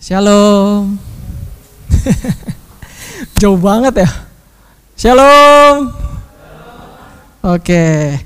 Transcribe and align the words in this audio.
Shalom. 0.00 0.96
Jauh 3.40 3.60
banget 3.60 4.00
ya. 4.00 4.08
Shalom. 4.96 5.92
Oke. 7.44 8.16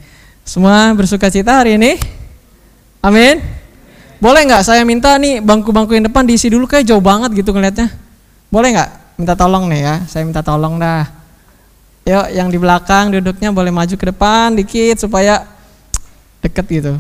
Semua 0.47 0.95
bersuka 0.95 1.27
cita 1.35 1.59
hari 1.59 1.75
ini? 1.75 1.99
Amin. 3.03 3.43
Boleh 4.23 4.47
nggak 4.47 4.63
saya 4.63 4.87
minta 4.87 5.19
nih 5.19 5.43
bangku-bangku 5.43 5.99
yang 5.99 6.07
depan 6.07 6.23
diisi 6.23 6.47
dulu 6.47 6.71
kayak 6.71 6.87
jauh 6.87 7.03
banget 7.03 7.43
gitu 7.43 7.51
ngelihatnya. 7.51 7.91
Boleh 8.55 8.79
nggak? 8.79 9.19
Minta 9.19 9.35
tolong 9.35 9.67
nih 9.67 9.81
ya. 9.83 9.97
Saya 10.07 10.23
minta 10.23 10.47
tolong 10.47 10.79
dah. 10.79 11.11
Yuk 12.07 12.39
yang 12.39 12.55
di 12.55 12.59
belakang 12.63 13.11
duduknya 13.19 13.51
boleh 13.51 13.75
maju 13.75 13.95
ke 13.99 14.07
depan 14.15 14.55
dikit 14.55 15.03
supaya 15.03 15.43
deket 16.39 16.71
gitu. 16.71 16.95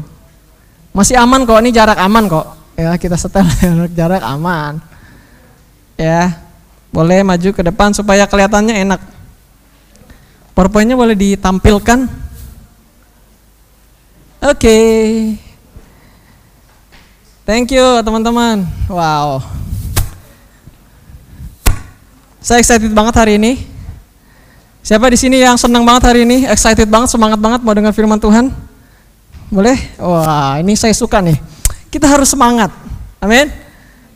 Masih 0.91 1.15
aman 1.15 1.47
kok, 1.47 1.63
ini 1.63 1.71
jarak 1.71 2.03
aman 2.03 2.27
kok. 2.27 2.64
Ya 2.75 2.91
kita 2.99 3.15
setel 3.15 3.47
jarak 3.99 4.23
aman. 4.23 4.83
Ya, 5.95 6.43
boleh 6.91 7.23
maju 7.23 7.49
ke 7.55 7.63
depan 7.63 7.95
supaya 7.95 8.27
kelihatannya 8.27 8.83
enak. 8.83 9.01
PowerPoint-nya 10.55 10.99
boleh 10.99 11.15
ditampilkan. 11.15 12.07
Oke. 14.43 14.59
Okay. 14.59 15.03
Thank 17.45 17.77
you 17.77 17.87
teman-teman. 18.03 18.67
Wow. 18.91 19.45
Saya 22.43 22.61
excited 22.61 22.91
banget 22.91 23.15
hari 23.17 23.37
ini. 23.37 23.53
Siapa 24.85 25.09
di 25.09 25.17
sini 25.17 25.41
yang 25.41 25.57
senang 25.57 25.81
banget 25.87 26.13
hari 26.13 26.29
ini? 26.29 26.45
Excited 26.45 26.85
banget, 26.91 27.09
semangat 27.09 27.41
banget 27.41 27.61
mau 27.65 27.73
dengar 27.73 27.97
firman 27.97 28.21
Tuhan? 28.21 28.53
Boleh? 29.49 29.77
Wah, 29.97 30.61
ini 30.61 30.77
saya 30.77 30.93
suka 30.93 31.25
nih. 31.25 31.54
Kita 31.95 32.11
harus 32.11 32.27
semangat. 32.27 32.75
Amin. 33.23 33.55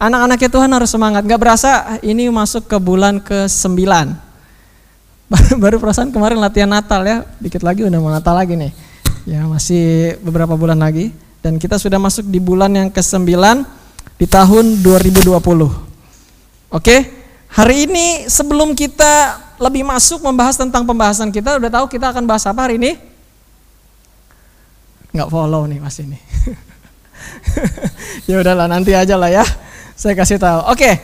Anak-anaknya 0.02 0.50
Tuhan 0.50 0.70
harus 0.74 0.90
semangat. 0.90 1.22
Gak 1.22 1.38
berasa 1.38 2.02
ini 2.02 2.26
masuk 2.26 2.66
ke 2.66 2.74
bulan 2.74 3.22
ke-9. 3.22 3.78
Baru, 5.30 5.52
baru 5.62 5.76
perasaan 5.78 6.10
kemarin 6.10 6.42
latihan 6.42 6.66
Natal 6.66 7.06
ya. 7.06 7.22
Dikit 7.38 7.62
lagi 7.62 7.86
udah 7.86 8.02
mau 8.02 8.10
Natal 8.10 8.34
lagi 8.34 8.58
nih. 8.58 8.74
Ya, 9.30 9.46
masih 9.46 10.18
beberapa 10.26 10.58
bulan 10.58 10.82
lagi. 10.82 11.14
Dan 11.38 11.62
kita 11.62 11.78
sudah 11.78 12.02
masuk 12.02 12.26
di 12.26 12.42
bulan 12.42 12.74
yang 12.74 12.90
ke-9 12.90 13.30
di 14.18 14.26
tahun 14.26 14.82
2020. 14.82 15.38
Oke? 16.74 16.96
Hari 17.54 17.86
ini 17.86 18.26
sebelum 18.26 18.74
kita 18.74 19.38
lebih 19.62 19.86
masuk 19.86 20.26
membahas 20.26 20.58
tentang 20.58 20.82
pembahasan 20.82 21.30
kita, 21.30 21.62
udah 21.62 21.70
tahu 21.70 21.86
kita 21.86 22.10
akan 22.10 22.26
bahas 22.26 22.42
apa 22.42 22.58
hari 22.58 22.74
ini? 22.82 22.98
Nggak 25.14 25.30
follow 25.30 25.62
nih 25.70 25.78
mas 25.78 25.94
ini. 26.02 26.18
ya 28.28 28.40
udahlah 28.40 28.66
nanti 28.70 28.92
aja 28.94 29.14
lah 29.14 29.30
ya. 29.32 29.44
Saya 29.98 30.14
kasih 30.14 30.38
tahu. 30.38 30.70
Oke, 30.70 30.98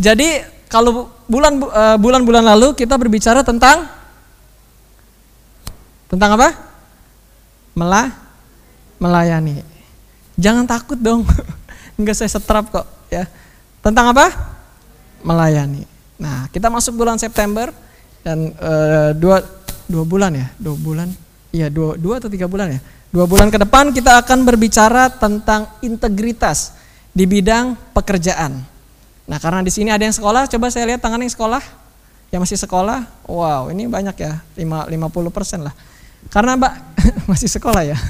jadi 0.00 0.44
kalau 0.70 1.12
bulan 1.28 1.60
eh, 1.60 1.96
bulan-bulan 2.00 2.44
lalu 2.44 2.72
kita 2.72 2.96
berbicara 2.96 3.44
tentang 3.44 3.84
tentang 6.08 6.40
apa? 6.40 6.56
Melah 7.76 8.10
melayani. 8.96 9.62
Jangan 10.40 10.64
takut 10.64 10.96
dong. 10.96 11.28
Enggak 12.00 12.16
saya 12.16 12.32
setrap 12.32 12.72
kok 12.72 12.86
ya. 13.12 13.28
Tentang 13.84 14.12
apa? 14.12 14.32
Melayani. 15.20 15.84
Nah, 16.20 16.48
kita 16.52 16.72
masuk 16.72 16.96
bulan 16.96 17.20
September 17.20 17.72
dan 18.20 18.52
uh, 18.60 19.16
dua 19.16 19.40
dua 19.90 20.04
bulan 20.04 20.30
ya 20.36 20.46
dua 20.60 20.76
bulan 20.76 21.08
iya 21.50 21.72
dua 21.72 21.96
dua 21.96 22.20
atau 22.20 22.30
tiga 22.30 22.46
bulan 22.46 22.78
ya 22.78 22.80
dua 23.10 23.26
bulan 23.26 23.50
ke 23.50 23.58
depan 23.58 23.90
kita 23.90 24.22
akan 24.22 24.46
berbicara 24.46 25.10
tentang 25.10 25.66
integritas 25.82 26.78
di 27.10 27.26
bidang 27.26 27.74
pekerjaan. 27.90 28.62
Nah 29.26 29.38
karena 29.42 29.62
di 29.66 29.70
sini 29.74 29.90
ada 29.90 30.02
yang 30.06 30.14
sekolah 30.14 30.46
coba 30.46 30.66
saya 30.70 30.86
lihat 30.94 31.02
tangan 31.02 31.22
yang 31.22 31.30
sekolah. 31.30 31.62
Yang 32.30 32.40
masih 32.46 32.58
sekolah 32.62 33.10
wow 33.26 33.74
ini 33.74 33.90
banyak 33.90 34.14
ya 34.14 34.38
lima 34.54 34.86
lima 34.86 35.10
puluh 35.10 35.34
persen 35.34 35.66
lah. 35.66 35.74
Karena 36.30 36.54
mbak 36.54 36.74
masih 37.30 37.50
sekolah 37.50 37.82
ya? 37.84 37.98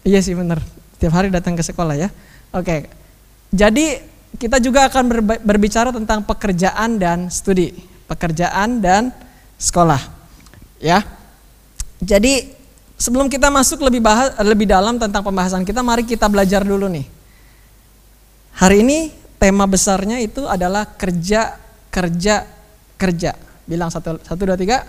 Iya 0.00 0.24
sih 0.24 0.32
benar 0.32 0.64
tiap 0.96 1.12
hari 1.12 1.28
datang 1.28 1.52
ke 1.52 1.60
sekolah 1.60 1.92
ya. 1.92 2.08
Oke 2.56 2.88
jadi 3.50 3.98
kita 4.38 4.62
juga 4.62 4.86
akan 4.86 5.10
berbicara 5.42 5.90
tentang 5.90 6.22
pekerjaan 6.22 7.02
dan 7.02 7.26
studi. 7.28 7.74
Pekerjaan 8.06 8.78
dan 8.78 9.10
sekolah. 9.58 9.98
Ya. 10.78 11.02
Jadi 11.98 12.59
sebelum 13.00 13.32
kita 13.32 13.48
masuk 13.48 13.80
lebih 13.80 14.04
bahas 14.04 14.36
lebih 14.44 14.68
dalam 14.68 15.00
tentang 15.00 15.24
pembahasan 15.24 15.64
kita, 15.64 15.80
mari 15.80 16.04
kita 16.04 16.28
belajar 16.28 16.60
dulu 16.60 16.84
nih. 16.92 17.08
Hari 18.60 18.84
ini 18.84 18.98
tema 19.40 19.64
besarnya 19.64 20.20
itu 20.20 20.44
adalah 20.44 20.84
kerja, 20.84 21.56
kerja, 21.88 22.44
kerja. 23.00 23.32
Bilang 23.64 23.88
satu, 23.88 24.20
satu 24.20 24.42
dua 24.44 24.60
tiga. 24.60 24.84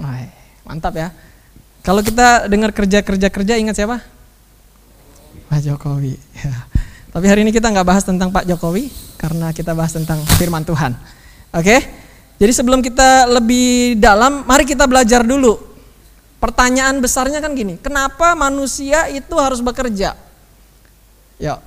Nah, 0.00 0.26
mantap 0.64 0.96
ya. 0.96 1.12
Kalau 1.84 2.00
kita 2.00 2.48
dengar 2.48 2.72
kerja, 2.72 3.04
kerja, 3.04 3.28
kerja, 3.28 3.54
ingat 3.60 3.76
siapa? 3.76 4.00
Pak 5.52 5.60
Jokowi. 5.60 6.16
Ya. 6.40 6.66
Tapi 7.12 7.26
hari 7.30 7.46
ini 7.46 7.52
kita 7.54 7.70
nggak 7.70 7.86
bahas 7.86 8.02
tentang 8.02 8.32
Pak 8.32 8.48
Jokowi 8.48 8.90
karena 9.20 9.54
kita 9.54 9.76
bahas 9.76 9.92
tentang 9.94 10.18
firman 10.40 10.66
Tuhan. 10.66 10.96
Oke? 11.54 12.03
Jadi 12.34 12.52
sebelum 12.52 12.82
kita 12.82 13.30
lebih 13.30 13.98
dalam, 14.02 14.42
mari 14.42 14.66
kita 14.66 14.90
belajar 14.90 15.22
dulu. 15.22 15.54
Pertanyaan 16.42 17.00
besarnya 17.00 17.40
kan 17.40 17.56
gini, 17.56 17.80
kenapa 17.80 18.36
manusia 18.36 19.08
itu 19.08 19.32
harus 19.38 19.64
bekerja? 19.64 20.12
Yuk. 21.40 21.60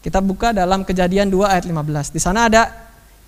Kita 0.00 0.20
buka 0.20 0.52
dalam 0.52 0.84
Kejadian 0.84 1.28
2 1.28 1.44
ayat 1.48 1.64
15. 1.68 2.12
Di 2.12 2.20
sana 2.20 2.48
ada 2.48 2.72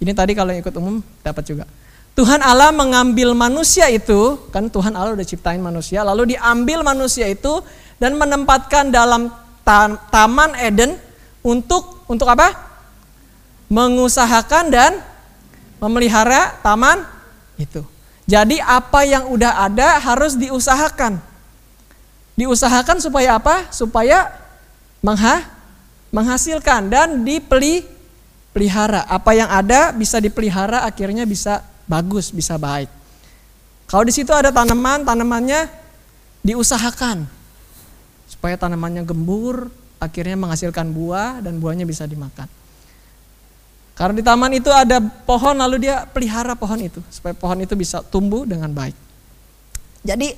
ini 0.00 0.12
tadi 0.16 0.32
kalau 0.34 0.50
ikut 0.50 0.74
umum 0.76 1.04
dapat 1.22 1.44
juga. 1.46 1.64
Tuhan 2.12 2.44
Allah 2.44 2.68
mengambil 2.74 3.32
manusia 3.32 3.88
itu, 3.88 4.36
kan 4.52 4.68
Tuhan 4.68 4.92
Allah 4.92 5.16
udah 5.16 5.24
ciptain 5.24 5.60
manusia, 5.62 6.04
lalu 6.04 6.36
diambil 6.36 6.84
manusia 6.84 7.24
itu 7.24 7.64
dan 7.96 8.20
menempatkan 8.20 8.92
dalam 8.92 9.32
taman 10.12 10.52
Eden 10.60 10.98
untuk 11.40 12.04
untuk 12.10 12.28
apa? 12.28 12.52
Mengusahakan 13.72 14.68
dan 14.68 15.00
memelihara 15.82 16.62
taman 16.62 17.02
itu. 17.58 17.82
Jadi 18.22 18.62
apa 18.62 19.02
yang 19.02 19.34
udah 19.34 19.66
ada 19.66 19.98
harus 19.98 20.38
diusahakan. 20.38 21.18
Diusahakan 22.38 23.02
supaya 23.02 23.34
apa? 23.36 23.66
Supaya 23.74 24.30
mengha 25.02 25.42
menghasilkan 26.14 26.86
dan 26.86 27.26
dipelihara. 27.26 29.10
Apa 29.10 29.34
yang 29.34 29.50
ada 29.50 29.90
bisa 29.90 30.22
dipelihara 30.22 30.86
akhirnya 30.86 31.26
bisa 31.26 31.66
bagus, 31.90 32.30
bisa 32.30 32.54
baik. 32.54 32.86
Kalau 33.90 34.06
di 34.06 34.14
situ 34.14 34.30
ada 34.30 34.54
tanaman, 34.54 35.02
tanamannya 35.02 35.68
diusahakan 36.46 37.26
supaya 38.30 38.56
tanamannya 38.56 39.04
gembur, 39.04 39.68
akhirnya 40.00 40.38
menghasilkan 40.38 40.88
buah 40.94 41.44
dan 41.44 41.58
buahnya 41.60 41.84
bisa 41.84 42.08
dimakan. 42.08 42.61
Karena 43.92 44.14
di 44.16 44.24
taman 44.24 44.52
itu 44.56 44.72
ada 44.72 44.98
pohon 45.00 45.52
lalu 45.52 45.88
dia 45.88 46.08
pelihara 46.08 46.56
pohon 46.56 46.80
itu 46.80 47.00
supaya 47.12 47.36
pohon 47.36 47.60
itu 47.60 47.76
bisa 47.76 48.00
tumbuh 48.00 48.48
dengan 48.48 48.72
baik. 48.72 48.96
Jadi 50.02 50.32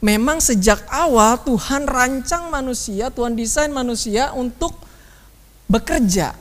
memang 0.00 0.38
sejak 0.38 0.86
awal 0.88 1.42
Tuhan 1.42 1.84
rancang 1.90 2.48
manusia, 2.48 3.10
Tuhan 3.10 3.34
desain 3.34 3.68
manusia 3.68 4.30
untuk 4.32 4.78
bekerja. 5.66 6.32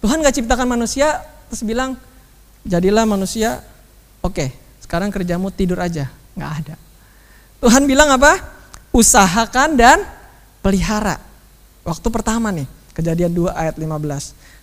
Tuhan 0.00 0.24
gak 0.24 0.40
ciptakan 0.40 0.80
manusia 0.80 1.20
terus 1.50 1.66
bilang 1.66 1.98
jadilah 2.64 3.04
manusia, 3.04 3.60
oke 4.22 4.32
okay, 4.32 4.48
sekarang 4.80 5.10
kerjamu 5.10 5.50
tidur 5.50 5.82
aja, 5.82 6.08
nggak 6.38 6.52
ada. 6.64 6.74
Tuhan 7.60 7.84
bilang 7.84 8.08
apa? 8.14 8.40
Usahakan 8.94 9.76
dan 9.76 9.98
pelihara. 10.64 11.20
Waktu 11.84 12.08
pertama 12.08 12.48
nih, 12.54 12.66
kejadian 12.96 13.32
2 13.34 13.52
ayat 13.52 13.76
15. 13.76 14.59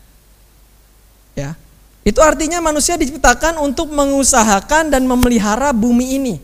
Ya. 1.38 1.54
Itu 2.02 2.24
artinya 2.26 2.58
manusia 2.58 2.98
diciptakan 2.98 3.62
untuk 3.62 3.94
mengusahakan 3.94 4.90
dan 4.90 5.06
memelihara 5.06 5.70
bumi 5.70 6.18
ini. 6.18 6.36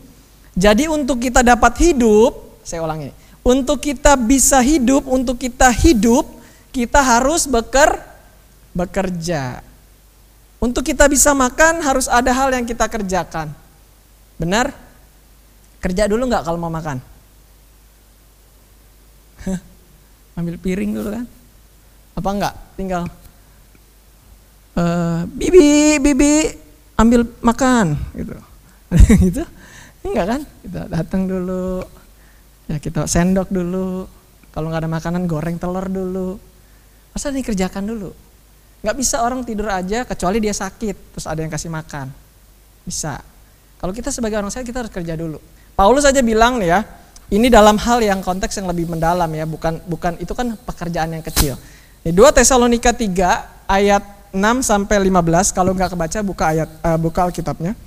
Jadi 0.54 0.86
untuk 0.86 1.18
kita 1.18 1.42
dapat 1.42 1.74
hidup, 1.82 2.62
saya 2.62 2.86
ulangi, 2.86 3.10
untuk 3.42 3.82
kita 3.82 4.14
bisa 4.14 4.62
hidup, 4.62 5.10
untuk 5.10 5.42
kita 5.42 5.74
hidup, 5.74 6.30
kita 6.70 7.02
harus 7.02 7.50
beker, 7.50 7.98
bekerja. 8.78 9.66
Untuk 10.62 10.86
kita 10.86 11.10
bisa 11.10 11.34
makan 11.34 11.82
harus 11.82 12.06
ada 12.06 12.30
hal 12.30 12.54
yang 12.54 12.70
kita 12.70 12.86
kerjakan. 12.86 13.50
Benar? 14.38 14.70
Kerja 15.82 16.06
dulu 16.06 16.30
nggak 16.30 16.46
kalau 16.46 16.62
mau 16.62 16.70
makan? 16.70 17.02
ambil 20.38 20.56
piring 20.58 20.92
dulu 20.98 21.10
kan 21.14 21.26
apa 22.14 22.30
enggak 22.30 22.54
tinggal 22.78 23.04
uh, 24.78 25.28
bibi 25.30 26.00
bibi 26.00 26.34
ambil 26.98 27.26
makan 27.42 27.98
gitu 28.14 28.34
gitu 29.30 29.44
enggak 30.06 30.26
kan 30.28 30.42
kita 30.64 30.82
datang 30.92 31.22
dulu 31.26 31.84
ya 32.70 32.78
kita 32.80 33.10
sendok 33.10 33.50
dulu 33.50 34.06
kalau 34.54 34.70
nggak 34.70 34.86
ada 34.86 34.92
makanan 34.92 35.24
goreng 35.26 35.58
telur 35.58 35.90
dulu 35.90 36.54
Masa 37.14 37.30
dikerjakan 37.30 37.86
dulu. 37.86 38.10
Gak 38.82 38.98
bisa 38.98 39.22
orang 39.22 39.46
tidur 39.46 39.70
aja 39.70 40.04
kecuali 40.04 40.42
dia 40.42 40.52
sakit, 40.52 41.16
terus 41.16 41.26
ada 41.30 41.40
yang 41.40 41.54
kasih 41.54 41.70
makan. 41.70 42.10
Bisa. 42.84 43.22
Kalau 43.78 43.94
kita 43.94 44.10
sebagai 44.10 44.42
orang 44.42 44.50
sehat 44.50 44.66
kita 44.66 44.82
harus 44.82 44.92
kerja 44.92 45.14
dulu. 45.14 45.38
Paulus 45.78 46.04
saja 46.04 46.26
bilang 46.26 46.58
nih 46.58 46.74
ya, 46.74 46.80
ini 47.30 47.48
dalam 47.54 47.78
hal 47.78 48.02
yang 48.02 48.20
konteks 48.26 48.58
yang 48.60 48.68
lebih 48.68 48.90
mendalam 48.90 49.30
ya, 49.30 49.46
bukan 49.46 49.80
bukan 49.86 50.18
itu 50.20 50.34
kan 50.34 50.58
pekerjaan 50.58 51.14
yang 51.14 51.24
kecil. 51.24 51.56
Di 52.04 52.12
2 52.12 52.34
Tesalonika 52.34 52.92
3 52.92 53.70
ayat 53.70 54.04
6 54.34 54.66
sampai 54.66 54.98
15 54.98 55.54
kalau 55.54 55.78
nggak 55.78 55.94
kebaca 55.94 56.20
buka 56.26 56.44
ayat 56.50 56.70
uh, 56.82 56.98
buka 56.98 57.30
Alkitabnya. 57.30 57.78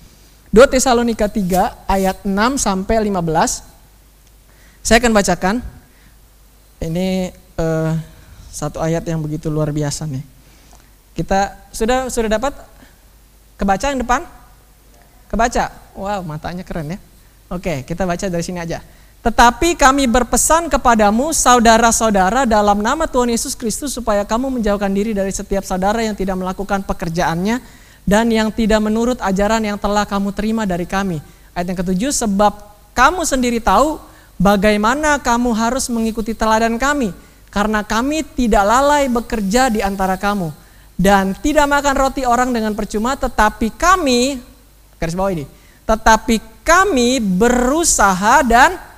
2 0.55 0.63
Tesalonika 0.71 1.27
3 1.27 1.91
ayat 1.91 2.23
6 2.23 2.31
sampai 2.63 3.03
15. 3.03 3.19
Saya 4.87 4.97
akan 5.03 5.11
bacakan. 5.11 5.57
Ini 6.79 7.35
uh, 7.59 7.99
satu 8.55 8.79
ayat 8.79 9.03
yang 9.11 9.19
begitu 9.19 9.51
luar 9.51 9.75
biasa 9.75 10.07
nih. 10.07 10.23
Kita 11.19 11.67
sudah 11.75 12.07
sudah 12.07 12.31
dapat 12.31 12.55
kebaca 13.59 13.87
yang 13.91 13.99
depan? 13.99 14.23
Kebaca. 15.27 15.75
Wow, 15.99 16.23
matanya 16.23 16.63
keren 16.63 16.95
ya. 16.95 16.99
Oke, 17.51 17.83
kita 17.83 18.07
baca 18.07 18.31
dari 18.31 18.45
sini 18.47 18.63
aja. 18.63 18.87
Tetapi 19.27 19.75
kami 19.75 20.07
berpesan 20.07 20.71
kepadamu 20.71 21.35
saudara-saudara 21.35 22.47
dalam 22.47 22.79
nama 22.79 23.11
Tuhan 23.11 23.27
Yesus 23.35 23.59
Kristus 23.59 23.91
supaya 23.91 24.23
kamu 24.23 24.55
menjauhkan 24.55 24.87
diri 24.87 25.19
dari 25.19 25.35
setiap 25.35 25.67
saudara 25.67 25.99
yang 25.99 26.15
tidak 26.15 26.39
melakukan 26.39 26.87
pekerjaannya 26.87 27.59
dan 28.07 28.31
yang 28.31 28.55
tidak 28.55 28.79
menurut 28.79 29.19
ajaran 29.19 29.67
yang 29.67 29.83
telah 29.83 30.07
kamu 30.07 30.31
terima 30.31 30.63
dari 30.63 30.87
kami. 30.87 31.19
Ayat 31.59 31.75
yang 31.75 31.79
ketujuh, 31.83 32.15
sebab 32.15 32.55
kamu 32.95 33.27
sendiri 33.27 33.59
tahu 33.59 33.99
bagaimana 34.39 35.19
kamu 35.19 35.59
harus 35.59 35.91
mengikuti 35.91 36.31
teladan 36.31 36.79
kami. 36.79 37.11
Karena 37.51 37.83
kami 37.83 38.23
tidak 38.23 38.63
lalai 38.63 39.11
bekerja 39.11 39.75
di 39.75 39.83
antara 39.83 40.15
kamu. 40.15 40.55
Dan 40.95 41.35
tidak 41.43 41.67
makan 41.67 41.99
roti 41.99 42.23
orang 42.23 42.55
dengan 42.55 42.79
percuma, 42.79 43.19
tetapi 43.19 43.75
kami, 43.75 44.39
garis 45.03 45.19
bawah 45.19 45.35
ini, 45.35 45.51
tetapi 45.83 46.63
kami 46.63 47.19
berusaha 47.19 48.47
dan 48.47 48.95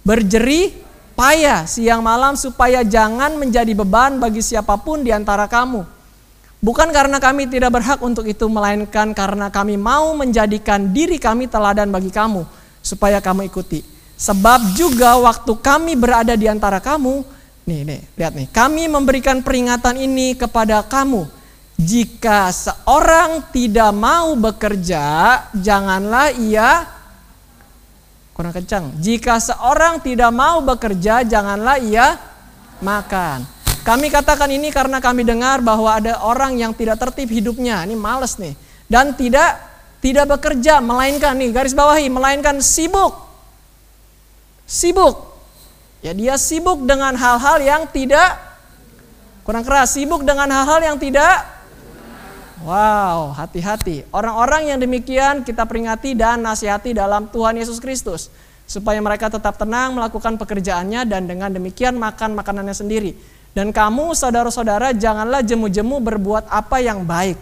berjeri 0.00 0.74
payah 1.18 1.68
siang 1.68 2.00
malam 2.00 2.32
supaya 2.32 2.80
jangan 2.80 3.36
menjadi 3.36 3.76
beban 3.76 4.16
bagi 4.16 4.40
siapa 4.40 4.80
pun 4.80 5.04
di 5.04 5.12
antara 5.12 5.44
kamu. 5.44 5.84
Bukan 6.60 6.92
karena 6.92 7.16
kami 7.16 7.48
tidak 7.48 7.72
berhak 7.72 8.00
untuk 8.04 8.28
itu, 8.28 8.44
melainkan 8.44 9.16
karena 9.16 9.48
kami 9.48 9.80
mau 9.80 10.12
menjadikan 10.12 10.92
diri 10.92 11.16
kami 11.16 11.48
teladan 11.48 11.88
bagi 11.88 12.12
kamu, 12.12 12.44
supaya 12.84 13.16
kamu 13.16 13.48
ikuti. 13.48 13.80
Sebab 14.20 14.76
juga 14.76 15.16
waktu 15.16 15.56
kami 15.56 15.96
berada 15.96 16.36
di 16.36 16.44
antara 16.44 16.76
kamu, 16.76 17.24
nih, 17.64 17.80
nih, 17.88 18.00
lihat 18.12 18.32
nih, 18.36 18.48
kami 18.52 18.92
memberikan 18.92 19.40
peringatan 19.40 19.96
ini 20.04 20.36
kepada 20.36 20.84
kamu. 20.84 21.24
Jika 21.80 22.52
seorang 22.52 23.40
tidak 23.56 23.88
mau 23.96 24.36
bekerja, 24.36 25.00
janganlah 25.56 26.28
ia 26.36 26.84
kurang 28.40 28.56
kencang. 28.56 28.96
Jika 28.96 29.36
seorang 29.36 30.00
tidak 30.00 30.32
mau 30.32 30.64
bekerja, 30.64 31.20
janganlah 31.28 31.76
ia 31.76 32.16
makan. 32.80 33.44
Kami 33.84 34.08
katakan 34.08 34.48
ini 34.48 34.72
karena 34.72 34.96
kami 34.96 35.28
dengar 35.28 35.60
bahwa 35.60 36.00
ada 36.00 36.24
orang 36.24 36.56
yang 36.56 36.72
tidak 36.72 36.96
tertib 36.96 37.28
hidupnya, 37.28 37.84
ini 37.84 37.92
males 37.92 38.40
nih, 38.40 38.56
dan 38.88 39.12
tidak 39.12 39.60
tidak 40.00 40.24
bekerja, 40.40 40.80
melainkan 40.80 41.36
nih 41.36 41.52
garis 41.52 41.76
bawahi, 41.76 42.08
melainkan 42.08 42.64
sibuk, 42.64 43.12
sibuk. 44.64 45.20
Ya 46.00 46.16
dia 46.16 46.40
sibuk 46.40 46.80
dengan 46.88 47.12
hal-hal 47.12 47.60
yang 47.60 47.84
tidak 47.92 48.40
kurang 49.44 49.68
keras, 49.68 49.92
sibuk 49.92 50.24
dengan 50.24 50.48
hal-hal 50.48 50.80
yang 50.80 50.96
tidak 50.96 51.44
Wow, 52.60 53.32
hati-hati. 53.40 54.04
Orang-orang 54.12 54.68
yang 54.68 54.78
demikian 54.80 55.40
kita 55.48 55.64
peringati 55.64 56.12
dan 56.12 56.44
nasihati 56.44 56.92
dalam 56.92 57.24
Tuhan 57.32 57.56
Yesus 57.56 57.80
Kristus. 57.80 58.28
Supaya 58.68 59.00
mereka 59.00 59.32
tetap 59.32 59.56
tenang 59.56 59.96
melakukan 59.96 60.36
pekerjaannya 60.36 61.08
dan 61.08 61.24
dengan 61.24 61.48
demikian 61.50 61.96
makan 61.96 62.36
makanannya 62.36 62.76
sendiri. 62.76 63.16
Dan 63.56 63.72
kamu 63.72 64.12
saudara-saudara 64.12 64.92
janganlah 64.92 65.40
jemu-jemu 65.40 65.96
berbuat 66.04 66.52
apa 66.52 66.78
yang 66.84 67.02
baik. 67.02 67.40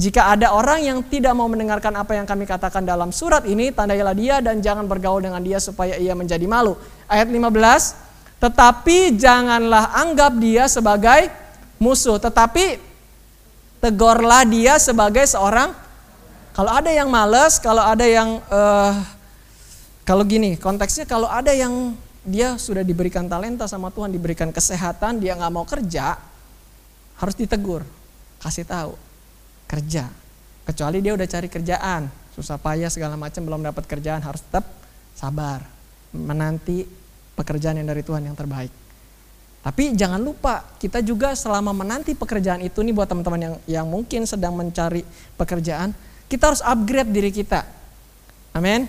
Jika 0.00 0.32
ada 0.32 0.56
orang 0.56 0.80
yang 0.80 0.98
tidak 1.04 1.36
mau 1.36 1.44
mendengarkan 1.44 1.92
apa 2.00 2.16
yang 2.16 2.24
kami 2.24 2.48
katakan 2.48 2.86
dalam 2.86 3.12
surat 3.12 3.44
ini, 3.44 3.68
tandailah 3.68 4.16
dia 4.16 4.40
dan 4.40 4.64
jangan 4.64 4.88
bergaul 4.88 5.20
dengan 5.20 5.44
dia 5.44 5.60
supaya 5.60 6.00
ia 6.00 6.16
menjadi 6.16 6.46
malu. 6.48 6.72
Ayat 7.04 7.28
15, 7.28 8.40
tetapi 8.40 9.20
janganlah 9.20 9.92
anggap 10.00 10.32
dia 10.40 10.64
sebagai 10.72 11.28
musuh. 11.76 12.16
Tetapi 12.16 12.89
tegurlah 13.80 14.44
dia 14.44 14.76
sebagai 14.76 15.24
seorang 15.24 15.72
kalau 16.52 16.70
ada 16.76 16.92
yang 16.92 17.08
males, 17.08 17.56
kalau 17.56 17.80
ada 17.80 18.04
yang 18.04 18.38
uh, 18.52 18.94
kalau 20.04 20.22
gini 20.28 20.60
konteksnya 20.60 21.08
kalau 21.08 21.30
ada 21.30 21.54
yang 21.54 21.96
dia 22.20 22.60
sudah 22.60 22.84
diberikan 22.84 23.24
talenta 23.24 23.64
sama 23.64 23.88
Tuhan, 23.88 24.12
diberikan 24.12 24.52
kesehatan, 24.52 25.24
dia 25.24 25.32
nggak 25.32 25.52
mau 25.52 25.64
kerja, 25.64 26.20
harus 27.16 27.34
ditegur, 27.36 27.80
kasih 28.44 28.68
tahu, 28.68 28.92
kerja. 29.64 30.12
Kecuali 30.68 31.00
dia 31.00 31.16
udah 31.16 31.24
cari 31.24 31.48
kerjaan, 31.48 32.12
susah 32.36 32.60
payah 32.60 32.92
segala 32.92 33.16
macam 33.16 33.40
belum 33.40 33.64
dapat 33.64 33.88
kerjaan, 33.88 34.20
harus 34.20 34.44
tetap 34.44 34.68
sabar, 35.16 35.64
menanti 36.12 36.84
pekerjaan 37.34 37.80
yang 37.80 37.88
dari 37.88 38.04
Tuhan 38.04 38.28
yang 38.28 38.36
terbaik. 38.36 38.70
Tapi 39.60 39.92
jangan 39.92 40.16
lupa 40.16 40.64
kita 40.80 41.04
juga 41.04 41.36
selama 41.36 41.76
menanti 41.76 42.16
pekerjaan 42.16 42.64
itu 42.64 42.80
nih 42.80 42.96
buat 42.96 43.04
teman-teman 43.04 43.40
yang 43.40 43.54
yang 43.68 43.86
mungkin 43.86 44.24
sedang 44.24 44.56
mencari 44.56 45.04
pekerjaan, 45.36 45.92
kita 46.32 46.48
harus 46.48 46.64
upgrade 46.64 47.12
diri 47.12 47.28
kita. 47.28 47.68
Amin. 48.56 48.88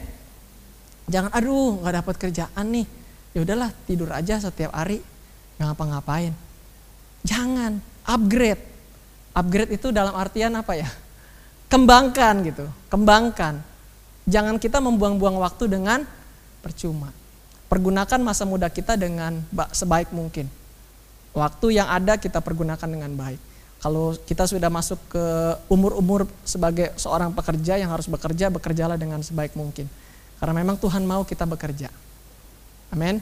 Jangan 1.12 1.28
aduh 1.36 1.84
nggak 1.84 1.96
dapat 2.00 2.16
kerjaan 2.16 2.66
nih. 2.72 2.88
Ya 3.36 3.40
udahlah 3.44 3.76
tidur 3.84 4.16
aja 4.16 4.40
setiap 4.40 4.72
hari 4.72 5.04
nggak 5.60 5.76
ngapa-ngapain. 5.76 6.32
Jangan 7.28 7.84
upgrade. 8.08 8.64
Upgrade 9.36 9.76
itu 9.76 9.92
dalam 9.92 10.16
artian 10.16 10.56
apa 10.56 10.80
ya? 10.80 10.88
Kembangkan 11.68 12.48
gitu, 12.48 12.66
kembangkan. 12.88 13.60
Jangan 14.24 14.56
kita 14.56 14.80
membuang-buang 14.80 15.36
waktu 15.36 15.68
dengan 15.68 16.08
percuma. 16.64 17.12
Pergunakan 17.68 18.20
masa 18.24 18.48
muda 18.48 18.72
kita 18.72 18.96
dengan 18.96 19.44
sebaik 19.72 20.12
mungkin 20.16 20.61
Waktu 21.32 21.80
yang 21.80 21.88
ada 21.88 22.20
kita 22.20 22.44
pergunakan 22.44 22.88
dengan 22.88 23.12
baik. 23.16 23.40
Kalau 23.82 24.14
kita 24.14 24.46
sudah 24.46 24.70
masuk 24.70 25.00
ke 25.10 25.26
umur-umur 25.66 26.30
sebagai 26.46 26.94
seorang 27.00 27.34
pekerja 27.34 27.82
yang 27.82 27.90
harus 27.90 28.06
bekerja, 28.06 28.54
bekerjalah 28.54 28.94
dengan 28.94 29.26
sebaik 29.26 29.58
mungkin. 29.58 29.90
Karena 30.38 30.54
memang 30.54 30.78
Tuhan 30.78 31.02
mau 31.02 31.26
kita 31.26 31.50
bekerja. 31.50 31.90
Amin. 32.94 33.18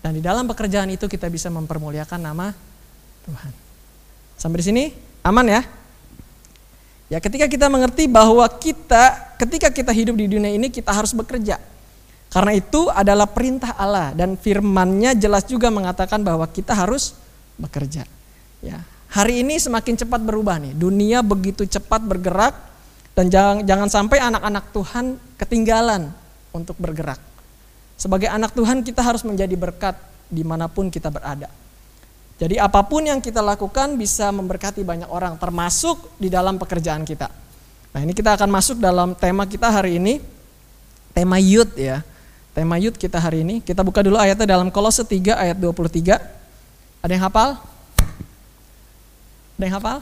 Dan 0.00 0.16
di 0.16 0.22
dalam 0.22 0.48
pekerjaan 0.48 0.88
itu 0.88 1.10
kita 1.10 1.26
bisa 1.28 1.52
mempermuliakan 1.52 2.20
nama 2.24 2.54
Tuhan. 3.26 3.52
Sampai 4.38 4.62
di 4.62 4.66
sini 4.70 4.84
aman 5.26 5.44
ya? 5.44 5.60
Ya 7.08 7.18
ketika 7.18 7.44
kita 7.50 7.66
mengerti 7.72 8.04
bahwa 8.08 8.44
kita 8.46 9.34
ketika 9.40 9.68
kita 9.72 9.92
hidup 9.92 10.14
di 10.16 10.28
dunia 10.28 10.52
ini 10.52 10.72
kita 10.72 10.94
harus 10.94 11.12
bekerja. 11.12 11.60
Karena 12.28 12.52
itu 12.52 12.92
adalah 12.92 13.24
perintah 13.24 13.72
Allah 13.76 14.12
dan 14.12 14.36
firman-Nya 14.36 15.16
jelas 15.16 15.48
juga 15.48 15.72
mengatakan 15.72 16.20
bahwa 16.20 16.44
kita 16.44 16.76
harus 16.76 17.16
bekerja. 17.58 18.06
Ya, 18.62 18.82
hari 19.10 19.42
ini 19.42 19.58
semakin 19.58 19.98
cepat 19.98 20.22
berubah 20.22 20.62
nih. 20.62 20.72
Dunia 20.74 21.20
begitu 21.20 21.66
cepat 21.66 22.00
bergerak 22.02 22.54
dan 23.18 23.28
jangan 23.28 23.66
jangan 23.66 23.88
sampai 23.90 24.18
anak-anak 24.22 24.64
Tuhan 24.70 25.04
ketinggalan 25.34 26.10
untuk 26.54 26.78
bergerak. 26.78 27.18
Sebagai 27.98 28.30
anak 28.30 28.54
Tuhan 28.54 28.86
kita 28.86 29.02
harus 29.02 29.26
menjadi 29.26 29.58
berkat 29.58 29.98
di 30.30 30.46
mana 30.46 30.70
pun 30.70 30.86
kita 30.86 31.10
berada. 31.10 31.50
Jadi 32.38 32.54
apa 32.54 32.86
pun 32.86 33.02
yang 33.02 33.18
kita 33.18 33.42
lakukan 33.42 33.98
bisa 33.98 34.30
memberkati 34.30 34.86
banyak 34.86 35.10
orang 35.10 35.34
termasuk 35.34 36.14
di 36.22 36.30
dalam 36.30 36.54
pekerjaan 36.54 37.02
kita. 37.02 37.26
Nah 37.90 38.00
ini 38.06 38.14
kita 38.14 38.38
akan 38.38 38.46
masuk 38.46 38.78
dalam 38.78 39.18
tema 39.18 39.42
kita 39.42 39.66
hari 39.66 39.98
ini. 39.98 40.22
Tema 41.10 41.42
youth 41.42 41.74
ya. 41.74 42.06
Tema 42.54 42.78
youth 42.78 42.94
kita 42.94 43.18
hari 43.18 43.42
ini. 43.42 43.58
Kita 43.58 43.82
buka 43.82 44.06
dulu 44.06 44.14
ayatnya 44.14 44.54
dalam 44.54 44.70
Kolose 44.70 45.02
3 45.02 45.34
ayat 45.34 45.58
23. 45.58 46.37
Ada 47.02 47.14
yang 47.14 47.24
hafal? 47.30 47.50
Ada 49.58 49.64
yang 49.64 49.76
hafal? 49.78 49.98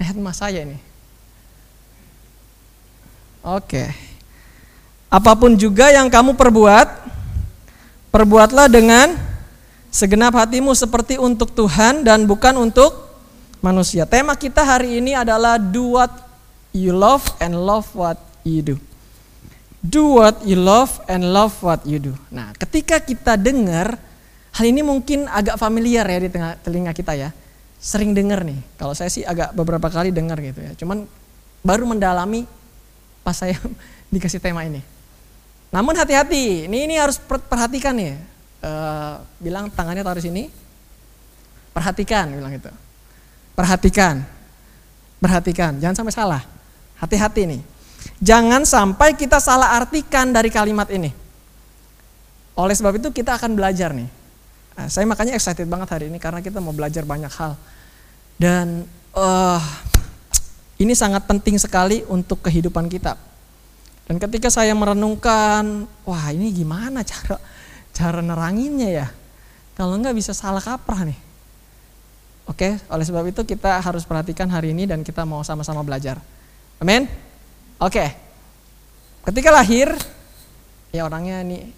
Lihat 0.00 0.16
mas 0.16 0.40
saya 0.40 0.64
ini. 0.64 0.80
Oke. 3.40 3.92
Apa 5.10 5.34
pun 5.34 5.56
juga 5.56 5.90
yang 5.90 6.06
kamu 6.06 6.36
perbuat, 6.36 6.88
perbuatlah 8.12 8.70
dengan 8.70 9.16
segenap 9.90 10.36
hatimu 10.38 10.70
seperti 10.76 11.18
untuk 11.18 11.50
Tuhan 11.50 12.06
dan 12.06 12.24
bukan 12.24 12.54
untuk 12.60 13.10
manusia. 13.58 14.06
Tema 14.06 14.38
kita 14.38 14.62
hari 14.62 15.02
ini 15.02 15.16
adalah 15.16 15.58
do 15.58 15.98
what 15.98 16.12
you 16.70 16.94
love 16.94 17.26
and 17.42 17.56
love 17.56 17.88
what 17.96 18.16
you 18.46 18.62
do. 18.62 18.76
Do 19.80 20.20
what 20.20 20.44
you 20.44 20.60
love 20.60 21.00
and 21.08 21.24
love 21.32 21.56
what 21.64 21.82
you 21.88 21.98
do. 21.98 22.12
Nah, 22.28 22.52
ketika 22.54 23.00
kita 23.00 23.34
dengar 23.40 23.96
Hal 24.50 24.64
ini 24.66 24.82
mungkin 24.82 25.30
agak 25.30 25.56
familiar 25.56 26.02
ya 26.06 26.18
di 26.18 26.30
tengah 26.30 26.58
telinga 26.60 26.92
kita 26.94 27.14
ya. 27.14 27.30
sering 27.80 28.12
dengar 28.12 28.44
nih. 28.44 28.60
Kalau 28.76 28.92
saya 28.92 29.08
sih 29.08 29.24
agak 29.24 29.56
beberapa 29.56 29.88
kali 29.88 30.12
dengar 30.12 30.36
gitu 30.44 30.60
ya. 30.60 30.76
Cuman 30.76 31.08
baru 31.64 31.88
mendalami 31.88 32.44
pas 33.24 33.32
saya 33.32 33.56
dikasih 34.12 34.36
tema 34.36 34.68
ini. 34.68 34.84
Namun 35.72 35.96
hati-hati, 35.96 36.68
ini 36.68 36.84
ini 36.84 37.00
harus 37.00 37.16
perhatikan 37.22 37.96
nih. 37.96 38.20
Uh, 38.60 39.24
bilang 39.40 39.72
tangannya 39.72 40.04
taruh 40.04 40.20
sini. 40.20 40.52
Perhatikan, 41.72 42.28
bilang 42.36 42.52
itu. 42.52 42.68
Perhatikan. 43.56 44.28
Perhatikan, 45.16 45.80
jangan 45.80 46.04
sampai 46.04 46.12
salah. 46.12 46.42
Hati-hati 47.00 47.48
nih. 47.48 47.62
Jangan 48.20 48.68
sampai 48.68 49.16
kita 49.16 49.40
salah 49.40 49.72
artikan 49.76 50.28
dari 50.32 50.52
kalimat 50.52 50.88
ini. 50.92 51.12
Oleh 52.56 52.76
sebab 52.76 53.00
itu 53.00 53.08
kita 53.08 53.40
akan 53.40 53.56
belajar 53.56 53.96
nih. 53.96 54.19
Nah, 54.80 54.88
saya 54.88 55.04
makanya 55.04 55.36
excited 55.36 55.68
banget 55.68 55.92
hari 55.92 56.08
ini 56.08 56.16
karena 56.16 56.40
kita 56.40 56.56
mau 56.56 56.72
belajar 56.72 57.04
banyak 57.04 57.28
hal. 57.28 57.52
Dan 58.40 58.88
uh, 59.12 59.60
ini 60.80 60.96
sangat 60.96 61.28
penting 61.28 61.60
sekali 61.60 62.00
untuk 62.08 62.40
kehidupan 62.40 62.88
kita. 62.88 63.12
Dan 64.08 64.16
ketika 64.16 64.48
saya 64.48 64.72
merenungkan, 64.72 65.84
wah 66.08 66.32
ini 66.32 66.48
gimana 66.48 67.04
cara 67.04 67.36
cara 67.92 68.24
neranginnya 68.24 68.88
ya? 68.88 69.06
Kalau 69.76 70.00
enggak 70.00 70.16
bisa 70.16 70.32
salah 70.32 70.64
kaprah 70.64 71.04
nih. 71.04 71.20
Oke, 72.48 72.80
oleh 72.88 73.04
sebab 73.04 73.28
itu 73.28 73.44
kita 73.44 73.84
harus 73.84 74.08
perhatikan 74.08 74.48
hari 74.48 74.72
ini 74.72 74.88
dan 74.88 75.04
kita 75.04 75.28
mau 75.28 75.44
sama-sama 75.44 75.84
belajar. 75.84 76.16
Amin. 76.80 77.04
Oke. 77.76 78.16
Ketika 79.28 79.52
lahir, 79.52 79.92
ya 80.88 81.04
orangnya 81.04 81.44
ini 81.44 81.68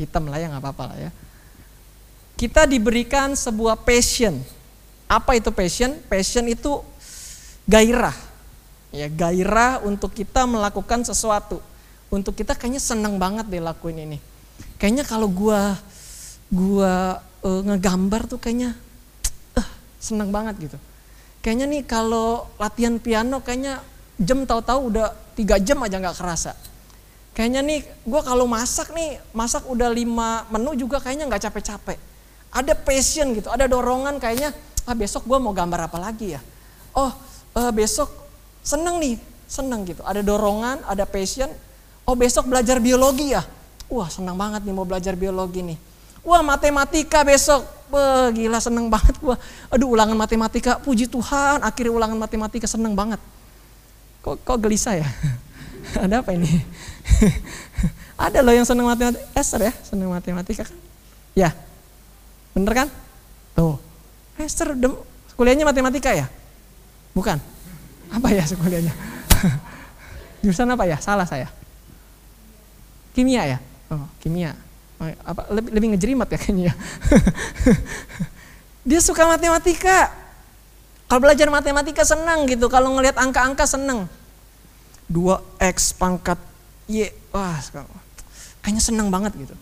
hitam 0.00 0.24
lah 0.32 0.40
ya 0.40 0.48
nggak 0.48 0.64
apa-apa 0.64 0.84
lah 0.88 0.98
ya. 1.04 1.12
Kita 2.34 2.66
diberikan 2.66 3.38
sebuah 3.38 3.78
passion. 3.82 4.42
Apa 5.06 5.38
itu 5.38 5.54
passion? 5.54 5.94
Passion 6.10 6.44
itu 6.50 6.82
gairah. 7.66 8.14
Ya, 8.94 9.10
gairah 9.10 9.82
untuk 9.86 10.14
kita 10.14 10.46
melakukan 10.46 11.06
sesuatu. 11.06 11.62
Untuk 12.10 12.34
kita 12.34 12.54
kayaknya 12.54 12.82
seneng 12.82 13.18
banget 13.18 13.46
deh 13.50 13.62
lakuin 13.62 13.98
ini. 14.02 14.18
Kayaknya 14.78 15.04
kalau 15.06 15.26
gua 15.30 15.78
gua 16.50 17.22
uh, 17.42 17.60
ngegambar 17.66 18.30
tuh 18.30 18.38
kayaknya 18.38 18.74
uh, 19.58 19.68
seneng 20.06 20.30
banget 20.30 20.70
gitu. 20.70 20.78
Kayaknya 21.42 21.66
nih 21.70 21.82
kalau 21.86 22.46
latihan 22.58 22.96
piano 23.02 23.42
kayaknya 23.42 23.82
jam 24.18 24.46
tahu-tahu 24.46 24.94
udah 24.94 25.10
tiga 25.34 25.58
jam 25.58 25.82
aja 25.82 25.98
nggak 25.98 26.16
kerasa 26.22 26.54
Kayaknya 27.34 27.60
nih 27.66 27.80
gue 27.82 28.20
kalau 28.22 28.46
masak 28.46 28.94
nih, 28.94 29.18
masak 29.34 29.66
udah 29.66 29.90
lima 29.90 30.46
menu 30.54 30.78
juga 30.78 31.02
kayaknya 31.02 31.26
nggak 31.26 31.50
capek-capek. 31.50 31.98
Ada 32.54 32.78
passion 32.78 33.34
gitu, 33.34 33.50
ada 33.50 33.66
dorongan 33.66 34.22
kayaknya, 34.22 34.54
ah 34.86 34.94
besok 34.94 35.26
gue 35.26 35.38
mau 35.42 35.50
gambar 35.50 35.90
apa 35.90 35.98
lagi 35.98 36.38
ya. 36.38 36.40
Oh 36.94 37.10
uh, 37.58 37.72
besok 37.74 38.06
seneng 38.62 39.02
nih, 39.02 39.18
seneng 39.50 39.82
gitu. 39.82 40.06
Ada 40.06 40.22
dorongan, 40.22 40.86
ada 40.86 41.02
passion. 41.02 41.50
Oh 42.06 42.14
besok 42.14 42.46
belajar 42.46 42.78
biologi 42.78 43.34
ya. 43.34 43.42
Wah 43.90 44.06
seneng 44.06 44.38
banget 44.38 44.62
nih 44.62 44.74
mau 44.74 44.86
belajar 44.86 45.18
biologi 45.18 45.66
nih. 45.66 45.78
Wah 46.24 46.40
matematika 46.40 47.26
besok, 47.26 47.66
Wah, 47.92 48.32
gila 48.32 48.58
seneng 48.58 48.90
banget 48.90 49.14
gue. 49.20 49.36
Aduh 49.70 49.94
ulangan 49.94 50.16
matematika, 50.16 50.80
puji 50.82 51.06
Tuhan 51.06 51.62
akhirnya 51.62 51.92
ulangan 51.94 52.18
matematika 52.18 52.66
seneng 52.66 52.96
banget. 52.96 53.20
Kok, 54.24 54.40
kok 54.40 54.58
gelisah 54.58 54.98
ya? 54.98 55.08
Ada 56.04 56.24
apa 56.24 56.32
ini? 56.32 56.48
Ada 58.24 58.40
loh 58.40 58.50
yang 58.56 58.64
senang 58.64 58.88
matematika. 58.88 59.22
Esther 59.36 59.68
ya, 59.68 59.72
senang 59.84 60.10
matematika 60.10 60.64
kan? 60.64 60.78
Ya, 61.36 61.52
bener 62.54 62.72
kan? 62.72 62.88
Tuh, 63.58 63.76
Esther 64.38 64.74
kuliahnya 65.34 65.66
matematika 65.66 66.14
ya? 66.14 66.30
Bukan? 67.14 67.38
Apa 68.14 68.28
ya 68.30 68.46
kuliahnya? 68.46 68.94
Jurusan 70.42 70.70
apa 70.70 70.86
ya? 70.86 70.98
Salah 71.02 71.26
saya. 71.26 71.50
Kimia 73.14 73.46
ya? 73.46 73.58
Oh, 73.90 74.06
kimia. 74.18 74.54
Oh, 74.98 75.06
apa 75.06 75.46
lebih, 75.54 75.70
lebih 75.74 75.88
ngejerimat 75.94 76.28
ya 76.30 76.38
kayaknya. 76.38 76.64
Ya? 76.70 76.74
Dia 78.88 79.00
suka 79.02 79.26
matematika. 79.26 80.10
Kalau 81.06 81.20
belajar 81.22 81.46
matematika 81.50 82.02
senang 82.02 82.46
gitu. 82.50 82.66
Kalau 82.66 82.94
ngelihat 82.94 83.18
angka-angka 83.18 83.66
senang. 83.66 84.06
2x 85.08 85.94
pangkat 86.00 86.40
Y, 86.88 87.12
wah 87.32 87.60
kayaknya 88.64 88.80
senang 88.80 89.08
banget 89.12 89.36
gitu. 89.36 89.54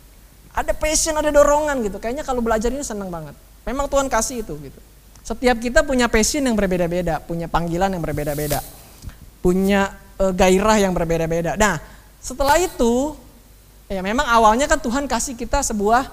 Ada 0.53 0.77
passion, 0.77 1.17
ada 1.17 1.33
dorongan 1.33 1.81
gitu. 1.85 1.97
Kayaknya 1.97 2.25
kalau 2.29 2.45
belajar 2.45 2.69
ini 2.69 2.85
senang 2.85 3.09
banget. 3.09 3.33
Memang 3.65 3.89
Tuhan 3.89 4.13
kasih 4.13 4.45
itu 4.45 4.55
gitu. 4.61 4.81
Setiap 5.23 5.57
kita 5.63 5.87
punya 5.87 6.11
passion 6.11 6.43
yang 6.43 6.59
berbeda-beda, 6.59 7.23
punya 7.23 7.47
panggilan 7.47 7.95
yang 7.95 8.03
berbeda-beda, 8.03 8.59
punya 9.39 9.95
e, 10.19 10.35
gairah 10.35 10.83
yang 10.83 10.91
berbeda-beda. 10.91 11.55
Nah, 11.55 11.79
setelah 12.19 12.59
itu, 12.59 13.15
ya 13.87 14.03
memang 14.03 14.27
awalnya 14.27 14.67
kan 14.67 14.83
Tuhan 14.83 15.07
kasih 15.07 15.39
kita 15.39 15.63
sebuah 15.63 16.11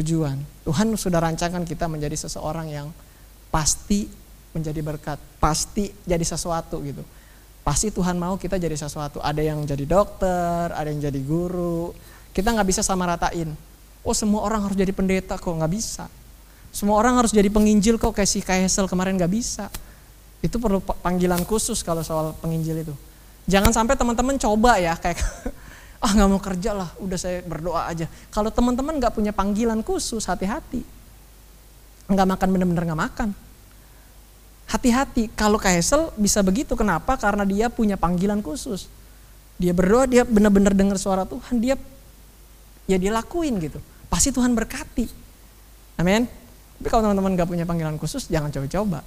tujuan. 0.00 0.40
Tuhan 0.64 0.88
sudah 0.96 1.20
rancangkan 1.20 1.68
kita 1.68 1.84
menjadi 1.84 2.16
seseorang 2.16 2.72
yang 2.72 2.88
pasti 3.52 4.08
menjadi 4.56 4.80
berkat, 4.80 5.20
pasti 5.36 5.92
jadi 6.08 6.24
sesuatu 6.24 6.80
gitu. 6.80 7.04
Pasti 7.60 7.92
Tuhan 7.92 8.16
mau 8.16 8.40
kita 8.40 8.56
jadi 8.56 8.78
sesuatu. 8.78 9.20
Ada 9.20 9.42
yang 9.44 9.68
jadi 9.68 9.84
dokter, 9.84 10.72
ada 10.72 10.88
yang 10.88 11.02
jadi 11.02 11.20
guru. 11.20 11.92
Kita 12.32 12.56
nggak 12.56 12.68
bisa 12.72 12.80
sama 12.80 13.04
ratain. 13.04 13.52
Oh 14.06 14.14
semua 14.14 14.46
orang 14.46 14.62
harus 14.62 14.78
jadi 14.78 14.94
pendeta 14.94 15.34
kok 15.34 15.50
nggak 15.50 15.72
bisa. 15.74 16.06
Semua 16.70 17.02
orang 17.02 17.18
harus 17.18 17.34
jadi 17.34 17.50
penginjil 17.50 17.98
kok 17.98 18.14
kayak 18.14 18.30
si 18.30 18.38
Kaisel 18.38 18.86
kemarin 18.86 19.18
nggak 19.18 19.32
bisa. 19.32 19.66
Itu 20.38 20.62
perlu 20.62 20.78
panggilan 20.78 21.42
khusus 21.42 21.82
kalau 21.82 22.06
soal 22.06 22.30
penginjil 22.38 22.86
itu. 22.86 22.94
Jangan 23.50 23.74
sampai 23.74 23.98
teman-teman 23.98 24.38
coba 24.38 24.78
ya 24.78 24.94
kayak 24.94 25.18
ah 26.04 26.10
nggak 26.14 26.28
mau 26.30 26.38
kerja 26.38 26.70
lah, 26.70 26.92
udah 27.02 27.18
saya 27.18 27.42
berdoa 27.42 27.90
aja. 27.90 28.06
Kalau 28.30 28.54
teman-teman 28.54 28.94
nggak 29.02 29.10
punya 29.10 29.34
panggilan 29.34 29.82
khusus, 29.82 30.22
hati-hati. 30.22 30.86
Nggak 32.06 32.26
makan 32.36 32.48
bener-bener 32.54 32.84
nggak 32.86 33.02
makan. 33.10 33.28
Hati-hati, 34.70 35.30
kalau 35.34 35.58
Kaisel 35.58 36.14
bisa 36.18 36.42
begitu, 36.42 36.74
kenapa? 36.78 37.18
Karena 37.18 37.42
dia 37.42 37.66
punya 37.70 37.98
panggilan 37.98 38.38
khusus. 38.42 38.86
Dia 39.56 39.74
berdoa, 39.74 40.06
dia 40.06 40.22
benar-benar 40.22 40.74
dengar 40.76 40.98
suara 40.98 41.26
Tuhan, 41.26 41.58
dia 41.58 41.74
ya 42.86 43.00
dia 43.00 43.10
lakuin 43.10 43.56
gitu. 43.58 43.80
Pasti 44.16 44.32
Tuhan 44.32 44.56
berkati. 44.56 45.04
Amin. 46.00 46.24
Tapi 46.80 46.88
kalau 46.88 47.04
teman-teman 47.04 47.36
gak 47.36 47.52
punya 47.52 47.68
panggilan 47.68 48.00
khusus, 48.00 48.32
jangan 48.32 48.48
coba-coba. 48.48 49.04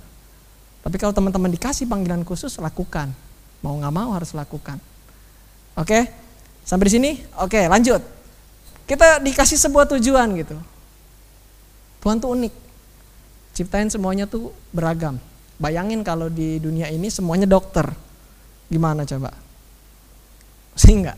Tapi 0.86 0.96
kalau 1.01 1.18
teman-teman 1.18 1.50
dikasih 1.50 1.89
panggilan 1.89 2.22
khusus, 2.22 2.62
lakukan. 2.62 3.10
Mau 3.66 3.74
gak 3.82 3.89
mau 3.89 4.13
harus 4.13 4.38
lakukan. 4.38 4.78
Oke, 5.74 6.13
sampai 6.62 6.86
di 6.86 6.94
sini? 6.94 7.12
Oke, 7.42 7.66
lanjut. 7.66 8.06
Kita 8.86 9.18
dikasih 9.18 9.58
sebuah 9.58 9.89
tujuan 9.98 10.30
gitu. 10.46 10.54
Tuhan 12.06 12.22
tuh 12.22 12.30
unik. 12.38 12.54
Ciptain 13.58 13.89
semuanya 13.89 14.30
tuh 14.30 14.54
beragam. 14.70 15.18
Bayangin 15.58 16.06
kalau 16.06 16.30
di 16.30 16.62
dunia 16.62 16.86
ini 16.86 17.10
semuanya 17.10 17.50
dokter. 17.50 17.89
Gimana 18.70 19.10
coba? 19.10 19.34
Sih 20.78 20.94
enggak? 20.94 21.18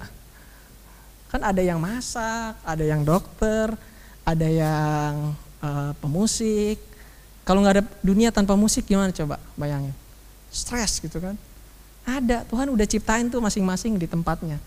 Kan 1.32 1.42
ada 1.48 1.64
yang 1.64 1.80
masak, 1.80 2.60
ada 2.62 2.84
yang 2.84 3.08
dokter, 3.08 3.72
ada 4.28 4.48
yang 4.48 5.32
uh, 5.64 5.96
pemusik. 6.04 6.78
Kalau 7.48 7.64
nggak 7.64 7.76
ada 7.80 7.84
dunia 8.04 8.30
tanpa 8.30 8.60
musik 8.60 8.86
gimana 8.86 9.16
coba? 9.16 9.40
Bayangin. 9.56 9.96
Stres 10.52 11.00
gitu 11.00 11.18
kan. 11.24 11.40
Ada, 12.04 12.44
Tuhan 12.46 12.68
udah 12.68 12.86
ciptain 12.86 13.32
tuh 13.32 13.40
masing-masing 13.40 13.96
di 13.96 14.06
tempatnya. 14.06 14.60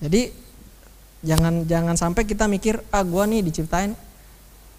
Jadi 0.00 0.32
jangan 1.20 1.68
jangan 1.68 1.94
sampai 2.00 2.24
kita 2.24 2.48
mikir 2.48 2.80
ah 2.88 3.04
gua 3.04 3.28
nih 3.28 3.44
diciptain 3.44 3.92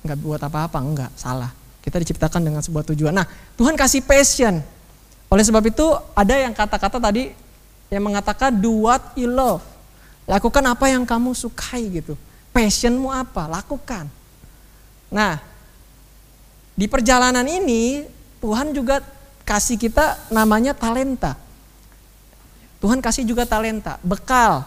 nggak 0.01 0.17
buat 0.17 0.41
apa-apa 0.41 0.81
enggak 0.81 1.13
salah 1.13 1.53
kita 1.81 1.97
diciptakan 1.97 2.41
dengan 2.45 2.61
sebuah 2.61 2.85
tujuan. 2.93 3.13
Nah, 3.13 3.25
Tuhan 3.57 3.73
kasih 3.73 4.05
passion. 4.05 4.61
Oleh 5.33 5.43
sebab 5.43 5.65
itu 5.65 5.85
ada 6.13 6.37
yang 6.37 6.53
kata-kata 6.53 7.01
tadi 7.01 7.33
yang 7.89 8.05
mengatakan 8.05 8.53
do 8.53 8.85
what 8.85 9.01
you 9.17 9.27
love. 9.27 9.65
Lakukan 10.31 10.63
apa 10.63 10.87
yang 10.87 11.03
kamu 11.03 11.35
sukai 11.35 11.91
gitu. 11.91 12.15
Passionmu 12.55 13.11
apa? 13.11 13.51
Lakukan. 13.51 14.07
Nah, 15.11 15.43
di 16.71 16.87
perjalanan 16.87 17.43
ini 17.43 18.07
Tuhan 18.39 18.71
juga 18.71 19.03
kasih 19.43 19.75
kita 19.75 20.31
namanya 20.31 20.71
talenta. 20.71 21.35
Tuhan 22.79 23.03
kasih 23.03 23.27
juga 23.27 23.43
talenta, 23.43 23.99
bekal. 23.99 24.63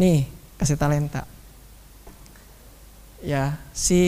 Nih, 0.00 0.24
kasih 0.56 0.80
talenta. 0.80 1.28
Ya, 3.20 3.60
si 3.76 4.00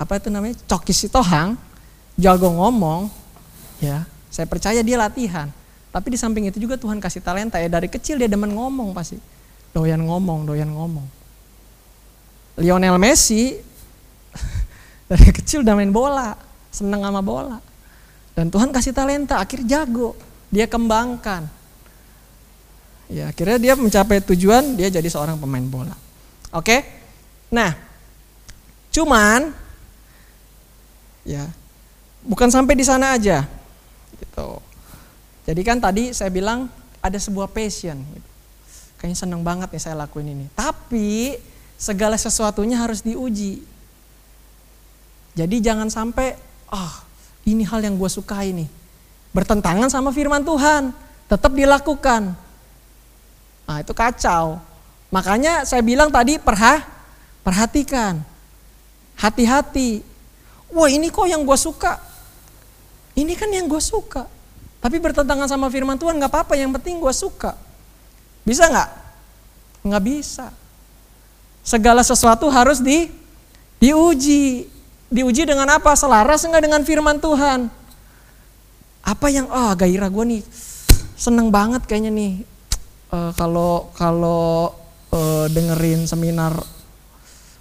apa 0.00 0.16
itu 0.16 0.32
namanya 0.32 0.56
Coki 0.64 0.96
Sitohang 0.96 1.60
jago 2.16 2.48
ngomong 2.48 3.12
ya 3.84 4.08
saya 4.32 4.48
percaya 4.48 4.80
dia 4.80 4.96
latihan 4.96 5.52
tapi 5.90 6.14
di 6.14 6.18
samping 6.18 6.46
itu 6.46 6.58
juga 6.62 6.78
Tuhan 6.78 7.02
kasih 7.02 7.22
talenta 7.22 7.58
ya 7.58 7.66
dari 7.66 7.90
kecil 7.90 8.18
dia 8.18 8.30
demen 8.30 8.54
ngomong 8.54 8.94
pasti 8.94 9.18
doyan 9.74 10.02
ngomong 10.02 10.46
doyan 10.46 10.70
ngomong 10.70 11.06
Lionel 12.58 12.98
Messi 12.98 13.58
dari 15.10 15.28
kecil 15.34 15.66
udah 15.66 15.74
main 15.74 15.90
bola 15.90 16.50
seneng 16.70 17.02
sama 17.02 17.20
bola. 17.20 17.58
Dan 18.32 18.48
Tuhan 18.48 18.70
kasih 18.70 18.94
talenta, 18.94 19.42
akhirnya 19.42 19.82
jago. 19.82 20.14
Dia 20.48 20.70
kembangkan. 20.70 21.50
Ya, 23.10 23.26
akhirnya 23.28 23.58
dia 23.58 23.74
mencapai 23.74 24.22
tujuan, 24.22 24.78
dia 24.78 24.86
jadi 24.86 25.06
seorang 25.10 25.36
pemain 25.36 25.66
bola. 25.66 25.94
Oke? 26.54 26.86
Nah, 27.50 27.74
cuman 28.94 29.50
ya 31.26 31.50
bukan 32.22 32.48
sampai 32.48 32.78
di 32.78 32.86
sana 32.86 33.18
aja. 33.18 33.42
Gitu. 34.14 34.48
Jadi 35.50 35.66
kan 35.66 35.82
tadi 35.82 36.14
saya 36.14 36.30
bilang 36.30 36.70
ada 37.02 37.18
sebuah 37.18 37.50
passion. 37.50 37.98
Kayaknya 39.02 39.18
seneng 39.18 39.42
banget 39.42 39.66
nih 39.74 39.82
saya 39.82 39.98
lakuin 39.98 40.30
ini. 40.30 40.46
Tapi 40.54 41.34
segala 41.74 42.14
sesuatunya 42.14 42.78
harus 42.78 43.02
diuji. 43.02 43.66
Jadi 45.34 45.56
jangan 45.58 45.90
sampai, 45.90 46.38
ah 46.70 46.78
oh, 46.78 46.94
ini 47.50 47.66
hal 47.66 47.82
yang 47.82 47.98
gue 47.98 48.06
suka 48.06 48.46
ini. 48.46 48.70
Bertentangan 49.34 49.90
sama 49.90 50.14
firman 50.14 50.46
Tuhan. 50.46 50.94
Tetap 51.26 51.50
dilakukan. 51.50 52.30
Nah 53.66 53.76
itu 53.82 53.90
kacau. 53.90 54.62
Makanya 55.10 55.66
saya 55.66 55.82
bilang 55.82 56.14
tadi 56.14 56.38
perha, 56.38 56.86
perhatikan. 57.42 58.22
Hati-hati. 59.18 60.06
Wah 60.70 60.86
ini 60.86 61.10
kok 61.10 61.26
yang 61.26 61.42
gue 61.42 61.58
suka. 61.58 61.98
Ini 63.18 63.34
kan 63.34 63.50
yang 63.50 63.66
gue 63.66 63.82
suka. 63.82 64.38
Tapi 64.80 64.96
bertentangan 64.96 65.44
sama 65.44 65.68
firman 65.68 66.00
Tuhan 66.00 66.16
nggak 66.16 66.32
apa-apa, 66.32 66.56
yang 66.56 66.72
penting 66.72 66.96
gue 67.04 67.12
suka. 67.12 67.52
Bisa 68.48 68.64
nggak? 68.64 68.90
Nggak 69.84 70.02
bisa. 70.08 70.48
Segala 71.60 72.00
sesuatu 72.00 72.48
harus 72.48 72.80
di 72.80 73.12
diuji. 73.76 74.64
Diuji 75.12 75.44
dengan 75.44 75.68
apa? 75.68 75.92
Selaras 75.92 76.48
nggak 76.48 76.64
dengan 76.64 76.82
firman 76.88 77.20
Tuhan? 77.20 77.68
Apa 79.04 79.26
yang 79.28 79.52
oh 79.52 79.72
gairah 79.76 80.08
gue 80.08 80.24
nih 80.36 80.42
seneng 81.20 81.52
banget 81.52 81.84
kayaknya 81.84 82.12
nih 82.16 82.32
uh, 83.12 83.32
kalau 83.36 83.92
kalau 83.92 84.72
uh, 85.12 85.46
dengerin 85.52 86.08
seminar 86.08 86.56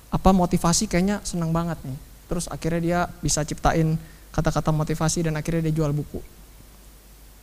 apa 0.08 0.30
motivasi 0.32 0.88
kayaknya 0.88 1.20
seneng 1.28 1.52
banget 1.52 1.80
nih. 1.84 2.00
Terus 2.32 2.48
akhirnya 2.48 2.80
dia 2.80 3.00
bisa 3.20 3.44
ciptain 3.44 4.00
kata-kata 4.32 4.72
motivasi 4.72 5.28
dan 5.28 5.36
akhirnya 5.36 5.68
dia 5.68 5.84
jual 5.84 5.92
buku 5.92 6.39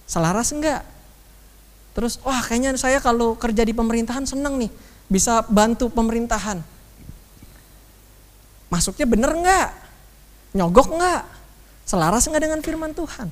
Selaras 0.06 0.54
enggak? 0.54 0.86
Terus 1.92 2.22
wah 2.22 2.40
kayaknya 2.46 2.78
saya 2.78 3.02
kalau 3.02 3.34
kerja 3.34 3.66
di 3.66 3.74
pemerintahan 3.74 4.22
seneng 4.22 4.56
nih. 4.62 4.70
Bisa 5.10 5.42
bantu 5.50 5.90
pemerintahan. 5.90 6.62
Masuknya 8.70 9.06
bener 9.06 9.30
enggak? 9.34 9.68
Nyogok 10.54 10.94
enggak? 10.94 11.22
Selaras 11.86 12.26
enggak 12.26 12.42
dengan 12.46 12.60
firman 12.62 12.90
Tuhan? 12.94 13.28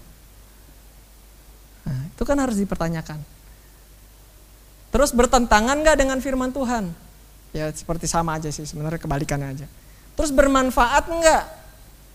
Nah, 1.85 2.01
itu 2.11 2.23
kan 2.23 2.37
harus 2.39 2.57
dipertanyakan. 2.59 3.19
Terus 4.95 5.11
bertentangan 5.11 5.75
enggak 5.75 5.99
dengan 5.99 6.19
firman 6.23 6.55
Tuhan? 6.55 6.95
Ya 7.51 7.71
seperti 7.71 8.07
sama 8.07 8.39
aja 8.39 8.51
sih, 8.51 8.67
sebenarnya 8.67 9.03
kebalikannya 9.03 9.49
aja. 9.51 9.67
Terus 10.15 10.31
bermanfaat 10.31 11.11
enggak? 11.11 11.43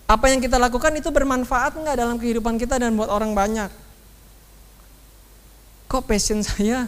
Apa 0.09 0.31
yang 0.31 0.39
kita 0.39 0.55
lakukan 0.55 0.95
itu 0.95 1.11
bermanfaat 1.11 1.75
enggak 1.75 1.95
dalam 1.99 2.15
kehidupan 2.17 2.55
kita 2.55 2.79
dan 2.79 2.95
buat 2.95 3.11
orang 3.11 3.35
banyak? 3.35 3.88
Kok 5.89 6.05
passion 6.05 6.45
saya 6.45 6.85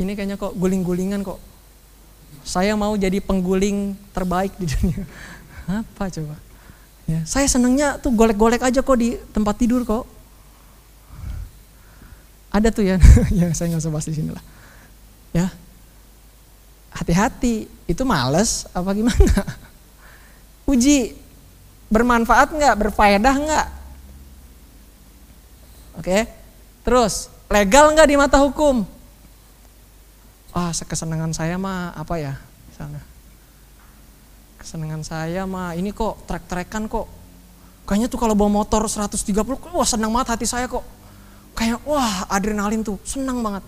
ini 0.00 0.16
kayaknya 0.16 0.40
kok 0.40 0.56
guling-gulingan 0.56 1.22
kok. 1.22 1.38
Saya 2.42 2.74
mau 2.74 2.96
jadi 2.96 3.22
pengguling 3.22 3.94
terbaik 4.10 4.56
di 4.58 4.66
dunia. 4.66 5.04
Apa 5.84 6.10
coba? 6.10 6.36
Ya, 7.04 7.20
saya 7.28 7.44
senangnya 7.44 8.00
tuh 8.00 8.10
golek-golek 8.16 8.64
aja 8.64 8.80
kok 8.80 8.96
di 8.96 9.20
tempat 9.30 9.54
tidur 9.60 9.84
kok. 9.84 10.08
Ada 12.48 12.72
tuh 12.72 12.86
ya, 12.86 12.96
ya 13.38 13.52
saya 13.52 13.70
nggak 13.70 13.82
usah 13.84 13.92
bahas 13.92 14.08
di 14.08 14.16
sini 14.16 14.30
lah. 14.32 14.44
Ya, 15.34 15.50
hati-hati, 16.94 17.66
itu 17.90 18.02
males 18.06 18.70
apa 18.70 18.88
gimana? 18.94 19.42
Uji, 20.70 21.12
bermanfaat 21.92 22.54
nggak, 22.54 22.74
berfaedah 22.78 23.34
nggak? 23.36 23.68
Oke, 25.98 26.18
terus 26.86 27.33
legal 27.50 27.92
nggak 27.92 28.08
di 28.08 28.16
mata 28.16 28.40
hukum? 28.40 28.86
Ah, 30.54 30.70
kesenangan 30.70 31.34
saya 31.34 31.58
mah 31.58 31.90
apa 31.98 32.14
ya? 32.16 32.38
Misalnya. 32.70 33.02
Kesenangan 34.62 35.02
saya 35.02 35.42
mah 35.44 35.74
ini 35.74 35.90
kok 35.90 36.24
trek-trekan 36.30 36.86
kok. 36.86 37.10
Kayaknya 37.84 38.08
tuh 38.08 38.16
kalau 38.16 38.32
bawa 38.32 38.64
motor 38.64 38.88
130, 38.88 39.28
wah 39.76 39.84
senang 39.84 40.08
banget 40.14 40.38
hati 40.38 40.46
saya 40.48 40.64
kok. 40.70 40.86
Kayak 41.52 41.84
wah 41.84 42.24
adrenalin 42.32 42.80
tuh, 42.80 42.96
senang 43.04 43.44
banget. 43.44 43.60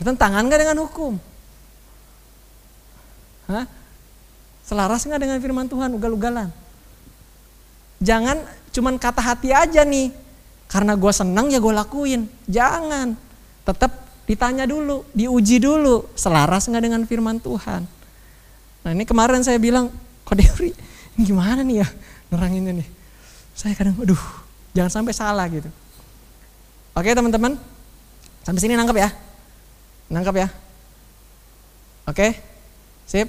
Bertentangan 0.00 0.48
nggak 0.48 0.60
dengan 0.64 0.78
hukum? 0.80 1.20
Hah? 3.52 3.68
Selaras 4.64 5.04
nggak 5.04 5.20
dengan 5.20 5.38
firman 5.42 5.68
Tuhan, 5.68 5.92
ugal-ugalan? 5.92 6.48
Jangan 8.00 8.40
cuman 8.72 8.96
kata 8.96 9.20
hati 9.20 9.52
aja 9.52 9.84
nih, 9.84 10.10
karena 10.72 10.96
gue 10.96 11.12
senang 11.12 11.52
ya 11.52 11.60
gue 11.60 11.68
lakuin. 11.68 12.24
Jangan. 12.48 13.12
Tetap 13.68 13.92
ditanya 14.24 14.64
dulu, 14.64 15.04
diuji 15.12 15.60
dulu. 15.60 16.08
Selaras 16.16 16.64
nggak 16.64 16.80
dengan 16.80 17.04
firman 17.04 17.36
Tuhan. 17.36 17.84
Nah 18.82 18.90
ini 18.96 19.04
kemarin 19.04 19.44
saya 19.44 19.60
bilang, 19.60 19.92
kok 20.24 20.40
Dewi 20.40 20.72
gimana 21.28 21.60
nih 21.60 21.84
ya 21.84 21.88
neranginnya 22.32 22.72
nih. 22.80 22.88
Saya 23.52 23.76
kadang, 23.76 24.00
aduh 24.00 24.18
jangan 24.72 25.04
sampai 25.04 25.12
salah 25.12 25.44
gitu. 25.52 25.68
Oke 26.96 27.12
teman-teman, 27.12 27.60
sampai 28.40 28.60
sini 28.64 28.72
nangkep 28.72 28.96
ya. 28.96 29.12
Nangkep 30.08 30.34
ya. 30.40 30.48
Oke, 32.08 32.32
sip. 33.04 33.28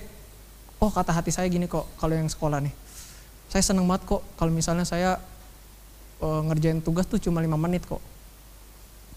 Oh 0.79 0.91
kata 0.91 1.11
hati 1.11 1.31
saya 1.31 1.47
gini 1.51 1.67
kok 1.67 1.91
kalau 1.99 2.15
yang 2.15 2.31
sekolah 2.31 2.63
nih. 2.63 2.71
Saya 3.51 3.63
seneng 3.67 3.83
banget 3.83 4.07
kok 4.07 4.23
kalau 4.39 4.51
misalnya 4.51 4.87
saya 4.87 5.19
uh, 6.19 6.41
ngerjain 6.51 6.83
tugas 6.83 7.07
tuh 7.07 7.17
cuma 7.17 7.39
lima 7.39 7.55
menit 7.57 7.87
kok. 7.87 8.01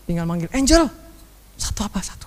Tinggal 0.06 0.24
manggil, 0.24 0.48
Angel, 0.54 0.86
satu 1.58 1.82
apa? 1.82 1.98
Satu, 1.98 2.26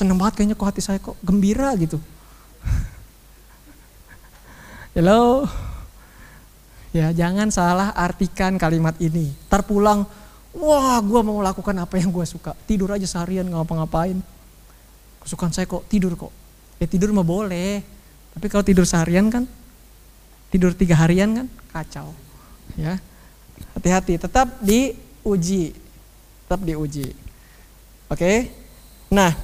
Seneng 0.00 0.16
banget 0.16 0.40
kayaknya 0.40 0.56
kok 0.56 0.64
hati 0.64 0.80
saya 0.80 0.96
kok 0.96 1.12
gembira 1.20 1.76
gitu. 1.76 2.00
Halo. 4.96 5.44
Ya 6.96 7.12
jangan 7.12 7.52
salah 7.52 7.92
artikan 7.92 8.56
kalimat 8.56 8.96
ini. 8.96 9.28
Terpulang, 9.52 10.08
wah 10.56 10.96
gue 11.04 11.20
mau 11.20 11.44
lakukan 11.44 11.76
apa 11.76 12.00
yang 12.00 12.08
gue 12.16 12.24
suka. 12.24 12.56
Tidur 12.64 12.96
aja 12.96 13.04
seharian 13.04 13.44
ngapa-ngapain. 13.44 14.16
Kesukaan 15.20 15.52
saya 15.52 15.68
kok 15.68 15.84
tidur 15.84 16.16
kok. 16.16 16.32
Ya 16.80 16.88
tidur 16.88 17.12
mah 17.12 17.26
boleh. 17.26 17.84
Tapi 18.34 18.46
kalau 18.46 18.62
tidur 18.62 18.86
seharian 18.86 19.26
kan, 19.28 19.44
tidur 20.50 20.74
tiga 20.74 20.94
harian 20.98 21.30
kan 21.34 21.46
kacau. 21.74 22.14
Ya, 22.78 23.02
hati-hati. 23.74 24.18
Tetap 24.18 24.62
diuji, 24.62 25.74
tetap 26.46 26.60
diuji. 26.62 27.14
Oke. 28.10 28.50
Nah, 29.10 29.34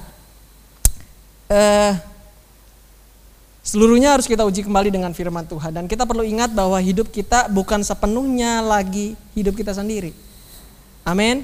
eh, 1.51 1.91
seluruhnya 3.63 4.15
harus 4.15 4.27
kita 4.27 4.47
uji 4.47 4.63
kembali 4.63 4.95
dengan 4.95 5.11
firman 5.11 5.43
Tuhan 5.43 5.75
dan 5.75 5.85
kita 5.91 6.07
perlu 6.07 6.23
ingat 6.23 6.55
bahwa 6.55 6.79
hidup 6.79 7.11
kita 7.11 7.51
bukan 7.51 7.83
sepenuhnya 7.83 8.63
lagi 8.63 9.19
hidup 9.35 9.59
kita 9.59 9.75
sendiri. 9.75 10.15
Amin. 11.03 11.43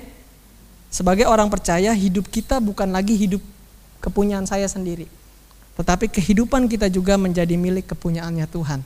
Sebagai 0.88 1.26
orang 1.26 1.50
percaya, 1.50 1.90
hidup 1.92 2.30
kita 2.30 2.62
bukan 2.62 2.94
lagi 2.94 3.18
hidup 3.18 3.42
kepunyaan 4.00 4.46
saya 4.46 4.70
sendiri 4.70 5.10
tetapi 5.74 6.10
kehidupan 6.10 6.70
kita 6.70 6.90
juga 6.90 7.18
menjadi 7.18 7.58
milik 7.58 7.90
kepunyaannya 7.94 8.46
Tuhan. 8.46 8.80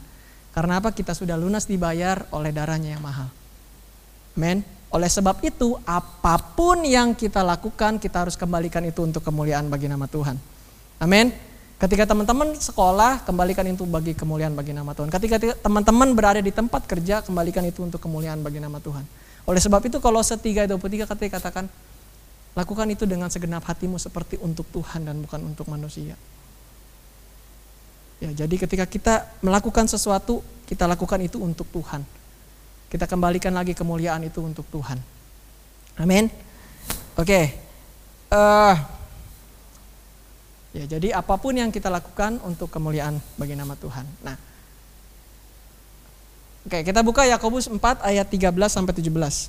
Karena 0.55 0.79
apa? 0.79 0.89
Kita 0.95 1.11
sudah 1.11 1.35
lunas 1.35 1.67
dibayar 1.67 2.25
oleh 2.33 2.49
darahnya 2.49 2.95
yang 2.97 3.03
mahal. 3.03 3.29
Men, 4.33 4.63
oleh 4.87 5.09
sebab 5.11 5.43
itu 5.43 5.75
apa 5.83 6.39
pun 6.39 6.79
yang 6.87 7.11
kita 7.11 7.43
lakukan 7.43 7.99
kita 7.99 8.23
harus 8.23 8.39
kembalikan 8.39 8.81
itu 8.87 9.03
untuk 9.03 9.19
kemuliaan 9.19 9.67
bagi 9.67 9.91
nama 9.91 10.07
Tuhan. 10.07 10.39
Amin. 11.03 11.35
Ketika 11.77 12.09
teman-teman 12.09 12.57
sekolah, 12.57 13.21
kembalikan 13.21 13.61
itu 13.69 13.85
bagi 13.85 14.17
kemuliaan 14.17 14.57
bagi 14.57 14.73
nama 14.73 14.97
Tuhan. 14.97 15.13
Ketika 15.13 15.37
teman-teman 15.61 16.09
berada 16.17 16.41
di 16.41 16.49
tempat 16.49 16.89
kerja, 16.89 17.21
kembalikan 17.21 17.61
itu 17.69 17.85
untuk 17.85 18.01
kemuliaan 18.01 18.41
bagi 18.41 18.57
nama 18.57 18.81
Tuhan. 18.81 19.05
Oleh 19.45 19.61
sebab 19.61 19.85
itu 19.85 20.01
kalau 20.01 20.25
setiga 20.25 20.65
23 20.65 21.05
ketika 21.05 21.37
katakan, 21.37 21.69
lakukan 22.57 22.87
itu 22.89 23.05
dengan 23.05 23.29
segenap 23.29 23.61
hatimu 23.61 24.01
seperti 24.01 24.41
untuk 24.41 24.65
Tuhan 24.73 25.05
dan 25.05 25.21
bukan 25.21 25.53
untuk 25.53 25.69
manusia. 25.69 26.17
Ya, 28.17 28.33
jadi 28.33 28.55
ketika 28.57 28.85
kita 28.89 29.29
melakukan 29.45 29.85
sesuatu, 29.85 30.41
kita 30.65 30.89
lakukan 30.89 31.21
itu 31.21 31.37
untuk 31.37 31.69
Tuhan. 31.69 32.01
Kita 32.89 33.05
kembalikan 33.05 33.53
lagi 33.53 33.77
kemuliaan 33.77 34.25
itu 34.25 34.41
untuk 34.41 34.65
Tuhan. 34.73 34.97
Amin. 36.01 36.31
Oke. 37.13 37.25
Okay. 37.25 37.45
Uh, 38.27 38.73
eh, 38.73 38.77
Ya, 40.77 40.85
jadi 40.85 41.17
apa 41.17 41.41
pun 41.41 41.57
yang 41.57 41.73
kita 41.73 41.89
lakukan 41.89 42.37
untuk 42.45 42.69
kemuliaan 42.69 43.17
bagi 43.33 43.57
nama 43.57 43.73
Tuhan. 43.73 44.05
Nah, 44.21 44.37
Oke, 46.67 46.83
kita 46.83 46.99
buka 46.99 47.23
Yakobus 47.23 47.71
4 47.71 47.79
ayat 48.03 48.27
13 48.27 48.51
sampai 48.67 48.91
17. 48.91 49.47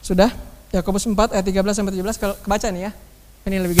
Sudah? 0.00 0.32
Yakobus 0.72 1.04
4 1.04 1.36
ayat 1.36 1.44
13 1.44 1.76
sampai 1.76 1.92
17 2.00 2.16
kebaca 2.16 2.66
nih 2.72 2.88
ya. 2.88 2.90
Ini 3.44 3.60
lebih 3.60 3.76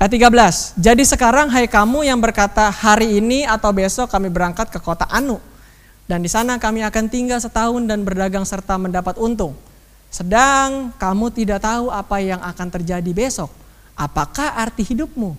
Ayat 0.00 0.16
13. 0.16 0.80
Jadi 0.80 1.04
sekarang 1.04 1.52
hai 1.52 1.68
kamu 1.68 2.08
yang 2.08 2.16
berkata 2.16 2.72
hari 2.72 3.20
ini 3.20 3.44
atau 3.44 3.68
besok 3.68 4.08
kami 4.08 4.32
berangkat 4.32 4.72
ke 4.72 4.80
kota 4.80 5.04
Anu 5.12 5.36
dan 6.08 6.24
di 6.24 6.30
sana 6.32 6.56
kami 6.56 6.80
akan 6.80 7.04
tinggal 7.12 7.36
setahun 7.36 7.84
dan 7.84 8.00
berdagang 8.00 8.48
serta 8.48 8.80
mendapat 8.80 9.20
untung. 9.20 9.52
Sedang 10.08 10.96
kamu 10.96 11.28
tidak 11.36 11.60
tahu 11.60 11.92
apa 11.92 12.16
yang 12.16 12.40
akan 12.40 12.80
terjadi 12.80 13.12
besok. 13.12 13.52
Apakah 13.92 14.56
arti 14.56 14.88
hidupmu? 14.88 15.36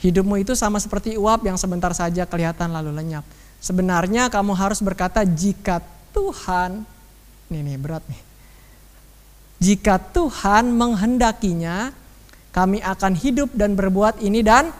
Hidupmu 0.00 0.40
itu 0.40 0.56
sama 0.56 0.80
seperti 0.80 1.20
uap 1.20 1.44
yang 1.44 1.60
sebentar 1.60 1.92
saja 1.92 2.24
kelihatan 2.24 2.72
lalu 2.72 2.88
lenyap. 2.88 3.28
Sebenarnya 3.60 4.32
kamu 4.32 4.56
harus 4.56 4.80
berkata 4.80 5.28
jika 5.28 5.84
Tuhan, 6.16 6.88
ini 7.52 7.60
nih 7.60 7.76
berat 7.76 8.04
nih. 8.08 8.22
Jika 9.60 10.00
Tuhan 10.00 10.72
menghendakinya, 10.72 11.92
kami 12.54 12.78
akan 12.78 13.18
hidup 13.18 13.50
dan 13.50 13.74
berbuat 13.74 14.22
ini 14.22 14.46
dan 14.46 14.70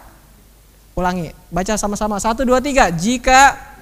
ulangi. 0.95 1.35
Baca 1.51 1.75
sama-sama. 1.75 2.23
Satu, 2.23 2.47
dua, 2.47 2.63
tiga. 2.63 2.89
Jika 2.95 3.75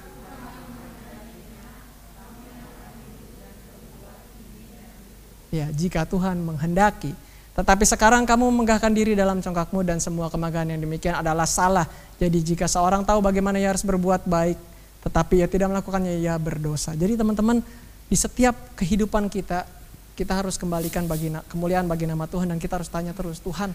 Ya, 5.53 5.69
jika 5.69 6.01
Tuhan 6.09 6.41
menghendaki. 6.41 7.13
Tetapi 7.53 7.85
sekarang 7.85 8.25
kamu 8.25 8.49
menggahkan 8.49 8.89
diri 8.89 9.13
dalam 9.13 9.37
congkakmu 9.37 9.85
dan 9.85 10.01
semua 10.01 10.25
kemagahan 10.25 10.73
yang 10.73 10.81
demikian 10.81 11.13
adalah 11.13 11.45
salah. 11.45 11.85
Jadi 12.17 12.41
jika 12.41 12.65
seorang 12.65 13.05
tahu 13.05 13.21
bagaimana 13.21 13.61
ia 13.61 13.69
harus 13.69 13.85
berbuat 13.85 14.25
baik, 14.25 14.57
tetapi 15.05 15.45
ia 15.45 15.47
tidak 15.51 15.69
melakukannya, 15.69 16.17
ia 16.17 16.33
berdosa. 16.41 16.97
Jadi 16.97 17.13
teman-teman, 17.13 17.61
di 18.09 18.17
setiap 18.17 18.57
kehidupan 18.73 19.29
kita, 19.29 19.69
kita 20.13 20.37
harus 20.37 20.61
kembalikan 20.61 21.09
bagi 21.09 21.33
kemuliaan 21.49 21.89
bagi 21.89 22.05
nama 22.05 22.29
Tuhan 22.29 22.53
dan 22.53 22.61
kita 22.61 22.77
harus 22.77 22.89
tanya 22.89 23.17
terus, 23.17 23.41
Tuhan, 23.41 23.73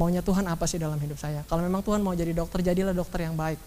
maunya 0.00 0.24
Tuhan 0.24 0.48
apa 0.48 0.64
sih 0.64 0.80
dalam 0.80 0.96
hidup 0.96 1.20
saya? 1.20 1.44
Kalau 1.44 1.60
memang 1.60 1.84
Tuhan 1.84 2.00
mau 2.00 2.16
jadi 2.16 2.32
dokter, 2.32 2.64
jadilah 2.64 2.96
dokter 2.96 3.28
yang 3.28 3.36
baik. 3.36 3.60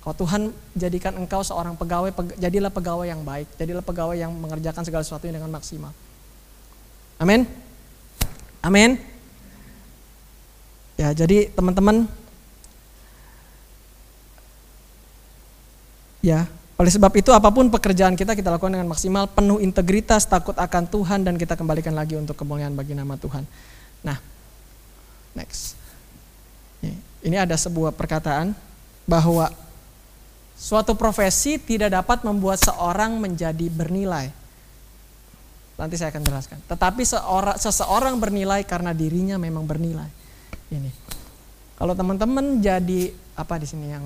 Kalau 0.00 0.16
Tuhan 0.16 0.42
jadikan 0.74 1.12
engkau 1.20 1.44
seorang 1.44 1.76
pegawai, 1.76 2.10
jadilah 2.40 2.72
pegawai 2.72 3.06
yang 3.06 3.20
baik, 3.20 3.46
jadilah 3.60 3.84
pegawai 3.84 4.16
yang 4.16 4.32
mengerjakan 4.32 4.82
segala 4.82 5.04
sesuatunya 5.04 5.36
dengan 5.36 5.52
maksimal. 5.52 5.92
Amin. 7.20 7.44
Amin. 8.64 8.96
Ya, 10.96 11.12
jadi 11.12 11.52
teman-teman 11.52 12.08
ya, 16.24 16.48
oleh 16.80 16.88
sebab 16.88 17.12
itu 17.12 17.28
apa 17.36 17.52
pun 17.52 17.68
pekerjaan 17.68 18.16
kita 18.16 18.32
kita 18.32 18.56
lakukan 18.56 18.72
dengan 18.72 18.88
maksimal, 18.88 19.28
penuh 19.28 19.60
integritas, 19.60 20.24
takut 20.24 20.56
akan 20.56 20.88
Tuhan 20.88 21.20
dan 21.28 21.36
kita 21.36 21.52
kembalikan 21.52 21.92
lagi 21.92 22.16
untuk 22.16 22.40
kemuliaan 22.40 22.72
bagi 22.72 22.96
nama 22.96 23.20
Tuhan. 23.20 23.44
Nah, 24.00 24.16
next. 25.36 25.76
Ini 27.20 27.36
ada 27.36 27.52
sebuah 27.52 27.92
perkataan 27.92 28.56
bahwa 29.04 29.52
suatu 30.56 30.96
profesi 30.96 31.60
tidak 31.60 31.92
dapat 31.92 32.24
membuat 32.24 32.64
seorang 32.64 33.20
menjadi 33.20 33.68
bernilai. 33.68 34.32
Nanti 35.76 36.00
saya 36.00 36.08
akan 36.16 36.24
jelaskan. 36.24 36.64
Tetapi 36.64 37.02
seorang, 37.04 37.60
seseorang 37.60 38.16
bernilai 38.16 38.64
karena 38.64 38.96
dirinya 38.96 39.36
memang 39.36 39.68
bernilai. 39.68 40.08
Ini. 40.72 40.88
Kalau 41.76 41.92
teman-teman 41.92 42.56
jadi 42.56 43.12
apa 43.36 43.60
di 43.60 43.68
sini 43.68 43.92
yang 43.92 44.04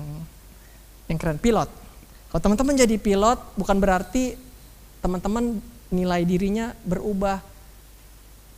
yang 1.07 1.17
keren 1.19 1.39
pilot 1.39 1.84
kalau 2.29 2.41
teman-teman 2.41 2.75
jadi 2.75 2.95
pilot 2.99 3.39
bukan 3.55 3.77
berarti 3.79 4.35
teman-teman 4.99 5.61
nilai 5.93 6.25
dirinya 6.25 6.73
berubah 6.81 7.37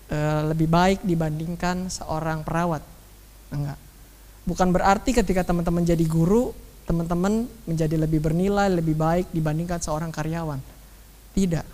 e, 0.07 0.17
lebih 0.47 0.67
baik 0.71 0.99
dibandingkan 1.03 1.91
seorang 1.91 2.41
perawat. 2.41 2.81
Enggak. 3.51 3.79
Bukan 4.47 4.71
berarti 4.71 5.11
ketika 5.11 5.43
teman-teman 5.43 5.83
jadi 5.83 6.03
guru, 6.07 6.55
teman-teman 6.87 7.51
menjadi 7.67 7.99
lebih 7.99 8.23
bernilai, 8.23 8.71
lebih 8.71 8.95
baik 8.95 9.27
dibandingkan 9.35 9.83
seorang 9.83 10.07
karyawan. 10.07 10.59
Tidak. 11.35 11.65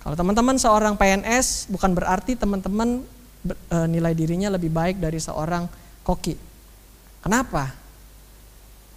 Kalau 0.00 0.16
teman-teman 0.16 0.56
seorang 0.56 0.94
PNS, 0.96 1.68
bukan 1.68 1.92
berarti 1.92 2.38
teman-teman 2.38 3.02
e, 3.44 3.76
nilai 3.90 4.14
dirinya 4.14 4.54
lebih 4.54 4.70
baik 4.70 5.02
dari 5.02 5.18
seorang 5.18 5.66
koki. 6.06 6.38
Kenapa? 7.20 7.79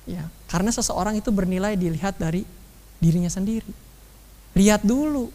Ya, 0.03 0.27
karena 0.51 0.71
seseorang 0.71 1.15
itu 1.15 1.31
bernilai 1.31 1.79
dilihat 1.79 2.19
dari 2.19 2.43
dirinya 2.99 3.31
sendiri. 3.31 3.67
Lihat 4.55 4.83
dulu. 4.83 5.31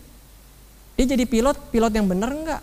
Dia 0.98 1.14
jadi 1.14 1.24
pilot, 1.24 1.72
pilot 1.72 1.92
yang 1.94 2.07
benar 2.11 2.31
enggak? 2.35 2.62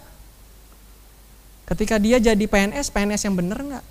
Ketika 1.66 1.98
dia 1.98 2.22
jadi 2.22 2.46
PNS, 2.46 2.94
PNS 2.94 3.22
yang 3.26 3.36
benar 3.36 3.58
enggak? 3.58 3.86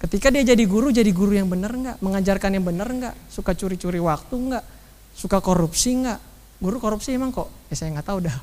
Ketika 0.00 0.32
dia 0.32 0.40
jadi 0.40 0.64
guru, 0.64 0.88
jadi 0.88 1.12
guru 1.12 1.36
yang 1.36 1.52
benar 1.52 1.76
enggak? 1.76 1.96
Mengajarkan 2.00 2.56
yang 2.56 2.64
benar 2.64 2.88
enggak? 2.88 3.14
Suka 3.28 3.52
curi-curi 3.52 4.00
waktu 4.00 4.32
enggak? 4.32 4.64
Suka 5.12 5.44
korupsi 5.44 5.92
enggak? 5.92 6.16
Guru 6.56 6.80
korupsi 6.80 7.12
emang 7.12 7.28
kok? 7.28 7.52
Ya 7.68 7.76
saya 7.76 7.92
nggak 7.92 8.08
tahu 8.08 8.24
dah. 8.24 8.38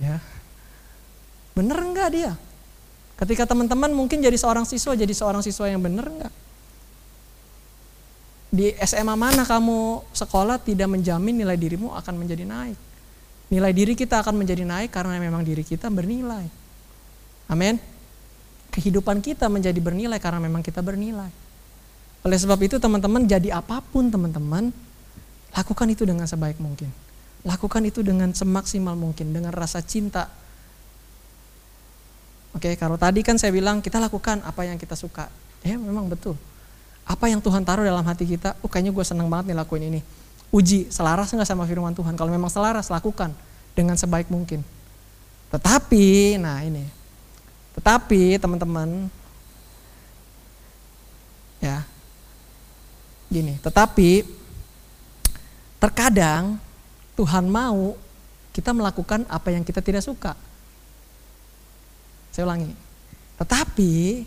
Ya. 0.00 0.16
Bener 1.52 1.76
enggak 1.76 2.08
dia? 2.12 2.32
Ketika 3.20 3.44
teman-teman 3.44 3.92
mungkin 3.92 4.24
jadi 4.24 4.36
seorang 4.36 4.64
siswa, 4.64 4.96
jadi 4.96 5.12
seorang 5.12 5.44
siswa 5.44 5.68
yang 5.68 5.84
benar 5.84 6.08
enggak? 6.08 6.32
Di 8.46 8.70
SMA 8.78 9.14
mana 9.18 9.42
kamu 9.42 10.06
sekolah 10.14 10.62
tidak 10.62 10.86
menjamin 10.86 11.34
nilai 11.34 11.58
dirimu 11.58 11.90
akan 11.98 12.14
menjadi 12.14 12.46
naik. 12.46 12.78
Nilai 13.50 13.72
diri 13.74 13.94
kita 13.94 14.22
akan 14.22 14.42
menjadi 14.42 14.66
naik 14.66 14.90
karena 14.90 15.18
memang 15.18 15.42
diri 15.42 15.62
kita 15.62 15.90
bernilai. 15.90 16.46
Amin. 17.46 17.78
Kehidupan 18.74 19.22
kita 19.22 19.46
menjadi 19.46 19.78
bernilai 19.78 20.18
karena 20.18 20.42
memang 20.42 20.62
kita 20.62 20.82
bernilai. 20.82 21.30
Oleh 22.26 22.38
sebab 22.38 22.58
itu 22.58 22.82
teman-teman 22.82 23.22
jadi 23.22 23.54
apa 23.54 23.78
pun 23.82 24.10
teman-teman, 24.10 24.74
lakukan 25.54 25.86
itu 25.86 26.02
dengan 26.02 26.26
sebaik 26.26 26.58
mungkin. 26.58 26.90
Lakukan 27.46 27.82
itu 27.86 28.02
dengan 28.02 28.34
semaksimal 28.34 28.98
mungkin, 28.98 29.30
dengan 29.30 29.54
rasa 29.54 29.78
cinta. 29.78 30.26
Oke, 32.50 32.74
kalau 32.74 32.98
tadi 32.98 33.22
kan 33.22 33.38
saya 33.38 33.54
bilang 33.54 33.78
kita 33.78 34.02
lakukan 34.02 34.42
apa 34.42 34.66
yang 34.66 34.74
kita 34.74 34.98
suka. 34.98 35.30
Ya 35.62 35.78
memang 35.78 36.10
betul 36.10 36.34
apa 37.06 37.30
yang 37.30 37.38
Tuhan 37.38 37.62
taruh 37.62 37.86
dalam 37.86 38.02
hati 38.02 38.26
kita, 38.26 38.58
oh 38.60 38.68
kayaknya 38.68 38.90
gue 38.90 39.04
seneng 39.06 39.30
banget 39.30 39.54
nih 39.54 39.56
lakuin 39.62 39.86
ini. 39.86 40.00
Uji, 40.50 40.90
selaras 40.90 41.30
nggak 41.30 41.46
sama 41.46 41.62
firman 41.62 41.94
Tuhan? 41.94 42.18
Kalau 42.18 42.30
memang 42.34 42.50
selaras, 42.50 42.90
lakukan 42.90 43.30
dengan 43.78 43.94
sebaik 43.94 44.26
mungkin. 44.26 44.66
Tetapi, 45.54 46.34
nah 46.42 46.66
ini, 46.66 46.82
tetapi 47.78 48.42
teman-teman, 48.42 49.06
ya, 51.62 51.86
gini, 53.30 53.54
tetapi 53.62 54.26
terkadang 55.78 56.58
Tuhan 57.14 57.46
mau 57.46 57.94
kita 58.50 58.74
melakukan 58.74 59.22
apa 59.30 59.54
yang 59.54 59.62
kita 59.62 59.78
tidak 59.78 60.02
suka. 60.02 60.34
Saya 62.34 62.50
ulangi, 62.50 62.74
tetapi 63.38 64.26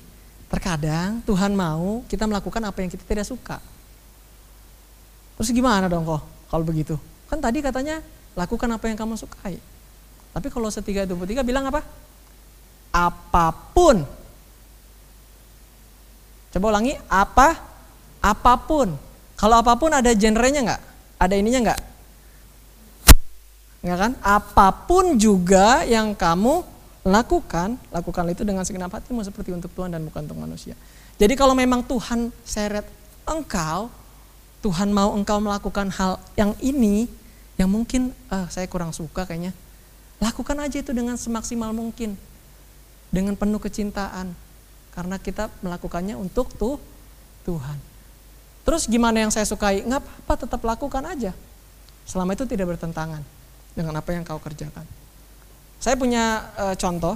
Terkadang 0.50 1.22
Tuhan 1.30 1.54
mau 1.54 2.02
kita 2.10 2.26
melakukan 2.26 2.62
apa 2.66 2.82
yang 2.82 2.90
kita 2.90 3.06
tidak 3.06 3.26
suka. 3.30 3.62
Terus 5.38 5.54
gimana 5.54 5.86
dong 5.86 6.04
kok 6.04 6.26
kalau 6.50 6.66
begitu? 6.66 6.98
Kan 7.30 7.38
tadi 7.38 7.62
katanya 7.62 8.02
lakukan 8.34 8.68
apa 8.74 8.90
yang 8.90 8.98
kamu 8.98 9.14
sukai. 9.14 9.62
Tapi 10.34 10.48
kalau 10.50 10.74
setiga 10.74 11.06
dua 11.06 11.26
tiga 11.30 11.46
bilang 11.46 11.70
apa? 11.70 11.86
Apa 12.90 13.54
pun. 13.54 14.02
Coba 16.50 16.66
ulangi, 16.74 16.98
apa? 17.06 17.62
Apa 18.18 18.58
pun. 18.58 18.98
Kalau 19.38 19.56
apa 19.62 19.78
pun 19.78 19.94
ada 19.94 20.10
genrenya 20.18 20.66
nggak? 20.66 20.82
Ada 21.22 21.34
ininya 21.38 21.60
nggak? 21.70 21.82
Nggak 23.86 23.98
kan? 24.02 24.12
Apa 24.26 24.68
pun 24.74 25.16
juga 25.22 25.86
yang 25.86 26.18
kamu 26.18 26.66
lakukan, 27.10 27.76
lakukanlah 27.90 28.32
itu 28.32 28.46
dengan 28.46 28.62
segenap 28.62 28.94
hatimu 28.94 29.26
seperti 29.26 29.52
untuk 29.52 29.74
Tuhan 29.74 29.92
dan 29.92 30.06
bukan 30.06 30.30
untuk 30.30 30.40
manusia. 30.40 30.78
Jadi 31.18 31.34
kalau 31.36 31.58
memang 31.58 31.84
Tuhan 31.84 32.30
seret 32.46 32.86
engkau, 33.28 33.90
Tuhan 34.64 34.94
mau 34.94 35.12
engkau 35.18 35.42
melakukan 35.42 35.90
hal 35.92 36.22
yang 36.38 36.54
ini, 36.62 37.10
yang 37.60 37.68
mungkin 37.68 38.16
ah, 38.32 38.48
saya 38.48 38.70
kurang 38.70 38.96
suka 38.96 39.26
kayaknya, 39.28 39.52
lakukan 40.22 40.56
aja 40.62 40.80
itu 40.80 40.92
dengan 40.96 41.20
semaksimal 41.20 41.74
mungkin, 41.76 42.16
dengan 43.12 43.36
penuh 43.36 43.60
kecintaan, 43.60 44.32
karena 44.94 45.16
kita 45.18 45.52
melakukannya 45.66 46.16
untuk 46.16 46.52
tuh 46.56 46.80
Tuhan. 47.44 47.78
Terus 48.68 48.86
gimana 48.86 49.24
yang 49.26 49.32
saya 49.34 49.48
sukai? 49.50 49.82
Nggak 49.82 50.04
apa-apa, 50.04 50.34
tetap 50.46 50.62
lakukan 50.62 51.04
aja. 51.10 51.32
Selama 52.06 52.38
itu 52.38 52.46
tidak 52.46 52.76
bertentangan 52.76 53.24
dengan 53.74 53.94
apa 53.98 54.10
yang 54.14 54.22
kau 54.22 54.38
kerjakan. 54.38 54.86
Saya 55.80 55.96
punya 55.96 56.52
e, 56.60 56.66
contoh. 56.76 57.16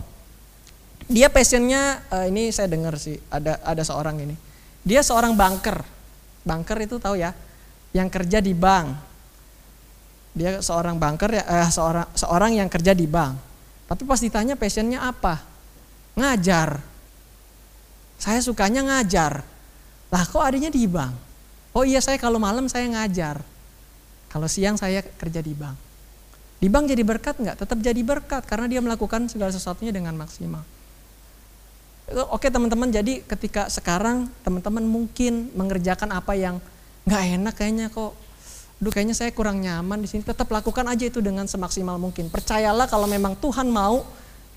Dia 1.04 1.28
passionnya 1.28 2.00
uh, 2.16 2.32
ini 2.32 2.48
saya 2.56 2.72
dengar 2.72 2.96
sih 2.96 3.20
ada 3.28 3.60
ada 3.68 3.84
seorang 3.84 4.24
ini. 4.24 4.40
Dia 4.88 5.04
seorang 5.04 5.36
banker. 5.36 5.84
Banker 6.48 6.80
itu 6.80 6.96
tahu 6.96 7.20
ya 7.20 7.36
yang 7.92 8.08
kerja 8.08 8.40
di 8.40 8.56
bank. 8.56 8.88
Dia 10.32 10.64
seorang 10.64 10.96
banker 10.96 11.28
ya 11.28 11.44
eh, 11.44 11.68
seorang 11.68 12.08
seorang 12.16 12.56
yang 12.56 12.72
kerja 12.72 12.96
di 12.96 13.04
bank. 13.04 13.36
Tapi 13.92 14.02
pas 14.08 14.16
ditanya 14.24 14.56
passionnya 14.56 15.04
apa? 15.04 15.44
Ngajar. 16.16 16.80
Saya 18.16 18.40
sukanya 18.40 18.88
ngajar. 18.88 19.44
Lah 20.08 20.24
kok 20.24 20.40
adanya 20.40 20.72
di 20.72 20.88
bank? 20.88 21.14
Oh 21.76 21.84
iya 21.84 22.00
saya 22.00 22.16
kalau 22.16 22.40
malam 22.40 22.72
saya 22.72 22.88
ngajar. 22.88 23.44
Kalau 24.32 24.48
siang 24.48 24.80
saya 24.80 25.04
kerja 25.04 25.44
di 25.44 25.52
bank 25.52 25.93
di 26.64 26.72
bank 26.72 26.88
jadi 26.88 27.04
berkat 27.04 27.36
nggak 27.44 27.60
tetap 27.60 27.76
jadi 27.84 28.02
berkat 28.08 28.48
karena 28.48 28.72
dia 28.72 28.80
melakukan 28.80 29.28
segala 29.28 29.52
sesuatunya 29.52 29.92
dengan 29.92 30.16
maksimal 30.16 30.64
Oke 32.12 32.52
teman-teman, 32.52 32.92
jadi 32.92 33.24
ketika 33.24 33.72
sekarang 33.72 34.28
teman-teman 34.44 34.84
mungkin 34.84 35.48
mengerjakan 35.56 36.12
apa 36.12 36.36
yang 36.36 36.60
nggak 37.08 37.24
enak 37.40 37.54
kayaknya 37.56 37.88
kok, 37.88 38.12
duh 38.84 38.92
kayaknya 38.92 39.16
saya 39.16 39.32
kurang 39.32 39.64
nyaman 39.64 40.04
di 40.04 40.12
sini. 40.12 40.20
Tetap 40.20 40.52
lakukan 40.52 40.84
aja 40.84 41.08
itu 41.08 41.24
dengan 41.24 41.48
semaksimal 41.48 41.96
mungkin. 41.96 42.28
Percayalah 42.28 42.92
kalau 42.92 43.08
memang 43.08 43.40
Tuhan 43.40 43.72
mau 43.72 44.04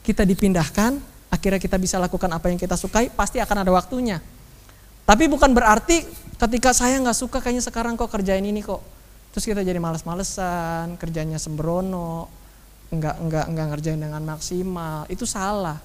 kita 0.03 0.27
dipindahkan, 0.27 0.99
akhirnya 1.31 1.63
kita 1.63 1.79
bisa 1.79 2.03
lakukan 2.03 2.27
apa 2.35 2.51
yang 2.51 2.59
kita 2.59 2.75
sukai, 2.75 3.15
pasti 3.15 3.39
akan 3.39 3.63
ada 3.63 3.71
waktunya. 3.71 4.19
Tapi 5.07 5.31
bukan 5.31 5.55
berarti 5.55 6.03
ketika 6.43 6.75
saya 6.75 6.99
nggak 6.99 7.15
suka 7.15 7.39
kayaknya 7.39 7.63
sekarang 7.63 7.95
kok 7.95 8.11
kerjain 8.11 8.43
ini 8.43 8.59
kok, 8.59 8.83
terus 9.37 9.45
kita 9.45 9.61
jadi 9.61 9.77
males-malesan, 9.77 10.97
kerjanya 10.97 11.37
sembrono, 11.37 12.33
nggak 12.89 13.17
nggak 13.21 13.45
nggak 13.53 13.67
ngerjain 13.77 14.01
dengan 14.01 14.25
maksimal, 14.25 15.05
itu 15.13 15.29
salah 15.29 15.77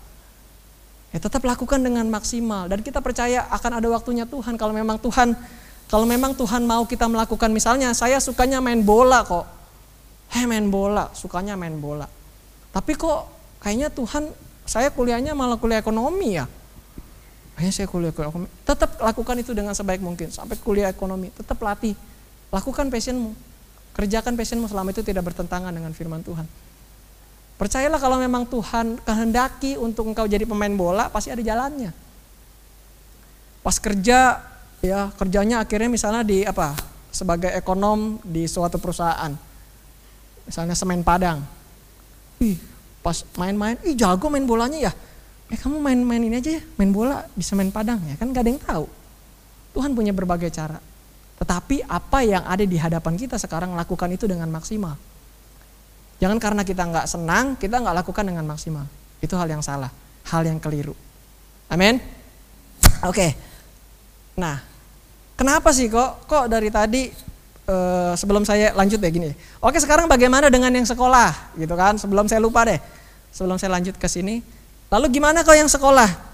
Ya 1.11 1.19
tetap 1.19 1.43
lakukan 1.43 1.83
dengan 1.83 2.07
maksimal 2.07 2.71
dan 2.71 2.79
kita 2.79 3.03
percaya 3.03 3.43
akan 3.51 3.83
ada 3.83 3.87
waktunya 3.91 4.23
Tuhan 4.23 4.55
kalau 4.55 4.71
memang 4.71 4.95
Tuhan 4.95 5.35
kalau 5.91 6.07
memang 6.07 6.31
Tuhan 6.31 6.63
mau 6.63 6.87
kita 6.87 7.03
melakukan 7.11 7.51
misalnya 7.51 7.91
saya 7.91 8.23
sukanya 8.23 8.63
main 8.63 8.79
bola 8.79 9.27
kok. 9.27 9.43
Hei 10.31 10.47
main 10.47 10.71
bola, 10.71 11.11
sukanya 11.11 11.59
main 11.59 11.75
bola. 11.75 12.07
Tapi 12.71 12.95
kok 12.95 13.27
kayaknya 13.59 13.91
Tuhan 13.91 14.31
saya 14.63 14.87
kuliahnya 14.87 15.35
malah 15.35 15.59
kuliah 15.59 15.83
ekonomi 15.83 16.39
ya. 16.39 16.47
Kayaknya 17.59 17.73
saya 17.75 17.87
kuliah 17.91 18.15
ekonomi. 18.15 18.47
Tetap 18.63 19.03
lakukan 19.03 19.35
itu 19.43 19.51
dengan 19.51 19.75
sebaik 19.75 19.99
mungkin 19.99 20.31
sampai 20.31 20.55
kuliah 20.63 20.87
ekonomi. 20.87 21.27
Tetap 21.35 21.59
latih. 21.59 21.91
Lakukan 22.51 22.91
passionmu. 22.91 23.31
Kerjakan 23.95 24.35
passionmu 24.35 24.67
selama 24.67 24.91
itu 24.91 25.03
tidak 25.03 25.31
bertentangan 25.31 25.71
dengan 25.71 25.91
firman 25.95 26.19
Tuhan. 26.23 26.43
Percayalah 27.55 27.99
kalau 28.01 28.17
memang 28.17 28.43
Tuhan 28.49 28.97
kehendaki 29.05 29.77
untuk 29.77 30.09
engkau 30.11 30.25
jadi 30.25 30.43
pemain 30.43 30.71
bola, 30.73 31.07
pasti 31.13 31.29
ada 31.31 31.45
jalannya. 31.45 31.93
Pas 33.61 33.77
kerja, 33.77 34.41
ya 34.81 35.13
kerjanya 35.13 35.61
akhirnya 35.61 35.89
misalnya 35.91 36.25
di 36.25 36.41
apa? 36.41 36.73
Sebagai 37.13 37.53
ekonom 37.53 38.17
di 38.25 38.49
suatu 38.49 38.81
perusahaan. 38.81 39.29
Misalnya 40.49 40.73
semen 40.73 41.05
Padang. 41.05 41.45
Ih, 42.41 42.57
pas 43.05 43.21
main-main, 43.37 43.77
ih 43.85 43.93
jago 43.93 44.27
main 44.33 44.43
bolanya 44.43 44.89
ya. 44.89 44.91
Eh 45.53 45.59
kamu 45.59 45.77
main-main 45.77 46.23
ini 46.23 46.41
aja 46.41 46.57
ya, 46.57 46.63
main 46.81 46.89
bola 46.89 47.29
di 47.37 47.45
semen 47.45 47.69
Padang 47.69 48.01
ya, 48.09 48.17
kan 48.17 48.33
gak 48.33 48.41
ada 48.41 48.49
yang 48.49 48.61
tahu. 48.63 48.85
Tuhan 49.77 49.93
punya 49.93 50.11
berbagai 50.17 50.49
cara. 50.49 50.81
Tetapi 51.41 51.81
apa 51.89 52.21
yang 52.21 52.45
ada 52.45 52.61
di 52.61 52.77
hadapan 52.77 53.17
kita 53.17 53.41
sekarang 53.41 53.73
lakukan 53.73 54.05
itu 54.13 54.29
dengan 54.29 54.45
maksimal. 54.53 54.93
Jangan 56.21 56.37
karena 56.37 56.61
kita 56.61 56.85
nggak 56.85 57.09
senang, 57.09 57.57
kita 57.57 57.81
nggak 57.81 57.97
lakukan 58.05 58.21
dengan 58.21 58.45
maksimal. 58.45 58.85
Itu 59.17 59.33
hal 59.41 59.49
yang 59.49 59.65
salah, 59.65 59.89
hal 60.29 60.45
yang 60.45 60.61
keliru. 60.61 60.93
Amin. 61.65 61.97
Oke. 63.01 63.33
Nah, 64.37 64.61
kenapa 65.33 65.73
sih 65.73 65.89
kok 65.89 66.29
kok 66.29 66.45
dari 66.45 66.69
tadi 66.69 67.09
uh, 67.65 68.13
sebelum 68.13 68.45
saya 68.45 68.69
lanjut 68.77 69.01
ya 69.01 69.09
gini. 69.09 69.33
Oke, 69.65 69.81
sekarang 69.81 70.05
bagaimana 70.05 70.53
dengan 70.53 70.69
yang 70.69 70.85
sekolah, 70.85 71.57
gitu 71.57 71.73
kan? 71.73 71.97
Sebelum 71.97 72.29
saya 72.29 72.37
lupa 72.37 72.69
deh. 72.69 72.77
Sebelum 73.33 73.57
saya 73.57 73.73
lanjut 73.73 73.97
ke 73.97 74.05
sini. 74.05 74.45
Lalu 74.93 75.09
gimana 75.09 75.41
kok 75.41 75.57
yang 75.57 75.65
sekolah? 75.65 76.30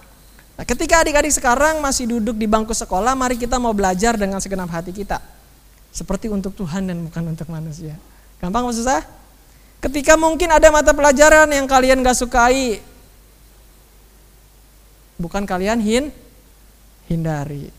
Nah, 0.58 0.66
ketika 0.66 1.06
adik-adik 1.06 1.30
sekarang 1.30 1.78
masih 1.78 2.10
duduk 2.10 2.34
di 2.34 2.50
bangku 2.50 2.74
sekolah, 2.74 3.14
mari 3.14 3.38
kita 3.38 3.62
mau 3.62 3.78
belajar 3.78 4.18
dengan 4.18 4.42
segenap 4.42 4.74
hati 4.74 4.90
kita. 4.90 5.22
Seperti 5.94 6.34
untuk 6.34 6.58
Tuhan 6.58 6.90
dan 6.90 6.98
bukan 7.06 7.24
untuk 7.30 7.46
manusia. 7.54 7.94
Gampang 8.42 8.66
maksud 8.66 8.90
saya? 8.90 9.06
Ketika 9.78 10.18
mungkin 10.18 10.50
ada 10.50 10.74
mata 10.74 10.90
pelajaran 10.98 11.46
yang 11.54 11.70
kalian 11.70 12.02
gak 12.02 12.18
sukai, 12.18 12.82
bukan 15.22 15.46
kalian 15.46 15.78
hin, 15.78 16.10
hindari. 17.06 17.70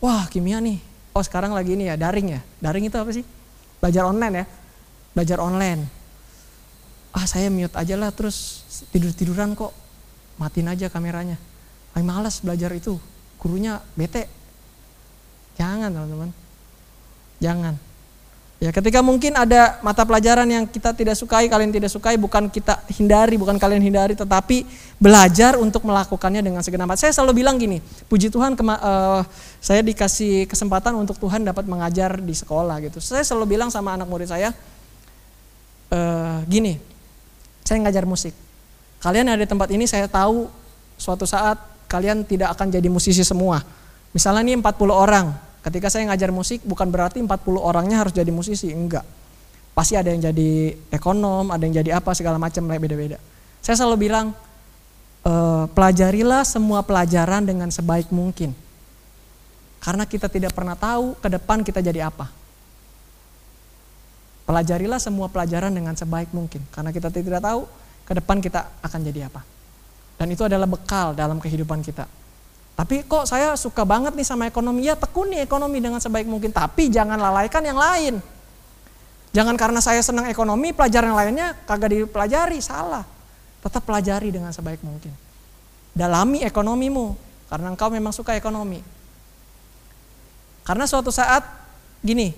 Wah 0.00 0.24
kimia 0.32 0.56
nih, 0.64 0.80
oh 1.12 1.20
sekarang 1.20 1.52
lagi 1.52 1.76
ini 1.76 1.92
ya 1.92 2.00
daring 2.00 2.32
ya. 2.32 2.40
Daring 2.64 2.88
itu 2.88 2.96
apa 2.96 3.12
sih? 3.12 3.24
Belajar 3.76 4.08
online 4.08 4.34
ya, 4.40 4.44
belajar 5.12 5.38
online. 5.44 5.84
Ah 7.12 7.28
saya 7.28 7.52
mute 7.52 7.76
aja 7.76 8.00
lah 8.00 8.08
terus 8.08 8.64
tidur 8.88 9.12
tiduran 9.12 9.52
kok, 9.52 9.76
matiin 10.40 10.72
aja 10.72 10.88
kameranya. 10.88 11.36
Ay 11.96 12.06
malas 12.06 12.38
belajar 12.38 12.70
itu, 12.72 12.96
gurunya 13.40 13.82
bete. 13.98 14.30
Jangan 15.58 15.92
teman-teman, 15.92 16.30
jangan. 17.42 17.74
Ya, 18.60 18.68
ketika 18.76 19.00
mungkin 19.00 19.32
ada 19.40 19.80
mata 19.80 20.04
pelajaran 20.04 20.44
yang 20.44 20.68
kita 20.68 20.92
tidak 20.92 21.16
sukai, 21.16 21.48
kalian 21.48 21.72
tidak 21.72 21.88
sukai, 21.88 22.20
bukan 22.20 22.44
kita 22.52 22.76
hindari, 22.92 23.40
bukan 23.40 23.56
kalian 23.56 23.80
hindari, 23.80 24.12
tetapi 24.12 24.68
belajar 25.00 25.56
untuk 25.56 25.80
melakukannya 25.88 26.44
dengan 26.44 26.60
segenap 26.60 26.92
hati. 26.92 27.08
Saya 27.08 27.16
selalu 27.16 27.40
bilang 27.40 27.56
gini, 27.56 27.80
puji 28.12 28.28
Tuhan, 28.28 28.52
uh, 28.52 29.24
saya 29.64 29.80
dikasih 29.80 30.44
kesempatan 30.44 30.92
untuk 30.92 31.16
Tuhan 31.16 31.40
dapat 31.40 31.64
mengajar 31.64 32.20
di 32.20 32.36
sekolah 32.36 32.84
gitu. 32.84 33.00
Saya 33.00 33.24
selalu 33.24 33.56
bilang 33.56 33.72
sama 33.72 33.96
anak 33.96 34.04
murid 34.04 34.28
saya, 34.28 34.52
uh, 35.88 36.44
gini, 36.44 36.76
saya 37.64 37.80
ngajar 37.80 38.04
musik. 38.04 38.36
Kalian 39.00 39.24
ada 39.24 39.40
di 39.40 39.48
tempat 39.48 39.72
ini, 39.72 39.88
saya 39.88 40.04
tahu 40.04 40.52
suatu 41.00 41.24
saat 41.24 41.56
kalian 41.90 42.22
tidak 42.22 42.54
akan 42.54 42.70
jadi 42.70 42.86
musisi 42.86 43.26
semua. 43.26 43.58
Misalnya 44.14 44.46
ini 44.46 44.54
40 44.62 44.94
orang, 44.94 45.34
Ketika 45.60 45.92
saya 45.92 46.08
ngajar 46.08 46.32
musik 46.32 46.64
bukan 46.64 46.88
berarti 46.88 47.20
40 47.20 47.60
orangnya 47.60 48.00
harus 48.00 48.16
jadi 48.16 48.32
musisi, 48.32 48.72
enggak. 48.72 49.04
Pasti 49.76 49.92
ada 49.92 50.08
yang 50.08 50.32
jadi 50.32 50.72
ekonom, 50.88 51.52
ada 51.52 51.60
yang 51.60 51.84
jadi 51.84 52.00
apa 52.00 52.16
segala 52.16 52.40
macam 52.40 52.64
beda-beda. 52.64 53.20
Saya 53.60 53.76
selalu 53.76 54.08
bilang 54.08 54.32
e, 55.20 55.32
pelajarilah 55.76 56.48
semua 56.48 56.80
pelajaran 56.80 57.44
dengan 57.44 57.68
sebaik 57.68 58.08
mungkin. 58.08 58.56
Karena 59.84 60.08
kita 60.08 60.32
tidak 60.32 60.56
pernah 60.56 60.76
tahu 60.80 61.12
ke 61.20 61.28
depan 61.28 61.60
kita 61.60 61.84
jadi 61.84 62.08
apa. 62.08 62.32
Pelajarilah 64.48 64.98
semua 64.98 65.28
pelajaran 65.28 65.70
dengan 65.70 65.94
sebaik 65.94 66.32
mungkin 66.34 66.58
karena 66.74 66.90
kita 66.90 67.06
tidak 67.12 67.38
tahu 67.38 67.70
ke 68.02 68.12
depan 68.16 68.42
kita 68.42 68.66
akan 68.82 69.00
jadi 69.06 69.28
apa. 69.30 69.44
Dan 70.20 70.28
itu 70.28 70.44
adalah 70.44 70.68
bekal 70.68 71.16
dalam 71.16 71.40
kehidupan 71.40 71.80
kita. 71.80 72.04
Tapi 72.76 73.08
kok 73.08 73.24
saya 73.24 73.56
suka 73.56 73.88
banget 73.88 74.12
nih 74.12 74.28
sama 74.28 74.44
ekonomi, 74.44 74.84
ya 74.84 74.92
tekuni 74.92 75.40
ekonomi 75.40 75.80
dengan 75.80 75.96
sebaik 75.96 76.28
mungkin. 76.28 76.52
Tapi 76.52 76.92
jangan 76.92 77.16
lalaikan 77.16 77.64
yang 77.64 77.80
lain. 77.80 78.20
Jangan 79.32 79.56
karena 79.56 79.80
saya 79.80 80.04
senang 80.04 80.28
ekonomi, 80.28 80.76
pelajaran 80.76 81.16
lainnya 81.16 81.56
kagak 81.64 81.96
dipelajari, 81.96 82.60
salah. 82.60 83.08
Tetap 83.64 83.80
pelajari 83.80 84.28
dengan 84.28 84.52
sebaik 84.52 84.84
mungkin. 84.84 85.12
Dalami 85.96 86.44
ekonomimu, 86.44 87.16
karena 87.48 87.72
engkau 87.72 87.88
memang 87.88 88.12
suka 88.12 88.36
ekonomi. 88.36 88.84
Karena 90.68 90.84
suatu 90.84 91.08
saat, 91.08 91.48
gini, 92.04 92.36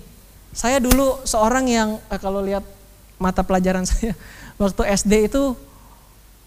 saya 0.55 0.79
dulu 0.79 1.19
seorang 1.27 1.67
yang 1.67 1.99
eh, 2.07 2.19
kalau 2.21 2.39
lihat 2.39 2.63
mata 3.19 3.43
pelajaran 3.43 3.83
saya 3.89 4.15
waktu 4.55 4.87
SD 4.95 5.27
itu 5.27 5.51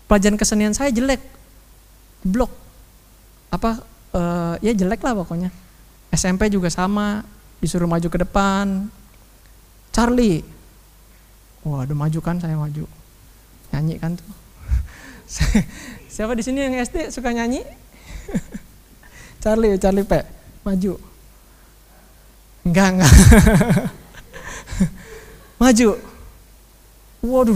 pelajaran 0.06 0.38
kesenian 0.38 0.74
saya 0.74 0.94
jelek, 0.94 1.22
blok 2.22 2.50
apa 3.50 3.82
uh, 4.14 4.54
ya 4.62 4.72
jelek 4.74 5.02
lah 5.02 5.14
pokoknya. 5.14 5.50
SMP 6.14 6.48
juga 6.48 6.70
sama, 6.72 7.26
disuruh 7.60 7.90
maju 7.90 8.08
ke 8.08 8.18
depan. 8.22 8.88
Charlie, 9.92 10.44
waduh 11.64 11.96
maju 11.96 12.18
kan 12.20 12.36
saya 12.38 12.56
maju, 12.56 12.84
nyanyi 13.74 13.96
kan 13.96 14.16
tuh. 14.16 14.28
Siapa 16.14 16.32
di 16.36 16.42
sini 16.44 16.62
yang 16.62 16.76
SD 16.80 17.12
suka 17.12 17.32
nyanyi? 17.32 17.64
Charlie, 19.42 19.76
Charlie 19.80 20.06
P, 20.06 20.12
maju. 20.64 20.92
Enggak, 22.66 22.88
enggak. 22.98 23.14
maju. 25.62 25.88
Waduh, 27.26 27.54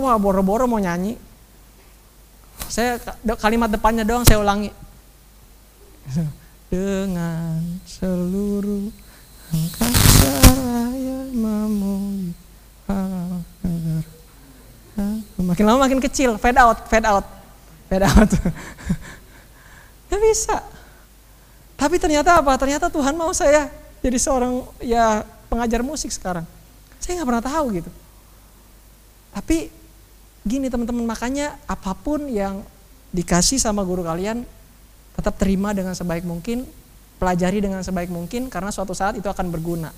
wah 0.00 0.16
boro-boro 0.16 0.64
mau 0.64 0.80
nyanyi. 0.80 1.31
Saya 2.72 2.96
kalimat 3.36 3.68
depannya 3.68 4.00
doang 4.00 4.24
saya 4.24 4.40
ulangi 4.40 4.72
dengan 6.72 7.60
seluruh 7.84 8.88
angkasa 9.52 10.32
raya 10.56 11.20
memuji 11.36 12.32
makin 15.36 15.64
lama 15.68 15.84
makin 15.84 16.00
kecil 16.00 16.40
fade 16.40 16.56
out 16.56 16.88
fade 16.88 17.04
out 17.04 17.28
Beda 17.92 18.08
amat. 18.08 18.40
Gak 20.08 20.20
bisa. 20.24 20.64
Tapi 21.76 22.00
ternyata 22.00 22.40
apa? 22.40 22.56
Ternyata 22.56 22.88
Tuhan 22.88 23.12
mau 23.12 23.36
saya 23.36 23.68
jadi 24.00 24.16
seorang 24.16 24.64
ya 24.80 25.28
pengajar 25.52 25.84
musik 25.84 26.08
sekarang. 26.08 26.48
Saya 26.96 27.20
nggak 27.20 27.28
pernah 27.28 27.44
tahu 27.44 27.64
gitu. 27.76 27.90
Tapi 29.36 29.68
gini 30.42 30.66
teman-teman 30.66 31.06
makanya 31.06 31.54
apa 31.70 31.94
pun 31.94 32.26
yang 32.26 32.66
dikasih 33.14 33.60
sama 33.62 33.86
guru 33.86 34.02
kalian 34.02 34.42
tetap 35.12 35.36
terima 35.36 35.76
dengan 35.76 35.92
sebaik 35.92 36.24
mungkin, 36.24 36.64
pelajari 37.20 37.60
dengan 37.60 37.84
sebaik 37.84 38.08
mungkin 38.08 38.48
karena 38.48 38.72
suatu 38.72 38.96
saat 38.96 39.14
itu 39.14 39.28
akan 39.28 39.52
berguna. 39.52 39.92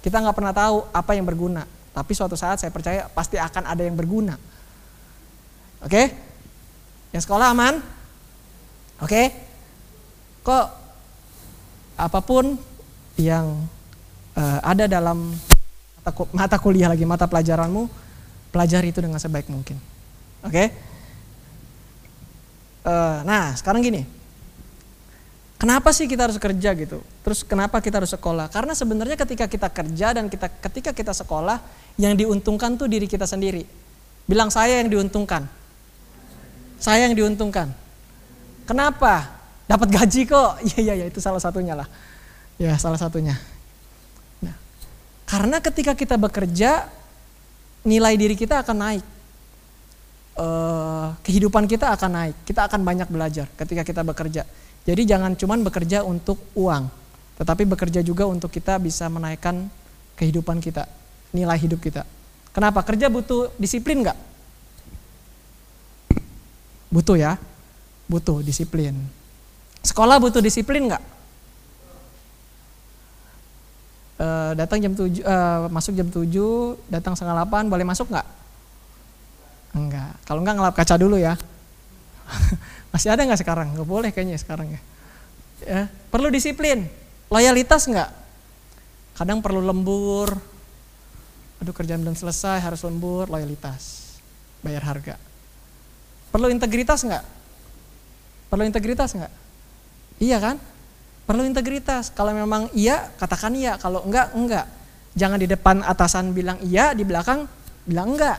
Kita 0.00 0.22
nggak 0.22 0.36
pernah 0.38 0.54
tahu 0.54 0.86
apa 0.94 1.12
yang 1.18 1.26
berguna, 1.26 1.66
tapi 1.90 2.14
suatu 2.14 2.38
saat 2.38 2.62
saya 2.62 2.70
percaya 2.70 3.10
pasti 3.10 3.36
akan 3.36 3.66
ada 3.66 3.82
yang 3.82 3.98
berguna. 3.98 4.38
Oke? 5.82 6.14
Yang 7.10 7.26
sekolah 7.26 7.52
aman? 7.52 7.82
Oke? 9.02 9.34
Kok 10.46 10.66
apa 11.98 12.20
pun 12.22 12.54
yang 13.18 13.66
uh, 14.38 14.58
ada 14.62 14.86
dalam 14.86 15.34
mata 16.30 16.56
kuliah 16.62 16.86
lagi, 16.86 17.02
mata 17.02 17.26
pelajaranmu, 17.26 18.05
pelajari 18.56 18.88
itu 18.88 19.04
dengan 19.04 19.20
sebaik 19.20 19.52
mungkin. 19.52 19.76
Oke? 20.40 20.48
Okay? 20.48 20.66
Uh, 22.88 22.88
eh, 22.88 23.18
nah, 23.28 23.52
sekarang 23.52 23.84
gini. 23.84 24.08
Kenapa 25.60 25.92
sih 25.92 26.08
kita 26.08 26.24
harus 26.24 26.40
kerja 26.40 26.72
gitu? 26.72 27.04
Terus 27.20 27.44
kenapa 27.44 27.84
kita 27.84 28.00
harus 28.00 28.12
sekolah? 28.12 28.48
Karena 28.48 28.72
sebenarnya 28.72 29.16
ketika 29.20 29.44
kita 29.44 29.68
kerja 29.68 30.16
dan 30.16 30.32
kita 30.32 30.48
ketika 30.48 30.90
kita 30.96 31.12
sekolah, 31.12 31.60
yang 32.00 32.16
diuntungkan 32.16 32.80
tuh 32.80 32.88
diri 32.88 33.04
kita 33.04 33.28
sendiri. 33.28 33.64
Bilang 34.24 34.48
saya 34.48 34.80
yang 34.80 34.88
diuntungkan. 34.88 35.48
Saya 36.80 37.08
yang 37.08 37.16
diuntungkan. 37.16 37.72
Kenapa? 38.68 39.36
Dapat 39.68 39.88
gaji 39.92 40.24
kok. 40.24 40.60
Iya 40.72 40.80
iya 40.80 40.94
ya, 41.04 41.06
itu 41.08 41.20
salah 41.20 41.40
satunya 41.40 41.72
lah. 41.72 41.88
Ya, 42.56 42.76
salah 42.76 43.00
satunya. 43.00 43.36
Karena 45.26 45.58
ketika 45.58 45.98
kita 45.98 46.14
bekerja, 46.14 46.86
nilai 47.86 48.18
diri 48.18 48.34
kita 48.34 48.66
akan 48.66 48.76
naik. 48.76 49.04
Uh, 50.36 51.16
kehidupan 51.24 51.64
kita 51.64 51.94
akan 51.96 52.10
naik. 52.12 52.36
Kita 52.44 52.66
akan 52.66 52.82
banyak 52.82 53.08
belajar 53.08 53.46
ketika 53.56 53.86
kita 53.86 54.02
bekerja. 54.02 54.42
Jadi 54.84 55.02
jangan 55.08 55.32
cuma 55.38 55.56
bekerja 55.58 56.02
untuk 56.04 56.38
uang, 56.54 56.86
tetapi 57.40 57.66
bekerja 57.66 58.04
juga 58.04 58.28
untuk 58.28 58.52
kita 58.52 58.76
bisa 58.78 59.10
menaikkan 59.10 59.66
kehidupan 60.14 60.62
kita, 60.62 60.86
nilai 61.34 61.58
hidup 61.58 61.82
kita. 61.82 62.06
Kenapa? 62.54 62.86
Kerja 62.86 63.10
butuh 63.10 63.50
disiplin 63.58 64.06
nggak? 64.06 64.18
Butuh 66.86 67.18
ya, 67.18 67.34
butuh 68.06 68.46
disiplin. 68.46 68.94
Sekolah 69.82 70.22
butuh 70.22 70.38
disiplin 70.38 70.86
nggak? 70.86 71.02
Uh, 74.20 74.52
datang 74.56 74.78
jam 74.80 74.92
7 74.92 75.00
uh, 75.00 75.08
eh, 75.08 75.60
masuk 75.72 75.92
jam 75.96 76.08
7 76.08 76.24
datang 76.88 77.12
setengah 77.16 77.44
8 77.44 77.68
boleh 77.72 77.84
masuk 77.84 78.08
nggak? 78.08 78.26
Enggak. 79.76 80.12
Kalau 80.24 80.40
enggak 80.40 80.56
ngelap 80.56 80.74
kaca 80.76 80.96
dulu 80.96 81.20
ya. 81.20 81.36
Masih 82.96 83.12
ada 83.12 83.22
nggak 83.28 83.44
sekarang? 83.44 83.76
Nggak 83.76 83.88
boleh 83.88 84.08
kayaknya 84.08 84.40
sekarang 84.40 84.72
ya. 84.72 84.80
Ya 85.62 85.80
perlu 86.08 86.32
disiplin. 86.32 86.88
Loyalitas 87.28 87.84
nggak? 87.84 88.10
Kadang 89.20 89.44
perlu 89.44 89.60
lembur. 89.60 90.32
Aduh 91.60 91.76
kerjaan 91.76 92.00
belum 92.00 92.16
selesai 92.16 92.64
harus 92.64 92.80
lembur. 92.88 93.28
Loyalitas. 93.28 94.16
Bayar 94.64 94.80
harga. 94.88 95.20
Perlu 96.32 96.48
integritas 96.48 97.04
nggak? 97.04 97.24
Perlu 98.48 98.64
integritas 98.64 99.12
nggak? 99.12 99.32
Iya 100.16 100.40
kan 100.40 100.56
Perlu 101.26 101.42
integritas. 101.42 102.14
Kalau 102.14 102.30
memang 102.30 102.70
iya, 102.70 103.10
katakan 103.18 103.50
iya. 103.58 103.74
Kalau 103.76 104.06
enggak, 104.06 104.30
enggak. 104.32 104.66
Jangan 105.18 105.42
di 105.42 105.50
depan 105.50 105.82
atasan 105.82 106.30
bilang 106.30 106.56
iya, 106.62 106.94
di 106.94 107.02
belakang 107.02 107.50
bilang 107.82 108.14
enggak. 108.14 108.38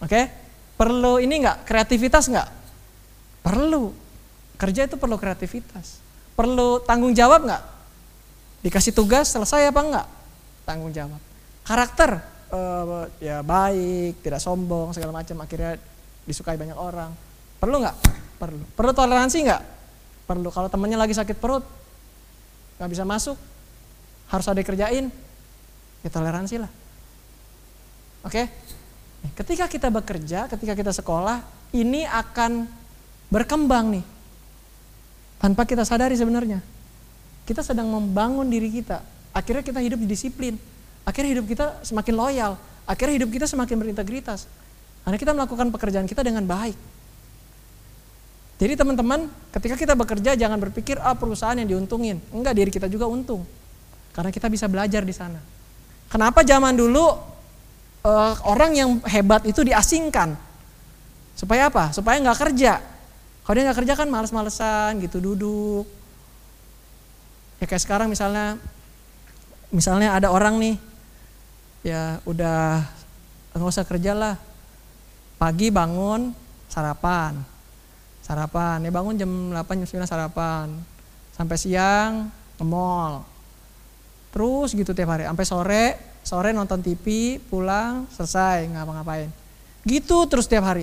Oke? 0.00 0.32
Perlu 0.80 1.20
ini 1.20 1.44
enggak? 1.44 1.68
Kreativitas 1.68 2.32
enggak? 2.32 2.48
Perlu. 3.44 3.92
Kerja 4.56 4.88
itu 4.88 4.96
perlu 4.96 5.20
kreativitas. 5.20 6.00
Perlu 6.32 6.80
tanggung 6.80 7.12
jawab 7.12 7.44
enggak? 7.44 7.62
Dikasih 8.64 8.96
tugas 8.96 9.28
selesai 9.28 9.68
apa 9.68 9.80
enggak? 9.84 10.08
Tanggung 10.64 10.90
jawab. 10.90 11.20
Karakter 11.68 12.24
uh, 12.48 13.04
ya 13.20 13.44
baik, 13.44 14.24
tidak 14.24 14.40
sombong 14.40 14.96
segala 14.96 15.12
macam 15.12 15.36
akhirnya 15.44 15.76
disukai 16.24 16.56
banyak 16.56 16.78
orang. 16.80 17.12
Perlu 17.60 17.84
enggak? 17.84 17.96
Perlu. 18.40 18.64
Perlu 18.72 18.92
toleransi 18.96 19.38
enggak? 19.44 19.75
Perlu. 20.26 20.50
Kalau 20.50 20.66
temennya 20.66 20.98
lagi 20.98 21.14
sakit 21.14 21.38
perut 21.38 21.62
nggak 22.76 22.90
bisa 22.92 23.08
masuk 23.08 23.38
harus 24.28 24.46
ada 24.50 24.60
kerjain 24.60 25.08
ya 26.02 26.10
toleransi 26.10 26.60
lah. 26.60 26.70
Oke? 28.26 28.50
Ketika 29.32 29.70
kita 29.70 29.88
bekerja 29.88 30.50
ketika 30.50 30.74
kita 30.74 30.92
sekolah 30.92 31.40
ini 31.72 32.04
akan 32.04 32.66
berkembang 33.30 33.98
nih. 33.98 34.04
Tanpa 35.36 35.68
kita 35.68 35.84
sadari 35.84 36.16
sebenarnya. 36.16 36.64
Kita 37.46 37.62
sedang 37.62 37.86
membangun 37.92 38.48
diri 38.48 38.72
kita. 38.72 39.04
Akhirnya 39.36 39.62
kita 39.62 39.78
hidup 39.84 40.00
di 40.00 40.08
disiplin. 40.08 40.56
Akhirnya 41.06 41.38
hidup 41.38 41.46
kita 41.46 41.84
semakin 41.86 42.14
loyal. 42.16 42.52
Akhirnya 42.88 43.22
hidup 43.22 43.30
kita 43.30 43.46
semakin 43.46 43.76
berintegritas. 43.78 44.48
Karena 45.04 45.18
kita 45.20 45.32
melakukan 45.36 45.70
pekerjaan 45.70 46.08
kita 46.08 46.24
dengan 46.26 46.42
baik 46.48 46.74
jadi 48.56 48.72
teman-teman, 48.72 49.28
ketika 49.52 49.76
kita 49.76 49.92
bekerja 49.92 50.32
jangan 50.32 50.56
berpikir 50.56 50.96
ah 51.04 51.12
perusahaan 51.12 51.56
yang 51.56 51.68
diuntungin. 51.68 52.16
Enggak, 52.32 52.56
diri 52.56 52.70
kita 52.72 52.88
juga 52.88 53.04
untung. 53.04 53.44
Karena 54.16 54.32
kita 54.32 54.48
bisa 54.48 54.64
belajar 54.64 55.04
di 55.04 55.12
sana. 55.12 55.36
Kenapa 56.08 56.40
zaman 56.40 56.72
dulu 56.72 57.04
uh, 58.00 58.34
orang 58.48 58.72
yang 58.72 58.90
hebat 59.04 59.44
itu 59.44 59.60
diasingkan? 59.60 60.32
Supaya 61.36 61.68
apa? 61.68 61.92
Supaya 61.92 62.16
nggak 62.16 62.38
kerja. 62.48 62.80
Kalau 63.44 63.54
dia 63.60 63.64
nggak 63.68 63.78
kerja 63.84 63.92
kan 63.92 64.08
males-malesan 64.08 65.04
gitu 65.04 65.20
duduk. 65.20 65.84
Ya 67.60 67.68
kayak 67.68 67.84
sekarang 67.84 68.08
misalnya, 68.08 68.56
misalnya 69.68 70.16
ada 70.16 70.32
orang 70.32 70.56
nih, 70.56 70.76
ya 71.84 72.24
udah 72.24 72.88
nggak 73.52 73.68
usah 73.68 73.84
kerja 73.84 74.16
lah. 74.16 74.40
Pagi 75.36 75.68
bangun 75.68 76.32
sarapan, 76.72 77.36
sarapan. 78.26 78.82
Ya 78.82 78.90
bangun 78.90 79.14
jam 79.14 79.30
8 79.54 79.86
jam 79.86 80.02
9 80.02 80.10
sarapan. 80.10 80.74
Sampai 81.38 81.54
siang 81.54 82.26
ke 82.58 82.64
mall. 82.66 83.22
Terus 84.34 84.74
gitu 84.74 84.90
tiap 84.90 85.14
hari. 85.14 85.30
Sampai 85.30 85.46
sore 85.46 85.84
sore 86.26 86.50
nonton 86.50 86.82
TV 86.82 87.38
pulang 87.38 88.10
selesai 88.10 88.66
ngapa-ngapain. 88.74 89.30
Gitu 89.86 90.18
terus 90.26 90.50
tiap 90.50 90.66
hari. 90.66 90.82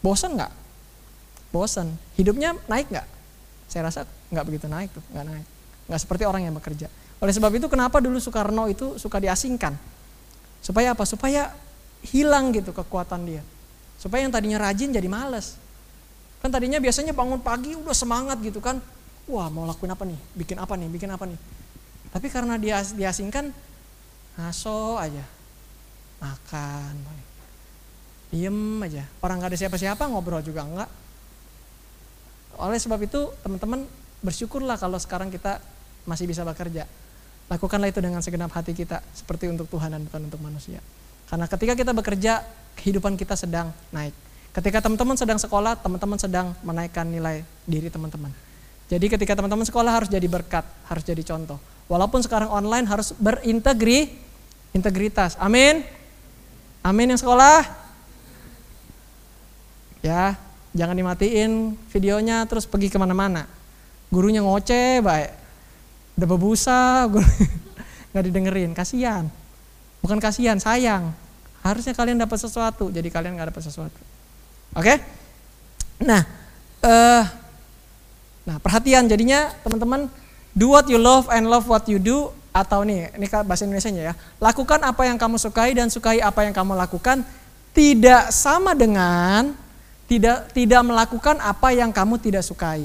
Bosan 0.00 0.40
nggak? 0.40 0.52
Bosan 1.52 1.92
hidupnya 2.16 2.56
naik 2.64 2.88
nggak? 2.88 3.06
Saya 3.68 3.92
rasa 3.92 4.08
nggak 4.32 4.44
begitu 4.48 4.66
naik 4.72 4.88
tuh 4.96 5.04
nggak 5.12 5.26
naik. 5.28 5.46
Nggak 5.92 6.00
seperti 6.00 6.24
orang 6.24 6.48
yang 6.48 6.56
bekerja. 6.56 6.88
Oleh 7.20 7.30
sebab 7.36 7.52
itu 7.54 7.68
kenapa 7.68 8.00
dulu 8.00 8.18
Soekarno 8.18 8.66
itu 8.66 8.96
suka 8.96 9.20
diasingkan? 9.20 9.76
Supaya 10.64 10.96
apa? 10.96 11.04
Supaya 11.04 11.52
hilang 12.02 12.50
gitu 12.50 12.74
kekuatan 12.74 13.28
dia. 13.28 13.42
Supaya 14.00 14.26
yang 14.26 14.34
tadinya 14.34 14.58
rajin 14.58 14.90
jadi 14.90 15.06
males 15.06 15.61
Kan 16.42 16.50
tadinya 16.50 16.82
biasanya 16.82 17.14
bangun 17.14 17.38
pagi 17.38 17.78
udah 17.78 17.94
semangat 17.94 18.42
gitu 18.42 18.58
kan. 18.58 18.82
Wah 19.30 19.46
mau 19.46 19.62
lakuin 19.62 19.94
apa 19.94 20.02
nih, 20.02 20.18
bikin 20.34 20.58
apa 20.58 20.74
nih, 20.74 20.88
bikin 20.90 21.06
apa 21.14 21.24
nih. 21.30 21.38
Tapi 22.10 22.26
karena 22.26 22.58
dia 22.58 22.82
diasingkan, 22.82 23.54
ngaso 24.36 24.98
aja. 24.98 25.22
Makan. 26.18 26.94
Diem 28.34 28.82
aja. 28.82 29.06
Orang 29.22 29.38
gak 29.38 29.54
ada 29.54 29.58
siapa-siapa 29.58 30.02
ngobrol 30.10 30.42
juga 30.42 30.66
enggak. 30.66 30.90
Oleh 32.58 32.82
sebab 32.82 32.98
itu 33.06 33.30
teman-teman 33.46 33.86
bersyukurlah 34.20 34.76
kalau 34.76 34.98
sekarang 34.98 35.30
kita 35.30 35.62
masih 36.04 36.26
bisa 36.26 36.42
bekerja. 36.42 36.90
Lakukanlah 37.46 37.92
itu 37.92 38.00
dengan 38.02 38.18
segenap 38.24 38.50
hati 38.50 38.72
kita 38.74 39.04
seperti 39.14 39.46
untuk 39.46 39.70
Tuhan 39.70 39.92
dan 39.94 40.02
bukan 40.08 40.26
untuk 40.26 40.40
manusia. 40.42 40.82
Karena 41.28 41.46
ketika 41.48 41.74
kita 41.76 41.92
bekerja, 41.92 42.44
kehidupan 42.80 43.16
kita 43.16 43.36
sedang 43.36 43.72
naik. 43.92 44.12
Ketika 44.52 44.84
teman-teman 44.84 45.16
sedang 45.16 45.40
sekolah, 45.40 45.80
teman-teman 45.80 46.20
sedang 46.20 46.52
menaikkan 46.60 47.08
nilai 47.08 47.40
diri 47.64 47.88
teman-teman. 47.88 48.28
Jadi 48.92 49.08
ketika 49.08 49.32
teman-teman 49.32 49.64
sekolah 49.64 49.88
harus 49.88 50.12
jadi 50.12 50.28
berkat, 50.28 50.68
harus 50.84 51.00
jadi 51.00 51.24
contoh. 51.24 51.56
Walaupun 51.88 52.20
sekarang 52.20 52.52
online 52.52 52.84
harus 52.84 53.16
berintegri, 53.16 54.12
integritas. 54.76 55.40
Amin. 55.40 55.80
Amin 56.84 57.08
yang 57.08 57.16
sekolah. 57.16 57.64
Ya, 60.04 60.36
jangan 60.76 61.00
dimatiin 61.00 61.78
videonya 61.88 62.44
terus 62.44 62.68
pergi 62.68 62.92
ke 62.92 63.00
mana-mana. 63.00 63.48
Gurunya 64.12 64.44
ngoceh 64.44 65.00
baik. 65.00 65.30
Udah 66.20 66.28
bebusa, 66.28 67.08
nggak 68.12 68.24
didengerin, 68.28 68.76
kasihan. 68.76 69.24
Bukan 70.04 70.20
kasihan, 70.20 70.60
sayang. 70.60 71.16
Harusnya 71.64 71.96
kalian 71.96 72.20
dapat 72.20 72.36
sesuatu, 72.36 72.92
jadi 72.92 73.08
kalian 73.08 73.40
nggak 73.40 73.56
dapat 73.56 73.64
sesuatu. 73.64 74.00
Oke? 74.72 74.96
Nah, 76.00 76.24
uh, 76.82 77.22
nah 78.42 78.56
perhatian 78.58 79.06
jadinya 79.06 79.52
teman-teman 79.62 80.08
do 80.56 80.72
what 80.72 80.88
you 80.88 80.98
love 80.98 81.28
and 81.28 81.46
love 81.46 81.68
what 81.68 81.84
you 81.86 82.00
do 82.00 82.32
atau 82.52 82.84
nih 82.84 83.08
ini 83.16 83.26
bahasa 83.48 83.64
Indonesia 83.64 83.88
ya 83.88 84.12
lakukan 84.36 84.76
apa 84.84 85.08
yang 85.08 85.16
kamu 85.16 85.40
sukai 85.40 85.72
dan 85.72 85.88
sukai 85.88 86.20
apa 86.20 86.44
yang 86.44 86.52
kamu 86.52 86.76
lakukan 86.76 87.24
tidak 87.72 88.28
sama 88.28 88.76
dengan 88.76 89.56
tidak 90.04 90.52
tidak 90.52 90.84
melakukan 90.84 91.40
apa 91.40 91.72
yang 91.72 91.88
kamu 91.88 92.20
tidak 92.20 92.44
sukai. 92.44 92.84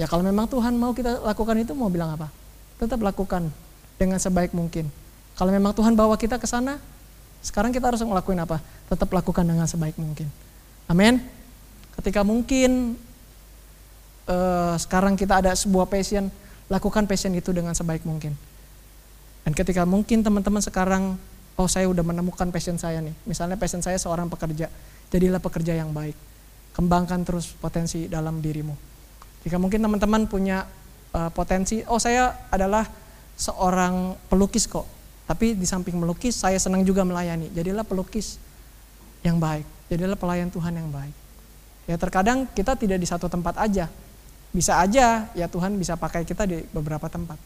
Ya 0.00 0.08
kalau 0.08 0.24
memang 0.24 0.48
Tuhan 0.48 0.76
mau 0.76 0.92
kita 0.96 1.20
lakukan 1.20 1.56
itu 1.60 1.72
mau 1.76 1.92
bilang 1.92 2.16
apa? 2.16 2.32
Tetap 2.80 3.00
lakukan 3.00 3.48
dengan 4.00 4.16
sebaik 4.20 4.52
mungkin. 4.56 4.88
Kalau 5.36 5.52
memang 5.52 5.76
Tuhan 5.76 5.92
bawa 5.92 6.16
kita 6.16 6.40
ke 6.40 6.48
sana 6.48 6.80
sekarang 7.44 7.72
kita 7.72 7.92
harus 7.92 8.00
ngelakuin 8.00 8.40
apa? 8.40 8.60
Tetap 8.88 9.12
lakukan 9.12 9.44
dengan 9.44 9.68
sebaik 9.68 10.00
mungkin 10.00 10.28
amin 10.86 11.18
ketika 11.98 12.22
mungkin 12.22 12.94
uh, 14.30 14.74
sekarang 14.78 15.18
kita 15.18 15.40
ada 15.42 15.52
sebuah 15.54 15.88
passion 15.90 16.30
lakukan 16.66 17.06
passion 17.06 17.32
itu 17.34 17.54
dengan 17.54 17.72
sebaik 17.72 18.02
mungkin. 18.02 18.34
Dan 19.46 19.54
ketika 19.54 19.86
mungkin 19.86 20.26
teman-teman 20.26 20.58
sekarang, 20.58 21.14
oh 21.54 21.68
saya 21.70 21.86
udah 21.86 22.02
menemukan 22.02 22.50
passion 22.50 22.74
saya 22.74 22.98
nih. 22.98 23.14
Misalnya 23.22 23.54
passion 23.54 23.78
saya 23.78 23.94
seorang 23.94 24.26
pekerja, 24.26 24.66
jadilah 25.14 25.38
pekerja 25.38 25.78
yang 25.78 25.94
baik. 25.94 26.18
Kembangkan 26.74 27.22
terus 27.22 27.54
potensi 27.54 28.10
dalam 28.10 28.42
dirimu. 28.42 28.74
Jika 29.46 29.62
mungkin 29.62 29.78
teman-teman 29.78 30.26
punya 30.26 30.66
uh, 31.14 31.30
potensi, 31.30 31.86
oh 31.86 32.02
saya 32.02 32.50
adalah 32.50 32.90
seorang 33.38 34.18
pelukis 34.26 34.66
kok. 34.66 34.84
Tapi 35.30 35.54
di 35.54 35.66
samping 35.66 35.94
melukis, 35.94 36.34
saya 36.34 36.58
senang 36.58 36.82
juga 36.82 37.06
melayani. 37.06 37.54
Jadilah 37.54 37.86
pelukis 37.86 38.42
yang 39.22 39.38
baik. 39.38 39.75
Jadilah 39.86 40.18
pelayan 40.18 40.50
Tuhan 40.50 40.74
yang 40.74 40.90
baik. 40.90 41.14
Ya 41.86 41.94
terkadang 41.94 42.50
kita 42.50 42.74
tidak 42.74 42.98
di 42.98 43.06
satu 43.06 43.30
tempat 43.30 43.54
aja, 43.62 43.86
bisa 44.50 44.80
aja 44.80 45.28
ya 45.36 45.46
Tuhan 45.46 45.76
bisa 45.76 46.00
pakai 46.00 46.24
kita 46.24 46.48
di 46.48 46.64
beberapa 46.72 47.06
tempat. 47.12 47.36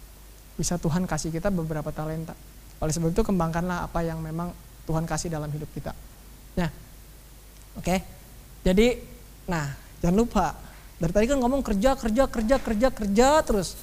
Bisa 0.55 0.79
Tuhan 0.79 1.05
kasih 1.11 1.35
kita 1.35 1.51
beberapa 1.51 1.91
talenta. 1.91 2.39
Oleh 2.81 2.93
sebab 2.95 3.13
itu 3.13 3.27
kembangkanlah 3.27 3.91
apa 3.91 4.01
yang 4.07 4.23
memang 4.23 4.55
Tuhan 4.87 5.05
kasih 5.05 5.27
dalam 5.27 5.51
hidup 5.53 5.69
kita. 5.75 5.93
Nah, 6.57 6.71
oke. 7.77 7.85
Okay. 7.85 7.99
Jadi, 8.61 9.01
nah 9.49 9.73
jangan 9.99 10.17
lupa. 10.17 10.47
Dari 11.01 11.13
tadi 11.17 11.27
kan 11.27 11.41
ngomong 11.41 11.65
kerja, 11.65 11.97
kerja, 11.97 12.25
kerja, 12.29 12.57
kerja, 12.61 12.89
kerja 12.93 13.29
terus. 13.43 13.75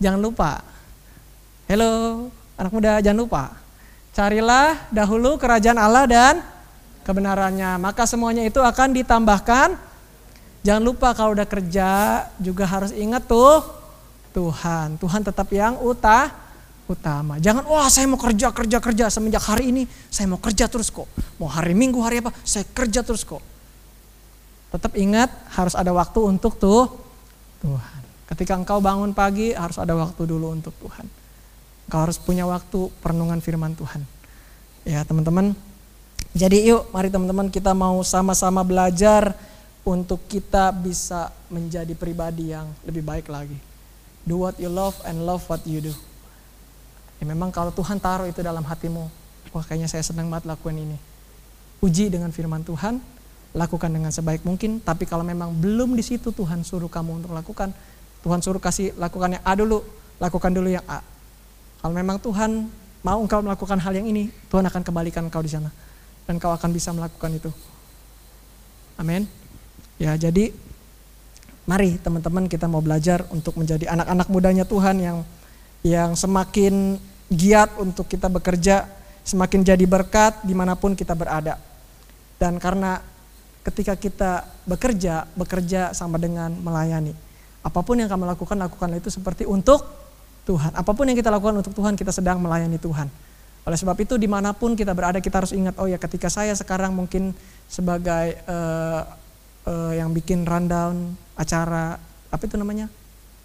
Jangan 0.00 0.20
lupa. 0.20 0.64
Halo, 1.70 2.26
anak 2.58 2.72
muda, 2.72 2.98
jangan 2.98 3.18
lupa. 3.22 3.42
Carilah 4.12 4.90
dahulu 4.90 5.38
kerajaan 5.38 5.78
Allah 5.78 6.04
dan 6.04 6.34
kebenarannya. 7.02 7.78
Maka 7.78 8.06
semuanya 8.06 8.46
itu 8.46 8.58
akan 8.62 8.94
ditambahkan 8.96 9.92
Jangan 10.62 10.82
lupa 10.82 11.10
kalau 11.10 11.34
udah 11.34 11.46
kerja 11.46 12.22
juga 12.38 12.64
harus 12.70 12.94
ingat 12.94 13.26
tuh 13.26 13.66
Tuhan. 14.30 14.94
Tuhan 14.94 15.20
tetap 15.26 15.50
yang 15.50 15.74
utah, 15.82 16.30
utama. 16.86 17.42
Jangan 17.42 17.66
wah 17.66 17.90
saya 17.90 18.06
mau 18.06 18.18
kerja 18.18 18.54
kerja 18.54 18.78
kerja 18.78 19.04
semenjak 19.10 19.42
hari 19.42 19.74
ini 19.74 19.82
saya 20.06 20.30
mau 20.30 20.38
kerja 20.38 20.70
terus 20.70 20.94
kok. 20.94 21.10
Mau 21.42 21.50
hari 21.50 21.74
Minggu 21.74 21.98
hari 21.98 22.22
apa 22.22 22.30
saya 22.46 22.62
kerja 22.62 23.02
terus 23.02 23.26
kok. 23.26 23.42
Tetap 24.70 24.94
ingat 24.94 25.28
harus 25.52 25.74
ada 25.74 25.90
waktu 25.90 26.20
untuk 26.22 26.54
tuh 26.54 26.86
Tuhan. 27.58 28.02
Ketika 28.30 28.54
engkau 28.54 28.78
bangun 28.78 29.10
pagi 29.12 29.50
harus 29.52 29.82
ada 29.82 29.98
waktu 29.98 30.30
dulu 30.30 30.54
untuk 30.54 30.72
Tuhan. 30.78 31.10
Engkau 31.90 32.00
harus 32.06 32.22
punya 32.22 32.46
waktu 32.46 32.86
perenungan 33.02 33.42
firman 33.42 33.74
Tuhan. 33.74 34.06
Ya 34.86 35.02
teman-teman. 35.02 35.58
Jadi 36.32 36.64
yuk 36.64 36.88
mari 36.96 37.12
teman-teman 37.12 37.52
kita 37.52 37.76
mau 37.76 38.00
sama-sama 38.00 38.64
belajar 38.64 39.36
untuk 39.84 40.16
kita 40.32 40.72
bisa 40.72 41.28
menjadi 41.52 41.92
pribadi 41.92 42.56
yang 42.56 42.72
lebih 42.88 43.04
baik 43.04 43.28
lagi. 43.28 43.58
Do 44.24 44.40
what 44.40 44.56
you 44.56 44.72
love 44.72 44.96
and 45.04 45.28
love 45.28 45.44
what 45.50 45.60
you 45.68 45.84
do. 45.84 45.94
Ya 47.20 47.28
memang 47.28 47.52
kalau 47.52 47.68
Tuhan 47.68 48.00
taruh 48.00 48.24
itu 48.26 48.40
dalam 48.40 48.64
hatimu, 48.64 49.06
wah 49.52 49.64
kayaknya 49.66 49.92
saya 49.92 50.00
senang 50.00 50.32
banget 50.32 50.48
lakukan 50.48 50.74
ini. 50.74 50.96
Uji 51.84 52.08
dengan 52.08 52.32
firman 52.32 52.64
Tuhan, 52.64 53.02
lakukan 53.52 53.90
dengan 53.92 54.08
sebaik 54.08 54.46
mungkin, 54.48 54.80
tapi 54.80 55.04
kalau 55.04 55.26
memang 55.26 55.52
belum 55.52 55.92
di 55.92 56.02
situ 56.02 56.32
Tuhan 56.32 56.64
suruh 56.64 56.88
kamu 56.88 57.22
untuk 57.22 57.36
lakukan, 57.36 57.76
Tuhan 58.24 58.40
suruh 58.40 58.62
kasih 58.62 58.96
lakukan 58.96 59.36
yang 59.36 59.44
A 59.44 59.52
dulu, 59.52 59.84
lakukan 60.16 60.50
dulu 60.54 60.72
yang 60.72 60.86
A. 60.88 61.04
Kalau 61.82 61.92
memang 61.92 62.16
Tuhan 62.22 62.70
mau 63.04 63.18
engkau 63.20 63.42
melakukan 63.42 63.76
hal 63.82 63.92
yang 63.98 64.06
ini, 64.06 64.32
Tuhan 64.48 64.64
akan 64.64 64.80
kembalikan 64.80 65.26
engkau 65.26 65.42
di 65.42 65.50
sana. 65.50 65.68
Dan 66.26 66.38
kau 66.38 66.54
akan 66.54 66.70
bisa 66.70 66.94
melakukan 66.94 67.34
itu. 67.34 67.50
Amin. 68.96 69.26
Ya, 69.98 70.14
jadi 70.14 70.54
mari 71.66 71.98
teman-teman 72.02 72.50
kita 72.50 72.66
mau 72.66 72.82
belajar 72.82 73.22
untuk 73.30 73.54
menjadi 73.54 73.86
anak-anak 73.90 74.28
mudanya 74.30 74.64
Tuhan 74.66 74.98
yang 74.98 75.18
yang 75.82 76.14
semakin 76.14 76.98
giat 77.26 77.74
untuk 77.78 78.06
kita 78.06 78.30
bekerja, 78.30 78.86
semakin 79.26 79.66
jadi 79.66 79.82
berkat 79.86 80.42
di 80.46 80.54
mana 80.54 80.78
pun 80.78 80.94
kita 80.94 81.14
berada. 81.14 81.58
Dan 82.38 82.58
karena 82.58 83.02
ketika 83.62 83.94
kita 83.94 84.46
bekerja, 84.66 85.26
bekerja 85.38 85.94
sama 85.94 86.18
dengan 86.18 86.50
melayani. 86.58 87.14
Apa 87.62 87.82
pun 87.86 87.94
yang 87.98 88.10
kamu 88.10 88.26
lakukan, 88.26 88.58
lakukanlah 88.58 88.98
itu 88.98 89.10
seperti 89.10 89.46
untuk 89.46 89.86
Tuhan. 90.42 90.74
Apa 90.74 90.90
pun 90.90 91.06
yang 91.06 91.14
kita 91.14 91.30
lakukan 91.30 91.62
untuk 91.62 91.70
Tuhan, 91.70 91.94
kita 91.94 92.10
sedang 92.10 92.42
melayani 92.42 92.78
Tuhan. 92.78 93.06
Oleh 93.62 93.78
sebab 93.78 93.94
itu 94.02 94.18
di 94.18 94.26
mana 94.26 94.50
pun 94.50 94.74
kita 94.74 94.90
berada, 94.90 95.22
kita 95.22 95.38
harus 95.38 95.54
ingat, 95.54 95.78
oh 95.78 95.86
ya 95.86 95.94
ketika 95.94 96.26
saya 96.26 96.50
sekarang 96.58 96.94
mungkin 96.98 97.30
sebagai 97.70 98.42
uh, 98.50 99.06
uh, 99.66 99.92
yang 99.94 100.10
bikin 100.10 100.42
rundown 100.42 101.14
acara 101.38 101.98
apa 102.32 102.42
itu 102.42 102.56
namanya 102.58 102.88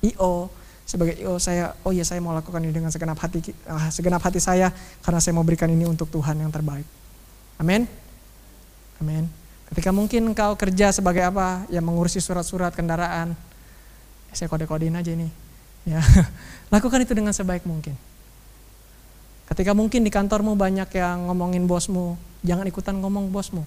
IO 0.02 0.50
sebagai 0.88 1.20
IO 1.20 1.36
saya 1.38 1.76
oh 1.84 1.92
ya 1.92 2.08
saya 2.08 2.24
mau 2.24 2.32
lakukan 2.32 2.64
ini 2.64 2.72
dengan 2.72 2.90
segenap 2.90 3.20
hati 3.20 3.52
uh, 3.68 3.92
segenap 3.92 4.24
hati 4.24 4.40
saya 4.40 4.72
karena 5.04 5.20
saya 5.20 5.36
mau 5.36 5.44
berikan 5.44 5.68
ini 5.68 5.84
untuk 5.84 6.10
Tuhan 6.10 6.40
yang 6.40 6.50
terbaik. 6.50 6.88
Amin. 7.60 7.86
Amin. 8.98 9.30
Ketika 9.68 9.92
mungkin 9.92 10.32
kau 10.32 10.56
kerja 10.56 10.96
sebagai 10.96 11.28
apa? 11.28 11.68
Ya 11.68 11.84
mengurusi 11.84 12.24
surat-surat 12.24 12.72
kendaraan. 12.72 13.36
Ya, 14.32 14.34
saya 14.34 14.48
kode-kodein 14.48 14.96
aja 14.96 15.12
ini. 15.12 15.28
Ya. 15.84 16.00
Lakukan 16.74 17.04
itu 17.04 17.12
dengan 17.12 17.36
sebaik 17.36 17.68
mungkin. 17.68 17.94
Ketika 19.48 19.72
mungkin 19.72 20.04
di 20.04 20.12
kantormu 20.12 20.60
banyak 20.60 20.92
yang 20.92 21.32
ngomongin 21.32 21.66
bosmu, 21.66 22.20
jangan 22.44 22.68
ikutan 22.68 23.00
ngomong 23.00 23.32
bosmu. 23.32 23.64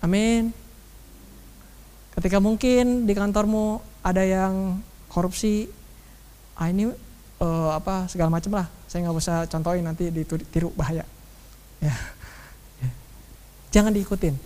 Amin. 0.00 0.50
Ketika 2.16 2.40
mungkin 2.40 3.04
di 3.04 3.12
kantormu 3.12 3.84
ada 4.00 4.24
yang 4.24 4.80
korupsi, 5.12 5.68
ah 6.56 6.72
ini 6.72 6.88
uh, 7.40 7.70
apa 7.76 8.08
segala 8.08 8.32
macam 8.32 8.52
lah. 8.56 8.66
Saya 8.88 9.08
nggak 9.08 9.16
usah 9.16 9.36
contohin 9.48 9.84
nanti 9.84 10.08
ditiru 10.08 10.72
bahaya. 10.72 11.04
Ya. 11.80 11.94
Jangan 13.72 13.92
diikutin. 13.92 14.36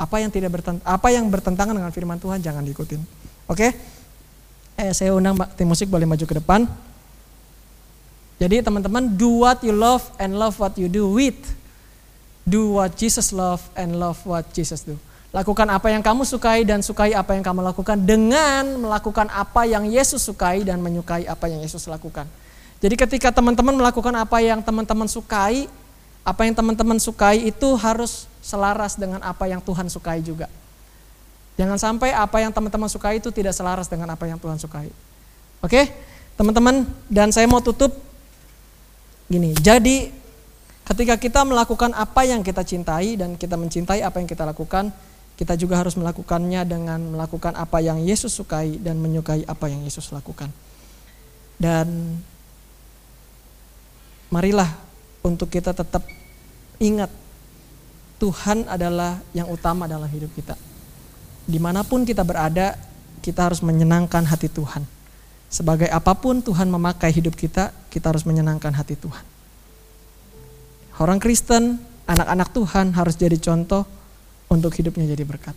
Apa 0.00 0.18
yang 0.18 0.32
tidak 0.32 0.50
bertent 0.56 0.80
apa 0.82 1.08
yang 1.12 1.28
bertentangan 1.28 1.76
dengan 1.76 1.92
firman 1.92 2.18
Tuhan 2.20 2.40
jangan 2.40 2.64
diikutin. 2.64 3.00
Oke? 3.48 3.68
Okay? 3.68 3.70
Eh 4.80 4.90
saya 4.96 5.12
undang 5.12 5.36
Mbak 5.36 5.48
tim 5.60 5.68
musik 5.68 5.92
boleh 5.92 6.08
maju 6.08 6.24
ke 6.24 6.34
depan. 6.40 6.64
Jadi 8.42 8.58
teman-teman 8.58 9.06
do 9.14 9.46
what 9.46 9.62
you 9.62 9.70
love 9.70 10.02
and 10.18 10.34
love 10.34 10.58
what 10.58 10.74
you 10.74 10.90
do 10.90 11.06
with. 11.06 11.38
Do 12.42 12.74
what 12.74 12.98
Jesus 12.98 13.30
love 13.30 13.62
and 13.78 14.02
love 14.02 14.18
what 14.26 14.50
Jesus 14.50 14.82
do. 14.82 14.98
Lakukan 15.30 15.70
apa 15.70 15.94
yang 15.94 16.02
kamu 16.02 16.26
sukai 16.26 16.66
dan 16.66 16.82
sukai 16.82 17.14
apa 17.14 17.38
yang 17.38 17.46
kamu 17.46 17.62
lakukan 17.62 17.94
dengan 18.02 18.82
melakukan 18.82 19.30
apa 19.30 19.62
yang 19.62 19.86
Yesus 19.86 20.26
sukai 20.26 20.66
dan 20.66 20.82
menyukai 20.82 21.22
apa 21.30 21.46
yang 21.46 21.62
Yesus 21.62 21.86
lakukan. 21.86 22.26
Jadi 22.82 22.98
ketika 22.98 23.30
teman-teman 23.30 23.78
melakukan 23.78 24.10
apa 24.18 24.42
yang 24.42 24.58
teman-teman 24.58 25.06
sukai, 25.06 25.70
apa 26.26 26.42
yang 26.42 26.58
teman-teman 26.58 26.98
sukai 26.98 27.46
itu 27.46 27.78
harus 27.78 28.26
selaras 28.42 28.98
dengan 28.98 29.22
apa 29.22 29.46
yang 29.46 29.62
Tuhan 29.62 29.86
sukai 29.86 30.18
juga. 30.18 30.50
Jangan 31.54 31.78
sampai 31.78 32.10
apa 32.10 32.42
yang 32.42 32.50
teman-teman 32.50 32.90
sukai 32.90 33.22
itu 33.22 33.30
tidak 33.30 33.54
selaras 33.54 33.86
dengan 33.86 34.10
apa 34.10 34.26
yang 34.26 34.42
Tuhan 34.42 34.58
sukai. 34.58 34.90
Oke, 35.62 35.94
teman-teman, 36.34 36.90
dan 37.06 37.30
saya 37.30 37.46
mau 37.46 37.62
tutup 37.62 38.11
gini. 39.32 39.56
Jadi 39.56 40.12
ketika 40.84 41.16
kita 41.16 41.40
melakukan 41.48 41.96
apa 41.96 42.28
yang 42.28 42.44
kita 42.44 42.60
cintai 42.60 43.16
dan 43.16 43.40
kita 43.40 43.56
mencintai 43.56 44.04
apa 44.04 44.20
yang 44.20 44.28
kita 44.28 44.44
lakukan, 44.44 44.92
kita 45.40 45.56
juga 45.56 45.80
harus 45.80 45.96
melakukannya 45.96 46.68
dengan 46.68 47.00
melakukan 47.16 47.56
apa 47.56 47.80
yang 47.80 48.04
Yesus 48.04 48.36
sukai 48.36 48.76
dan 48.76 49.00
menyukai 49.00 49.48
apa 49.48 49.72
yang 49.72 49.80
Yesus 49.80 50.12
lakukan. 50.12 50.52
Dan 51.56 52.20
marilah 54.28 54.68
untuk 55.24 55.48
kita 55.48 55.72
tetap 55.72 56.04
ingat 56.82 57.08
Tuhan 58.20 58.70
adalah 58.70 59.18
yang 59.34 59.50
utama 59.50 59.90
dalam 59.90 60.06
hidup 60.06 60.30
kita. 60.36 60.54
Di 61.42 61.58
mana 61.58 61.82
pun 61.82 62.06
kita 62.06 62.22
berada, 62.22 62.78
kita 63.18 63.50
harus 63.50 63.58
menyenangkan 63.66 64.22
hati 64.22 64.46
Tuhan. 64.46 64.86
Sebagai 65.52 65.84
apa 65.92 66.16
pun 66.16 66.40
Tuhan 66.40 66.72
memakai 66.72 67.12
hidup 67.12 67.36
kita, 67.36 67.76
kita 67.92 68.08
harus 68.08 68.24
menyenangkan 68.24 68.72
hati 68.72 68.96
Tuhan. 68.96 69.20
Orang 70.96 71.20
Kristen, 71.20 71.76
anak-anak 72.08 72.56
Tuhan 72.56 72.96
harus 72.96 73.20
jadi 73.20 73.36
contoh 73.36 73.84
untuk 74.48 74.72
hidupnya 74.72 75.12
jadi 75.12 75.28
berkat. 75.28 75.52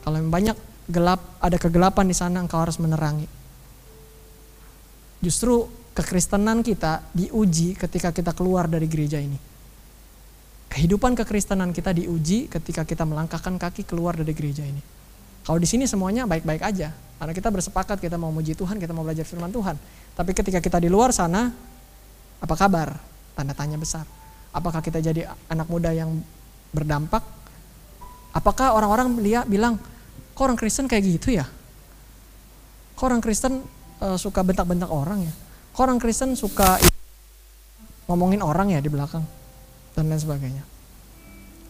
Kalau 0.00 0.16
banyak 0.24 0.56
gelap, 0.88 1.20
ada 1.36 1.60
kegelapan 1.60 2.08
di 2.08 2.16
sana, 2.16 2.40
engkau 2.40 2.56
harus 2.56 2.80
menerangi. 2.80 3.28
Justru 5.20 5.68
kekristenan 5.92 6.64
kita 6.64 7.04
diuji 7.12 7.76
ketika 7.76 8.08
kita 8.08 8.32
keluar 8.32 8.72
dari 8.72 8.88
gereja 8.88 9.20
ini. 9.20 9.36
Kehidupan 10.72 11.12
kekristenan 11.12 11.76
kita 11.76 11.92
diuji 11.92 12.48
ketika 12.48 12.88
kita 12.88 13.04
melangkahkan 13.04 13.60
kaki 13.60 13.84
keluar 13.84 14.16
dari 14.16 14.32
gereja 14.32 14.64
ini. 14.64 14.80
Kalau 15.44 15.60
di 15.60 15.68
sini 15.68 15.84
semuanya 15.84 16.24
baik-baik 16.24 16.62
aja, 16.64 16.92
karena 17.16 17.32
kita 17.32 17.48
bersepakat 17.48 17.96
kita 17.96 18.20
mau 18.20 18.28
muji 18.28 18.52
Tuhan, 18.52 18.76
kita 18.76 18.92
mau 18.92 19.00
belajar 19.00 19.24
firman 19.24 19.48
Tuhan. 19.48 19.76
Tapi 20.12 20.30
ketika 20.36 20.60
kita 20.60 20.76
di 20.76 20.92
luar 20.92 21.16
sana, 21.16 21.48
apa 22.40 22.54
kabar? 22.54 22.92
Tanda 23.32 23.56
tanya 23.56 23.80
besar. 23.80 24.04
Apakah 24.52 24.84
kita 24.84 25.00
jadi 25.00 25.28
anak 25.48 25.68
muda 25.68 25.92
yang 25.96 26.12
berdampak? 26.76 27.24
Apakah 28.36 28.76
orang-orang 28.76 29.16
bilang, 29.48 29.80
kok 30.36 30.44
orang 30.44 30.60
Kristen 30.60 30.84
kayak 30.88 31.04
gitu 31.08 31.32
ya? 31.32 31.48
Kok 32.96 33.04
orang 33.08 33.20
Kristen 33.24 33.64
uh, 34.00 34.16
suka 34.20 34.44
bentak-bentak 34.44 34.92
orang 34.92 35.24
ya? 35.24 35.32
Kok 35.72 35.82
orang 35.88 36.00
Kristen 36.00 36.36
suka 36.36 36.76
ngomongin 38.08 38.44
orang 38.44 38.76
ya 38.76 38.80
di 38.80 38.92
belakang? 38.92 39.24
Dan 39.96 40.12
lain 40.12 40.20
sebagainya. 40.20 40.64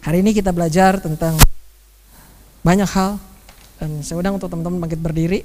Hari 0.03 0.23
ini 0.23 0.35
kita 0.35 0.51
belajar 0.51 0.99
tentang 0.99 1.39
banyak 2.67 2.91
hal 2.91 3.23
dan 3.77 4.01
saya 4.01 4.21
undang 4.21 4.37
untuk 4.41 4.49
teman-teman 4.49 4.89
bangkit 4.89 5.01
berdiri. 5.01 5.41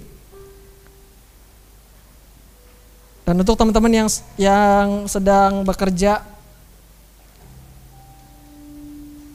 Dan 3.27 3.39
untuk 3.39 3.55
teman-teman 3.55 3.91
yang 3.91 4.09
yang 4.35 4.87
sedang 5.07 5.63
bekerja 5.63 6.31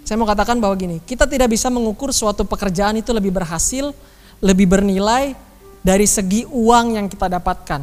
Saya 0.06 0.22
mau 0.22 0.30
katakan 0.30 0.62
bahwa 0.62 0.70
gini, 0.78 1.02
kita 1.02 1.26
tidak 1.26 1.50
bisa 1.50 1.66
mengukur 1.66 2.14
suatu 2.14 2.46
pekerjaan 2.46 2.94
itu 2.94 3.10
lebih 3.10 3.34
berhasil, 3.34 3.90
lebih 4.38 4.70
bernilai 4.70 5.34
dari 5.82 6.06
segi 6.06 6.46
uang 6.46 6.94
yang 6.94 7.10
kita 7.10 7.26
dapatkan. 7.26 7.82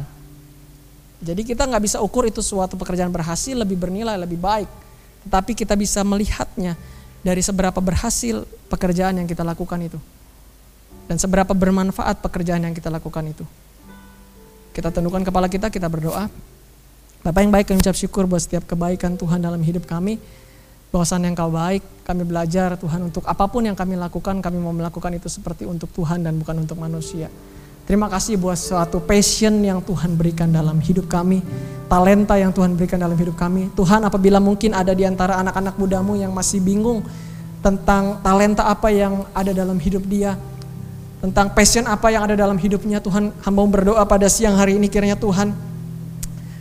Jadi 1.20 1.44
kita 1.44 1.68
nggak 1.68 1.84
bisa 1.84 2.00
ukur 2.00 2.24
itu 2.24 2.40
suatu 2.40 2.80
pekerjaan 2.80 3.12
berhasil, 3.12 3.52
lebih 3.52 3.76
bernilai, 3.76 4.16
lebih 4.16 4.40
baik. 4.40 4.68
Tetapi 5.28 5.52
kita 5.52 5.76
bisa 5.76 6.00
melihatnya 6.00 6.80
dari 7.20 7.44
seberapa 7.44 7.76
berhasil 7.84 8.48
pekerjaan 8.72 9.20
yang 9.20 9.28
kita 9.28 9.44
lakukan 9.44 9.84
itu. 9.84 10.00
Dan 11.04 11.16
seberapa 11.20 11.52
bermanfaat 11.52 12.24
pekerjaan 12.24 12.64
yang 12.64 12.72
kita 12.72 12.88
lakukan 12.88 13.24
itu. 13.28 13.44
Kita 14.72 14.90
tundukkan 14.90 15.22
kepala 15.22 15.46
kita, 15.46 15.68
kita 15.68 15.86
berdoa. 15.86 16.26
Bapak 17.24 17.40
yang 17.40 17.52
baik, 17.52 17.72
kami 17.72 17.80
ucap 17.80 17.96
syukur 17.96 18.28
buat 18.28 18.42
setiap 18.42 18.68
kebaikan 18.68 19.16
Tuhan 19.16 19.40
dalam 19.40 19.60
hidup 19.60 19.84
kami 19.88 20.20
bahwasan 20.94 21.26
yang 21.26 21.34
kau 21.34 21.50
baik, 21.50 21.82
kami 22.06 22.22
belajar 22.22 22.78
Tuhan 22.78 23.10
untuk 23.10 23.26
apa 23.26 23.50
pun 23.50 23.66
yang 23.66 23.74
kami 23.74 23.98
lakukan, 23.98 24.38
kami 24.38 24.62
mau 24.62 24.70
melakukan 24.70 25.10
itu 25.18 25.26
seperti 25.26 25.66
untuk 25.66 25.90
Tuhan 25.90 26.22
dan 26.22 26.38
bukan 26.38 26.62
untuk 26.62 26.78
manusia. 26.78 27.26
Terima 27.82 28.06
kasih 28.06 28.38
buat 28.38 28.54
suatu 28.54 29.02
passion 29.02 29.58
yang 29.58 29.82
Tuhan 29.82 30.14
berikan 30.14 30.54
dalam 30.54 30.78
hidup 30.78 31.10
kami, 31.10 31.42
talenta 31.90 32.38
yang 32.38 32.54
Tuhan 32.54 32.78
berikan 32.78 33.02
dalam 33.02 33.18
hidup 33.18 33.34
kami. 33.34 33.74
Tuhan 33.74 34.06
apabila 34.06 34.38
mungkin 34.38 34.70
ada 34.70 34.94
di 34.94 35.02
antara 35.02 35.42
anak-anak 35.42 35.74
mudamu 35.74 36.14
yang 36.14 36.30
masih 36.30 36.62
bingung 36.62 37.02
tentang 37.58 38.22
talenta 38.22 38.70
apa 38.70 38.94
yang 38.94 39.26
ada 39.34 39.50
dalam 39.50 39.76
hidup 39.82 40.06
dia, 40.06 40.38
tentang 41.24 41.56
passion 41.56 41.88
apa 41.88 42.12
yang 42.12 42.28
ada 42.28 42.36
dalam 42.36 42.60
hidupnya, 42.60 43.00
Tuhan 43.00 43.32
hamba 43.40 43.64
berdoa 43.64 44.04
pada 44.04 44.28
siang 44.28 44.60
hari 44.60 44.76
ini 44.76 44.92
kiranya 44.92 45.16
Tuhan, 45.16 45.56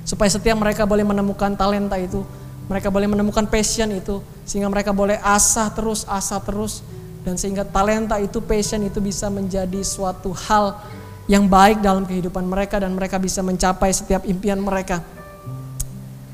supaya 0.08 0.32
setiap 0.32 0.56
mereka 0.56 0.88
boleh 0.88 1.04
menemukan 1.04 1.52
talenta 1.52 2.00
itu, 2.00 2.24
mereka 2.72 2.88
boleh 2.88 3.12
menemukan 3.12 3.44
passion 3.44 3.92
itu 3.92 4.24
sehingga 4.48 4.72
mereka 4.72 4.96
boleh 4.96 5.20
asah 5.20 5.68
terus, 5.68 6.08
asah 6.08 6.40
terus 6.40 6.80
dan 7.28 7.36
sehingga 7.36 7.68
talenta 7.68 8.16
itu, 8.24 8.40
passion 8.40 8.80
itu 8.88 9.04
bisa 9.04 9.28
menjadi 9.28 9.84
suatu 9.84 10.32
hal 10.32 10.80
yang 11.28 11.44
baik 11.44 11.84
dalam 11.84 12.08
kehidupan 12.08 12.48
mereka 12.48 12.80
dan 12.80 12.96
mereka 12.96 13.20
bisa 13.20 13.44
mencapai 13.44 13.92
setiap 13.92 14.24
impian 14.24 14.64
mereka. 14.64 15.04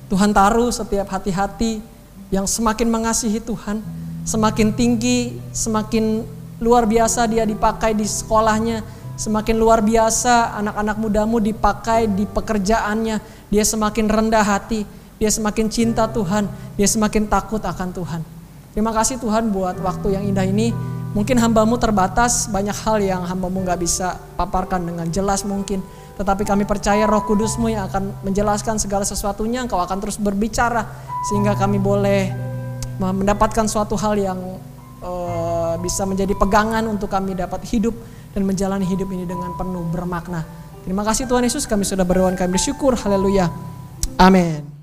Tuhan 0.06 0.30
taruh 0.38 0.70
setiap 0.70 1.10
hati-hati 1.10 1.82
yang 2.30 2.46
semakin 2.46 2.94
mengasihi 2.94 3.42
Tuhan, 3.42 3.82
semakin 4.22 4.70
tinggi, 4.70 5.34
semakin 5.50 6.38
luar 6.60 6.84
biasa 6.86 7.28
dia 7.28 7.48
dipakai 7.48 7.96
di 7.96 8.04
sekolahnya, 8.08 8.84
semakin 9.20 9.56
luar 9.60 9.84
biasa 9.84 10.56
anak-anak 10.60 10.98
mudamu 11.00 11.44
dipakai 11.44 12.08
di 12.08 12.24
pekerjaannya, 12.24 13.20
dia 13.52 13.64
semakin 13.64 14.06
rendah 14.08 14.44
hati, 14.44 14.84
dia 15.20 15.28
semakin 15.28 15.68
cinta 15.68 16.08
Tuhan, 16.08 16.48
dia 16.80 16.88
semakin 16.88 17.28
takut 17.28 17.60
akan 17.60 17.92
Tuhan. 17.92 18.22
Terima 18.72 18.96
kasih 18.96 19.20
Tuhan 19.20 19.52
buat 19.52 19.76
waktu 19.84 20.16
yang 20.16 20.24
indah 20.24 20.48
ini. 20.48 20.72
Mungkin 21.10 21.42
hambamu 21.42 21.76
terbatas, 21.82 22.48
banyak 22.54 22.78
hal 22.86 23.02
yang 23.02 23.26
hambamu 23.26 23.66
gak 23.66 23.82
bisa 23.82 24.16
paparkan 24.38 24.86
dengan 24.86 25.10
jelas 25.10 25.42
mungkin. 25.42 25.82
Tetapi 26.22 26.46
kami 26.46 26.70
percaya 26.70 27.10
roh 27.10 27.26
kudusmu 27.26 27.66
yang 27.66 27.90
akan 27.90 28.24
menjelaskan 28.24 28.78
segala 28.78 29.02
sesuatunya, 29.04 29.66
engkau 29.66 29.82
akan 29.82 29.98
terus 30.00 30.22
berbicara. 30.22 30.86
Sehingga 31.28 31.58
kami 31.58 31.82
boleh 31.82 32.30
mendapatkan 33.02 33.66
suatu 33.66 33.98
hal 33.98 34.22
yang 34.22 34.40
uh, 35.02 35.59
bisa 35.80 36.04
menjadi 36.04 36.36
pegangan 36.36 36.84
untuk 36.86 37.10
kami 37.10 37.34
dapat 37.34 37.64
hidup 37.72 37.96
dan 38.36 38.46
menjalani 38.46 38.86
hidup 38.86 39.10
ini 39.10 39.26
dengan 39.26 39.56
penuh 39.58 39.88
bermakna. 39.90 40.46
Terima 40.84 41.04
kasih 41.04 41.28
Tuhan 41.28 41.44
Yesus, 41.44 41.66
kami 41.66 41.84
sudah 41.84 42.06
berdoa, 42.08 42.32
kami 42.36 42.56
bersyukur. 42.56 42.96
Haleluya. 42.96 43.50
Amin. 44.20 44.79